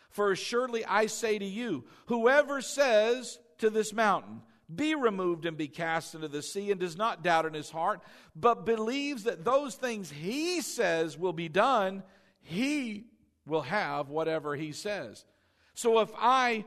For 0.10 0.32
assuredly 0.32 0.86
I 0.86 1.06
say 1.06 1.40
to 1.40 1.46
you, 1.46 1.86
whoever 2.08 2.62
says 2.62 3.40
to 3.60 3.70
this 3.70 3.94
mountain, 3.94 4.42
be 4.76 4.96
removed 4.96 5.46
and 5.46 5.58
be 5.58 5.68
cast 5.68 6.16
into 6.16 6.28
the 6.28 6.42
sea, 6.42 6.72
and 6.72 6.80
does 6.80 6.98
not 6.98 7.24
doubt 7.24 7.46
in 7.46 7.54
his 7.54 7.70
heart, 7.70 8.02
but 8.36 8.66
believes 8.66 9.24
that 9.24 9.44
those 9.44 9.76
things 9.76 10.10
he 10.12 10.62
says 10.62 11.18
will 11.18 11.34
be 11.34 11.50
done, 11.50 12.04
he 12.42 13.06
will 13.46 13.62
have 13.62 14.10
whatever 14.10 14.56
he 14.56 14.72
says. 14.72 15.26
So 15.74 16.00
if 16.00 16.10
I 16.18 16.66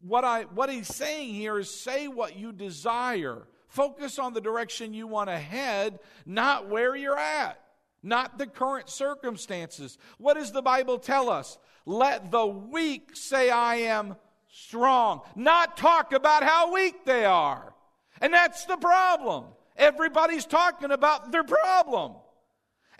what 0.00 0.24
I 0.24 0.42
what 0.42 0.70
he's 0.70 0.88
saying 0.88 1.34
here 1.34 1.58
is 1.58 1.70
say 1.70 2.08
what 2.08 2.36
you 2.36 2.52
desire. 2.52 3.46
Focus 3.68 4.18
on 4.20 4.34
the 4.34 4.40
direction 4.40 4.94
you 4.94 5.08
want 5.08 5.28
to 5.28 5.36
head, 5.36 5.98
not 6.24 6.68
where 6.68 6.94
you're 6.94 7.18
at, 7.18 7.58
not 8.04 8.38
the 8.38 8.46
current 8.46 8.88
circumstances. 8.88 9.98
What 10.18 10.34
does 10.34 10.52
the 10.52 10.62
Bible 10.62 10.98
tell 10.98 11.28
us? 11.28 11.58
Let 11.84 12.30
the 12.30 12.46
weak 12.46 13.16
say 13.16 13.50
I 13.50 13.76
am 13.76 14.14
strong, 14.54 15.22
not 15.34 15.76
talk 15.76 16.12
about 16.12 16.44
how 16.44 16.72
weak 16.72 17.04
they 17.04 17.24
are. 17.24 17.74
And 18.20 18.32
that's 18.32 18.64
the 18.66 18.76
problem. 18.76 19.46
Everybody's 19.76 20.46
talking 20.46 20.92
about 20.92 21.32
their 21.32 21.42
problem. 21.42 22.14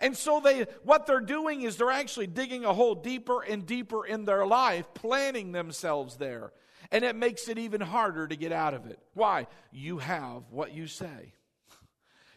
And 0.01 0.17
so 0.17 0.41
they 0.41 0.65
what 0.83 1.07
they're 1.07 1.21
doing 1.21 1.61
is 1.61 1.77
they're 1.77 1.89
actually 1.89 2.27
digging 2.27 2.65
a 2.65 2.73
hole 2.73 2.95
deeper 2.95 3.41
and 3.41 3.65
deeper 3.65 4.05
in 4.05 4.25
their 4.25 4.45
life, 4.45 4.85
planting 4.93 5.53
themselves 5.53 6.17
there. 6.17 6.51
And 6.91 7.05
it 7.05 7.15
makes 7.15 7.47
it 7.47 7.57
even 7.57 7.79
harder 7.79 8.27
to 8.27 8.35
get 8.35 8.51
out 8.51 8.73
of 8.73 8.85
it. 8.85 8.99
Why? 9.13 9.47
You 9.71 9.99
have 9.99 10.43
what 10.51 10.73
you 10.73 10.87
say. 10.87 11.33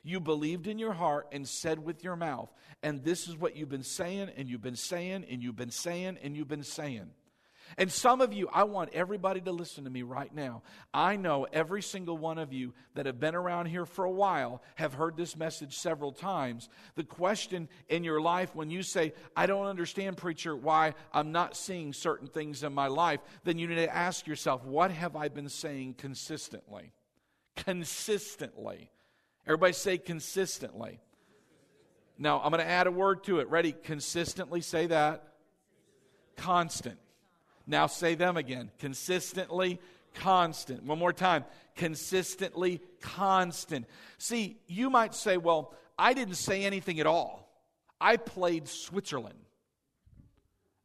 You 0.05 0.21
believed 0.21 0.69
in 0.69 0.79
your 0.79 0.95
heart 0.95 1.27
and 1.33 1.47
said 1.47 1.85
with 1.85 2.03
your 2.03 2.17
mouth. 2.17 2.49
And 2.83 3.05
this 3.05 3.29
is 3.29 3.37
what 3.37 3.57
you've 3.57 3.69
been 3.69 3.83
saying, 3.83 4.31
and 4.39 4.49
you've 4.49 4.63
been 4.63 4.77
saying, 4.77 5.27
and 5.29 5.43
you've 5.43 5.57
been 5.57 5.73
saying, 5.73 6.19
and 6.23 6.35
you've 6.35 6.49
been 6.49 6.63
saying. 6.63 7.11
And 7.77 7.93
some 7.93 8.21
of 8.21 8.33
you, 8.33 8.49
I 8.53 8.65
want 8.65 8.91
everybody 8.93 9.41
to 9.43 9.53
listen 9.53 9.85
to 9.85 9.91
me 9.91 10.03
right 10.03 10.35
now. 10.35 10.63
I 10.95 11.17
know 11.17 11.47
every 11.53 11.83
single 11.83 12.17
one 12.17 12.39
of 12.39 12.53
you 12.53 12.73
that 12.95 13.07
have 13.07 13.21
been 13.21 13.35
around 13.35 13.67
here 13.67 13.85
for 13.85 14.05
a 14.05 14.11
while 14.11 14.63
have 14.77 14.95
heard 14.95 15.17
this 15.17 15.37
message 15.37 15.77
several 15.77 16.13
times. 16.13 16.69
The 16.95 17.05
question 17.05 17.69
in 17.89 18.05
your 18.05 18.21
life 18.21 18.55
when 18.55 18.71
you 18.71 18.83
say, 18.83 19.13
I 19.37 19.47
don't 19.47 19.67
understand, 19.67 20.17
preacher, 20.17 20.57
why 20.57 20.95
I'm 21.13 21.33
not 21.33 21.57
seeing 21.57 21.93
certain 21.93 22.29
things 22.29 22.63
in 22.63 22.73
my 22.73 22.87
life, 22.87 23.21
then 23.45 23.59
you 23.59 23.67
need 23.67 23.77
to 23.77 23.95
ask 23.95 24.27
yourself, 24.27 24.65
what 24.65 24.91
have 24.91 25.15
I 25.15 25.29
been 25.29 25.49
saying 25.49 25.95
consistently? 25.99 26.93
Consistently. 27.57 28.91
Everybody 29.47 29.73
say 29.73 29.99
consistently. 29.99 31.01
Now, 32.19 32.41
I'm 32.41 32.51
going 32.51 32.63
to 32.63 32.69
add 32.69 32.87
a 32.87 32.91
word 32.91 33.25
to 33.25 33.39
it. 33.41 33.49
Ready? 33.49 33.73
Consistently 33.73 34.61
say 34.61 34.87
that 34.87 35.25
constant. 36.37 36.99
Now 37.69 37.87
say 37.87 38.15
them 38.15 38.37
again. 38.39 38.71
Consistently 38.79 39.79
constant. 40.15 40.83
One 40.85 40.99
more 40.99 41.13
time. 41.13 41.45
Consistently 41.77 42.81
constant. 43.01 43.87
See, 44.17 44.59
you 44.67 44.89
might 44.89 45.15
say, 45.15 45.37
well, 45.37 45.75
I 45.99 46.15
didn't 46.15 46.37
say 46.37 46.65
anything 46.65 46.99
at 46.99 47.07
all. 47.07 47.47
I 48.01 48.17
played 48.17 48.69
Switzerland. 48.69 49.39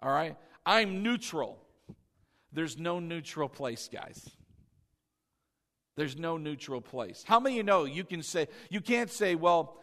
All 0.02 0.12
right? 0.12 0.36
I'm 0.66 1.02
neutral. 1.02 1.58
There's 2.52 2.78
no 2.78 3.00
neutral 3.00 3.48
place, 3.48 3.90
guys. 3.92 4.30
There's 5.96 6.18
no 6.18 6.38
neutral 6.38 6.82
place. 6.82 7.24
How 7.26 7.40
many 7.40 7.56
you 7.56 7.64
know 7.64 7.86
you 7.86 8.04
can 8.04 8.24
say, 8.24 8.48
you 8.70 8.82
can't 8.82 9.10
say, 9.12 9.36
well, 9.36 9.78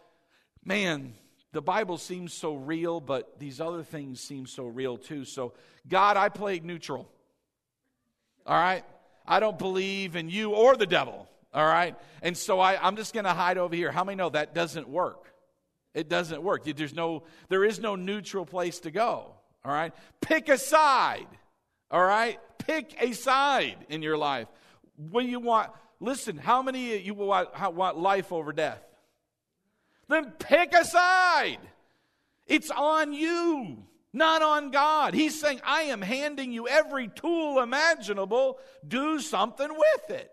man, 0.63 1.13
the 1.53 1.61
Bible 1.61 1.97
seems 1.97 2.33
so 2.33 2.55
real, 2.55 3.01
but 3.01 3.39
these 3.39 3.59
other 3.59 3.83
things 3.83 4.21
seem 4.21 4.45
so 4.45 4.65
real 4.65 4.97
too. 4.97 5.25
So, 5.25 5.53
God, 5.87 6.15
I 6.15 6.29
played 6.29 6.63
neutral. 6.63 7.09
All 8.45 8.57
right? 8.57 8.83
I 9.27 9.39
don't 9.39 9.59
believe 9.59 10.15
in 10.15 10.29
you 10.29 10.51
or 10.51 10.75
the 10.75 10.85
devil. 10.85 11.27
All 11.53 11.65
right? 11.65 11.95
And 12.21 12.37
so 12.37 12.59
I, 12.59 12.81
I'm 12.85 12.95
just 12.95 13.13
going 13.13 13.25
to 13.25 13.33
hide 13.33 13.57
over 13.57 13.75
here. 13.75 13.91
How 13.91 14.03
many 14.03 14.15
know 14.15 14.29
that 14.29 14.55
doesn't 14.55 14.87
work? 14.87 15.33
It 15.93 16.07
doesn't 16.07 16.41
work. 16.41 16.63
There's 16.63 16.93
no, 16.93 17.23
there 17.49 17.65
is 17.65 17.79
no 17.79 17.95
neutral 17.95 18.45
place 18.45 18.79
to 18.81 18.91
go. 18.91 19.33
All 19.65 19.71
right? 19.71 19.93
Pick 20.21 20.47
a 20.47 20.57
side. 20.57 21.27
All 21.89 22.03
right? 22.03 22.39
Pick 22.59 22.95
a 22.99 23.11
side 23.11 23.77
in 23.89 24.01
your 24.01 24.17
life. 24.17 24.47
What 24.95 25.23
do 25.23 25.27
you 25.27 25.39
want? 25.39 25.69
Listen, 25.99 26.37
how 26.37 26.61
many 26.61 26.95
of 26.95 27.01
you 27.01 27.13
want, 27.13 27.49
want 27.73 27.97
life 27.97 28.31
over 28.31 28.53
death? 28.53 28.81
Then 30.11 30.31
pick 30.31 30.73
a 30.73 30.83
side. 30.83 31.59
It's 32.45 32.69
on 32.69 33.13
you, 33.13 33.77
not 34.11 34.41
on 34.41 34.71
God. 34.71 35.13
He's 35.13 35.39
saying, 35.39 35.61
I 35.63 35.83
am 35.83 36.01
handing 36.01 36.51
you 36.51 36.67
every 36.67 37.07
tool 37.07 37.61
imaginable. 37.61 38.59
Do 38.85 39.21
something 39.21 39.69
with 39.69 40.09
it. 40.09 40.29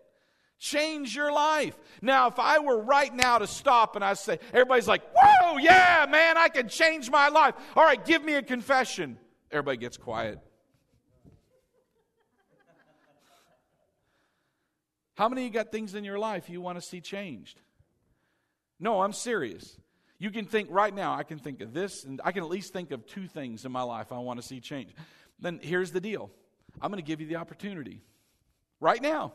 Change 0.58 1.14
your 1.14 1.30
life. 1.30 1.78
Now, 2.02 2.26
if 2.26 2.40
I 2.40 2.58
were 2.58 2.80
right 2.80 3.14
now 3.14 3.38
to 3.38 3.46
stop 3.46 3.94
and 3.94 4.04
I 4.04 4.14
say, 4.14 4.40
everybody's 4.52 4.88
like, 4.88 5.02
whoa, 5.14 5.58
yeah, 5.58 6.06
man, 6.10 6.36
I 6.36 6.48
can 6.48 6.68
change 6.68 7.08
my 7.08 7.28
life. 7.28 7.54
All 7.76 7.84
right, 7.84 8.04
give 8.04 8.24
me 8.24 8.34
a 8.34 8.42
confession. 8.42 9.16
Everybody 9.52 9.76
gets 9.76 9.96
quiet. 9.96 10.40
How 15.16 15.28
many 15.28 15.42
of 15.42 15.46
you 15.46 15.52
got 15.52 15.70
things 15.70 15.94
in 15.94 16.02
your 16.02 16.18
life 16.18 16.50
you 16.50 16.60
want 16.60 16.80
to 16.80 16.82
see 16.84 17.00
changed? 17.00 17.60
No, 18.80 19.02
I'm 19.02 19.12
serious. 19.12 19.76
You 20.18 20.30
can 20.30 20.44
think 20.44 20.68
right 20.70 20.94
now, 20.94 21.14
I 21.14 21.22
can 21.22 21.38
think 21.38 21.60
of 21.60 21.72
this, 21.72 22.04
and 22.04 22.20
I 22.24 22.32
can 22.32 22.42
at 22.42 22.48
least 22.48 22.72
think 22.72 22.90
of 22.90 23.06
two 23.06 23.26
things 23.26 23.64
in 23.64 23.72
my 23.72 23.82
life 23.82 24.12
I 24.12 24.18
want 24.18 24.40
to 24.40 24.46
see 24.46 24.60
change. 24.60 24.94
Then 25.38 25.60
here's 25.62 25.92
the 25.92 26.00
deal 26.00 26.30
I'm 26.80 26.90
going 26.90 27.02
to 27.02 27.06
give 27.06 27.20
you 27.20 27.26
the 27.26 27.36
opportunity. 27.36 28.00
Right 28.80 29.02
now. 29.02 29.32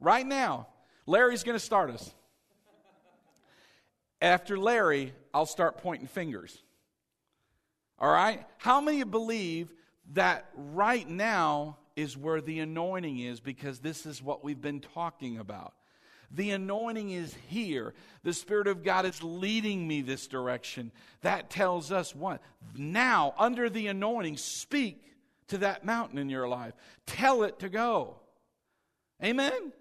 Right 0.00 0.26
now. 0.26 0.68
Larry's 1.06 1.44
going 1.44 1.56
to 1.56 1.64
start 1.64 1.90
us. 1.90 2.10
After 4.20 4.58
Larry, 4.58 5.14
I'll 5.32 5.46
start 5.46 5.78
pointing 5.78 6.08
fingers. 6.08 6.62
All 7.98 8.10
right? 8.10 8.44
How 8.58 8.80
many 8.80 9.02
believe 9.04 9.72
that 10.12 10.46
right 10.54 11.08
now 11.08 11.78
is 11.96 12.16
where 12.16 12.40
the 12.40 12.60
anointing 12.60 13.18
is 13.18 13.40
because 13.40 13.80
this 13.80 14.06
is 14.06 14.22
what 14.22 14.44
we've 14.44 14.60
been 14.60 14.80
talking 14.80 15.38
about. 15.38 15.74
The 16.30 16.50
anointing 16.50 17.10
is 17.10 17.34
here. 17.48 17.94
The 18.22 18.34
Spirit 18.34 18.66
of 18.66 18.84
God 18.84 19.06
is 19.06 19.22
leading 19.22 19.88
me 19.88 20.02
this 20.02 20.26
direction. 20.26 20.92
That 21.22 21.48
tells 21.48 21.90
us 21.90 22.14
what? 22.14 22.42
Now, 22.76 23.34
under 23.38 23.70
the 23.70 23.86
anointing, 23.86 24.36
speak 24.36 25.02
to 25.48 25.58
that 25.58 25.84
mountain 25.84 26.18
in 26.18 26.28
your 26.28 26.46
life. 26.46 26.74
Tell 27.06 27.42
it 27.44 27.58
to 27.60 27.68
go. 27.68 28.16
Amen? 29.24 29.72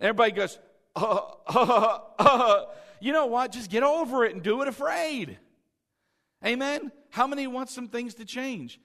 Everybody 0.00 0.32
goes, 0.32 0.58
uh, 0.96 1.20
uh, 1.46 1.98
uh. 2.18 2.64
You 3.00 3.12
know 3.12 3.26
what? 3.26 3.52
Just 3.52 3.70
get 3.70 3.82
over 3.82 4.24
it 4.24 4.34
and 4.34 4.42
do 4.42 4.62
it 4.62 4.68
afraid. 4.68 5.38
Amen? 6.44 6.92
How 7.10 7.26
many 7.26 7.46
want 7.46 7.70
some 7.70 7.88
things 7.88 8.14
to 8.14 8.24
change? 8.24 8.80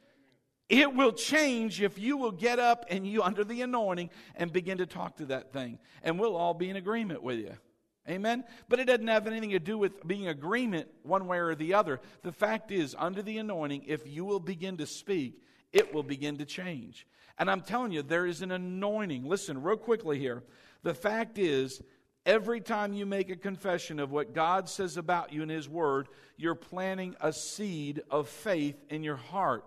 It 0.67 0.93
will 0.95 1.11
change 1.11 1.81
if 1.81 1.99
you 1.99 2.17
will 2.17 2.31
get 2.31 2.57
up 2.57 2.85
and 2.89 3.05
you, 3.05 3.21
under 3.21 3.43
the 3.43 3.61
anointing, 3.61 4.09
and 4.35 4.51
begin 4.51 4.79
to 4.79 4.87
talk 4.87 5.17
to 5.17 5.25
that 5.27 5.53
thing. 5.53 5.77
And 6.01 6.19
we'll 6.19 6.35
all 6.35 6.55
be 6.55 6.69
in 6.69 6.75
agreement 6.75 7.21
with 7.21 7.37
you. 7.39 7.53
Amen? 8.09 8.43
But 8.69 8.79
it 8.79 8.85
doesn't 8.85 9.07
have 9.07 9.27
anything 9.27 9.51
to 9.51 9.59
do 9.59 9.77
with 9.77 10.05
being 10.07 10.27
agreement 10.27 10.87
one 11.03 11.27
way 11.27 11.37
or 11.37 11.55
the 11.55 11.73
other. 11.73 11.99
The 12.21 12.31
fact 12.31 12.71
is, 12.71 12.95
under 12.97 13.21
the 13.21 13.37
anointing, 13.37 13.83
if 13.87 14.07
you 14.07 14.25
will 14.25 14.39
begin 14.39 14.77
to 14.77 14.85
speak, 14.85 15.41
it 15.71 15.93
will 15.93 16.03
begin 16.03 16.37
to 16.37 16.45
change. 16.45 17.07
And 17.37 17.49
I'm 17.49 17.61
telling 17.61 17.91
you, 17.91 18.01
there 18.01 18.25
is 18.25 18.41
an 18.41 18.51
anointing. 18.51 19.25
Listen, 19.25 19.61
real 19.61 19.77
quickly 19.77 20.19
here. 20.19 20.43
The 20.83 20.93
fact 20.93 21.37
is, 21.37 21.81
every 22.25 22.61
time 22.61 22.93
you 22.93 23.05
make 23.05 23.29
a 23.29 23.35
confession 23.35 23.99
of 23.99 24.11
what 24.11 24.33
God 24.33 24.69
says 24.69 24.97
about 24.97 25.33
you 25.33 25.41
in 25.41 25.49
His 25.49 25.67
Word, 25.67 26.07
you're 26.37 26.55
planting 26.55 27.15
a 27.21 27.33
seed 27.33 28.01
of 28.09 28.29
faith 28.29 28.83
in 28.89 29.03
your 29.03 29.17
heart. 29.17 29.65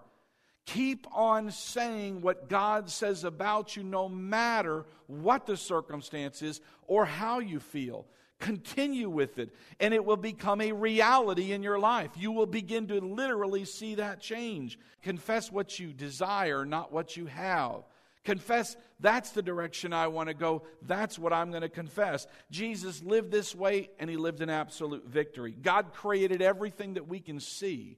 Keep 0.75 1.07
on 1.13 1.51
saying 1.51 2.21
what 2.21 2.51
God 2.51 2.91
says 2.91 3.25
about 3.25 3.75
you, 3.75 3.83
no 3.83 4.07
matter 4.07 4.85
what 5.07 5.47
the 5.47 5.57
circumstance 5.57 6.43
is 6.43 6.61
or 6.87 7.07
how 7.07 7.39
you 7.39 7.59
feel. 7.59 8.05
Continue 8.39 9.09
with 9.09 9.39
it, 9.39 9.49
and 9.81 9.95
it 9.95 10.05
will 10.05 10.19
become 10.19 10.61
a 10.61 10.73
reality 10.73 11.53
in 11.53 11.63
your 11.63 11.79
life. 11.79 12.11
You 12.17 12.33
will 12.33 12.47
begin 12.47 12.87
to 12.89 13.01
literally 13.01 13.65
see 13.65 13.95
that 13.95 14.21
change. 14.21 14.79
Confess 15.03 15.51
what 15.51 15.79
you 15.79 15.95
desire, 15.95 16.67
not 16.67 16.93
what 16.93 17.17
you 17.17 17.25
have. 17.25 17.85
Confess, 18.25 18.77
that's 19.01 19.31
the 19.31 19.41
direction 19.41 19.95
I 19.95 20.09
want 20.09 20.29
to 20.29 20.35
go. 20.35 20.65
That's 20.83 21.19
what 21.19 21.33
I'm 21.33 21.49
going 21.49 21.63
to 21.63 21.71
confess. 21.71 22.27
Jesus 22.51 23.03
lived 23.03 23.31
this 23.31 23.55
way, 23.55 23.89
and 23.99 24.11
he 24.11 24.19
lived 24.19 24.43
in 24.43 24.51
absolute 24.51 25.07
victory. 25.07 25.53
God 25.53 25.95
created 25.95 26.43
everything 26.43 26.95
that 26.95 27.09
we 27.09 27.21
can 27.21 27.41
see 27.41 27.97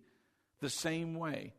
the 0.61 0.71
same 0.71 1.16
way. 1.16 1.53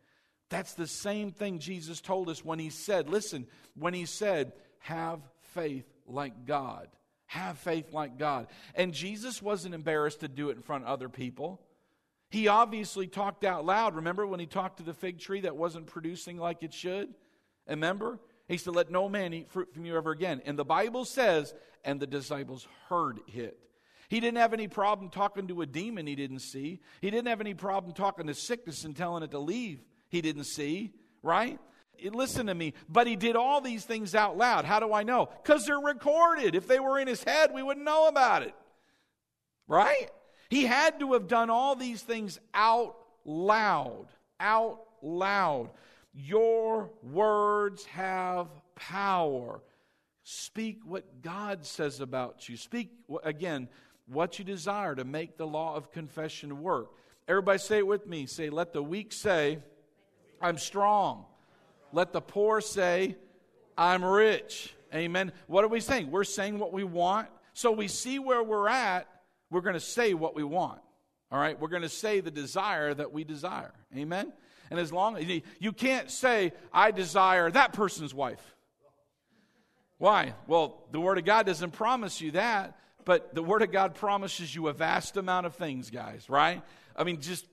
That's 0.51 0.73
the 0.73 0.85
same 0.85 1.31
thing 1.31 1.59
Jesus 1.59 2.01
told 2.01 2.27
us 2.29 2.43
when 2.43 2.59
he 2.59 2.69
said, 2.69 3.09
listen, 3.09 3.47
when 3.73 3.93
he 3.93 4.05
said, 4.05 4.51
have 4.79 5.21
faith 5.53 5.85
like 6.05 6.45
God. 6.45 6.89
Have 7.27 7.57
faith 7.57 7.93
like 7.93 8.19
God. 8.19 8.47
And 8.75 8.93
Jesus 8.93 9.41
wasn't 9.41 9.73
embarrassed 9.73 10.19
to 10.19 10.27
do 10.27 10.49
it 10.49 10.57
in 10.57 10.61
front 10.61 10.83
of 10.83 10.89
other 10.89 11.07
people. 11.07 11.61
He 12.29 12.49
obviously 12.49 13.07
talked 13.07 13.45
out 13.45 13.65
loud. 13.65 13.95
Remember 13.95 14.27
when 14.27 14.41
he 14.41 14.45
talked 14.45 14.77
to 14.77 14.83
the 14.83 14.93
fig 14.93 15.19
tree 15.19 15.39
that 15.41 15.55
wasn't 15.55 15.87
producing 15.87 16.37
like 16.37 16.63
it 16.63 16.73
should? 16.73 17.13
Remember? 17.69 18.19
He 18.49 18.57
said, 18.57 18.75
Let 18.75 18.91
no 18.91 19.07
man 19.07 19.33
eat 19.33 19.49
fruit 19.49 19.73
from 19.73 19.85
you 19.85 19.95
ever 19.95 20.11
again. 20.11 20.41
And 20.45 20.59
the 20.59 20.65
Bible 20.65 21.05
says, 21.05 21.53
and 21.85 21.97
the 21.97 22.07
disciples 22.07 22.67
heard 22.89 23.21
it. 23.33 23.57
He 24.09 24.19
didn't 24.19 24.39
have 24.39 24.53
any 24.53 24.67
problem 24.67 25.09
talking 25.09 25.47
to 25.47 25.61
a 25.61 25.65
demon 25.65 26.07
he 26.07 26.15
didn't 26.15 26.39
see. 26.39 26.81
He 26.99 27.09
didn't 27.09 27.29
have 27.29 27.39
any 27.39 27.53
problem 27.53 27.93
talking 27.93 28.27
to 28.27 28.33
sickness 28.33 28.83
and 28.83 28.93
telling 28.93 29.23
it 29.23 29.31
to 29.31 29.39
leave 29.39 29.79
he 30.11 30.21
didn't 30.21 30.43
see, 30.43 30.91
right? 31.23 31.57
Eh, 32.03 32.09
listen 32.13 32.47
to 32.47 32.53
me. 32.53 32.73
But 32.89 33.07
he 33.07 33.15
did 33.15 33.35
all 33.35 33.61
these 33.61 33.85
things 33.85 34.13
out 34.13 34.37
loud. 34.37 34.65
How 34.65 34.79
do 34.79 34.93
I 34.93 35.03
know? 35.03 35.29
Because 35.41 35.65
they're 35.65 35.79
recorded. 35.79 36.53
If 36.53 36.67
they 36.67 36.79
were 36.79 36.99
in 36.99 37.07
his 37.07 37.23
head, 37.23 37.51
we 37.53 37.63
wouldn't 37.63 37.85
know 37.85 38.07
about 38.07 38.43
it, 38.43 38.53
right? 39.67 40.09
He 40.49 40.65
had 40.65 40.99
to 40.99 41.13
have 41.13 41.27
done 41.27 41.49
all 41.49 41.75
these 41.75 42.01
things 42.01 42.39
out 42.53 42.97
loud. 43.23 44.07
Out 44.39 44.81
loud. 45.01 45.69
Your 46.13 46.91
words 47.01 47.85
have 47.85 48.47
power. 48.75 49.61
Speak 50.23 50.81
what 50.83 51.21
God 51.21 51.65
says 51.65 52.01
about 52.01 52.49
you. 52.49 52.57
Speak, 52.57 52.91
again, 53.23 53.69
what 54.07 54.39
you 54.39 54.45
desire 54.45 54.93
to 54.93 55.05
make 55.05 55.37
the 55.37 55.47
law 55.47 55.75
of 55.75 55.91
confession 55.91 56.61
work. 56.61 56.89
Everybody 57.29 57.59
say 57.59 57.77
it 57.77 57.87
with 57.87 58.05
me. 58.05 58.25
Say, 58.25 58.49
let 58.49 58.73
the 58.73 58.83
weak 58.83 59.13
say, 59.13 59.59
I'm 60.41 60.57
strong. 60.57 61.25
Let 61.93 62.13
the 62.13 62.21
poor 62.21 62.61
say, 62.61 63.15
I'm 63.77 64.03
rich. 64.03 64.73
Amen. 64.93 65.31
What 65.47 65.63
are 65.63 65.69
we 65.69 65.79
saying? 65.79 66.11
We're 66.11 66.23
saying 66.23 66.59
what 66.59 66.73
we 66.73 66.83
want. 66.83 67.27
So 67.53 67.71
we 67.71 67.87
see 67.87 68.19
where 68.19 68.43
we're 68.43 68.69
at, 68.69 69.07
we're 69.49 69.61
going 69.61 69.73
to 69.73 69.79
say 69.79 70.13
what 70.13 70.35
we 70.35 70.43
want. 70.43 70.79
All 71.31 71.39
right? 71.39 71.59
We're 71.59 71.69
going 71.69 71.81
to 71.81 71.89
say 71.89 72.19
the 72.19 72.31
desire 72.31 72.93
that 72.93 73.11
we 73.11 73.23
desire. 73.23 73.73
Amen. 73.95 74.31
And 74.69 74.79
as 74.79 74.91
long 74.93 75.17
as 75.17 75.25
you 75.59 75.73
can't 75.73 76.09
say, 76.09 76.53
I 76.73 76.91
desire 76.91 77.51
that 77.51 77.73
person's 77.73 78.13
wife. 78.13 78.41
Why? 79.97 80.33
Well, 80.47 80.81
the 80.91 80.99
Word 80.99 81.17
of 81.17 81.25
God 81.25 81.45
doesn't 81.45 81.71
promise 81.71 82.21
you 82.21 82.31
that, 82.31 82.79
but 83.05 83.35
the 83.35 83.43
Word 83.43 83.61
of 83.61 83.71
God 83.71 83.95
promises 83.95 84.55
you 84.55 84.67
a 84.67 84.73
vast 84.73 85.17
amount 85.17 85.45
of 85.45 85.55
things, 85.55 85.89
guys, 85.89 86.29
right? 86.29 86.61
I 86.95 87.03
mean, 87.03 87.21
just 87.21 87.45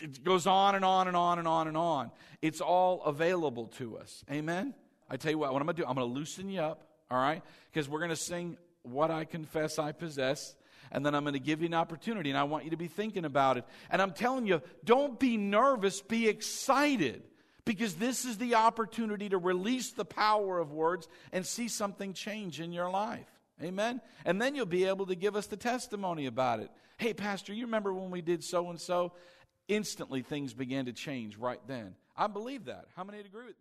it 0.00 0.24
goes 0.24 0.46
on 0.46 0.74
and 0.74 0.84
on 0.84 1.08
and 1.08 1.16
on 1.16 1.38
and 1.38 1.48
on 1.48 1.68
and 1.68 1.76
on. 1.76 2.10
It's 2.42 2.60
all 2.60 3.02
available 3.02 3.66
to 3.78 3.98
us. 3.98 4.24
Amen? 4.30 4.74
I 5.08 5.16
tell 5.16 5.30
you 5.30 5.38
what, 5.38 5.52
what 5.52 5.60
I'm 5.60 5.66
going 5.66 5.76
to 5.76 5.82
do, 5.82 5.88
I'm 5.88 5.96
going 5.96 6.08
to 6.08 6.14
loosen 6.14 6.48
you 6.48 6.60
up, 6.60 6.82
all 7.10 7.18
right? 7.18 7.42
Because 7.72 7.88
we're 7.88 7.98
going 7.98 8.10
to 8.10 8.16
sing 8.16 8.56
What 8.82 9.10
I 9.10 9.24
Confess 9.24 9.78
I 9.78 9.92
Possess, 9.92 10.54
and 10.92 11.04
then 11.04 11.14
I'm 11.14 11.24
going 11.24 11.34
to 11.34 11.40
give 11.40 11.60
you 11.60 11.66
an 11.66 11.74
opportunity, 11.74 12.30
and 12.30 12.38
I 12.38 12.44
want 12.44 12.64
you 12.64 12.70
to 12.70 12.76
be 12.76 12.88
thinking 12.88 13.24
about 13.24 13.56
it. 13.56 13.64
And 13.90 14.00
I'm 14.00 14.12
telling 14.12 14.46
you, 14.46 14.62
don't 14.84 15.18
be 15.18 15.36
nervous, 15.36 16.00
be 16.00 16.28
excited, 16.28 17.22
because 17.64 17.94
this 17.96 18.24
is 18.24 18.38
the 18.38 18.54
opportunity 18.54 19.28
to 19.28 19.38
release 19.38 19.90
the 19.90 20.04
power 20.04 20.58
of 20.58 20.72
words 20.72 21.08
and 21.32 21.44
see 21.44 21.68
something 21.68 22.12
change 22.12 22.60
in 22.60 22.72
your 22.72 22.90
life. 22.90 23.26
Amen? 23.62 24.00
And 24.24 24.40
then 24.40 24.54
you'll 24.54 24.66
be 24.66 24.86
able 24.86 25.06
to 25.06 25.14
give 25.14 25.36
us 25.36 25.46
the 25.46 25.56
testimony 25.56 26.26
about 26.26 26.60
it. 26.60 26.70
Hey, 26.96 27.12
Pastor, 27.14 27.52
you 27.52 27.66
remember 27.66 27.92
when 27.92 28.10
we 28.10 28.22
did 28.22 28.42
so 28.42 28.70
and 28.70 28.80
so? 28.80 29.12
instantly 29.70 30.22
things 30.22 30.52
began 30.52 30.86
to 30.86 30.92
change 30.92 31.36
right 31.36 31.60
then. 31.66 31.94
I 32.16 32.26
believe 32.26 32.66
that. 32.66 32.86
How 32.96 33.04
many 33.04 33.20
agree 33.20 33.46
with 33.46 33.48
me? 33.50 33.54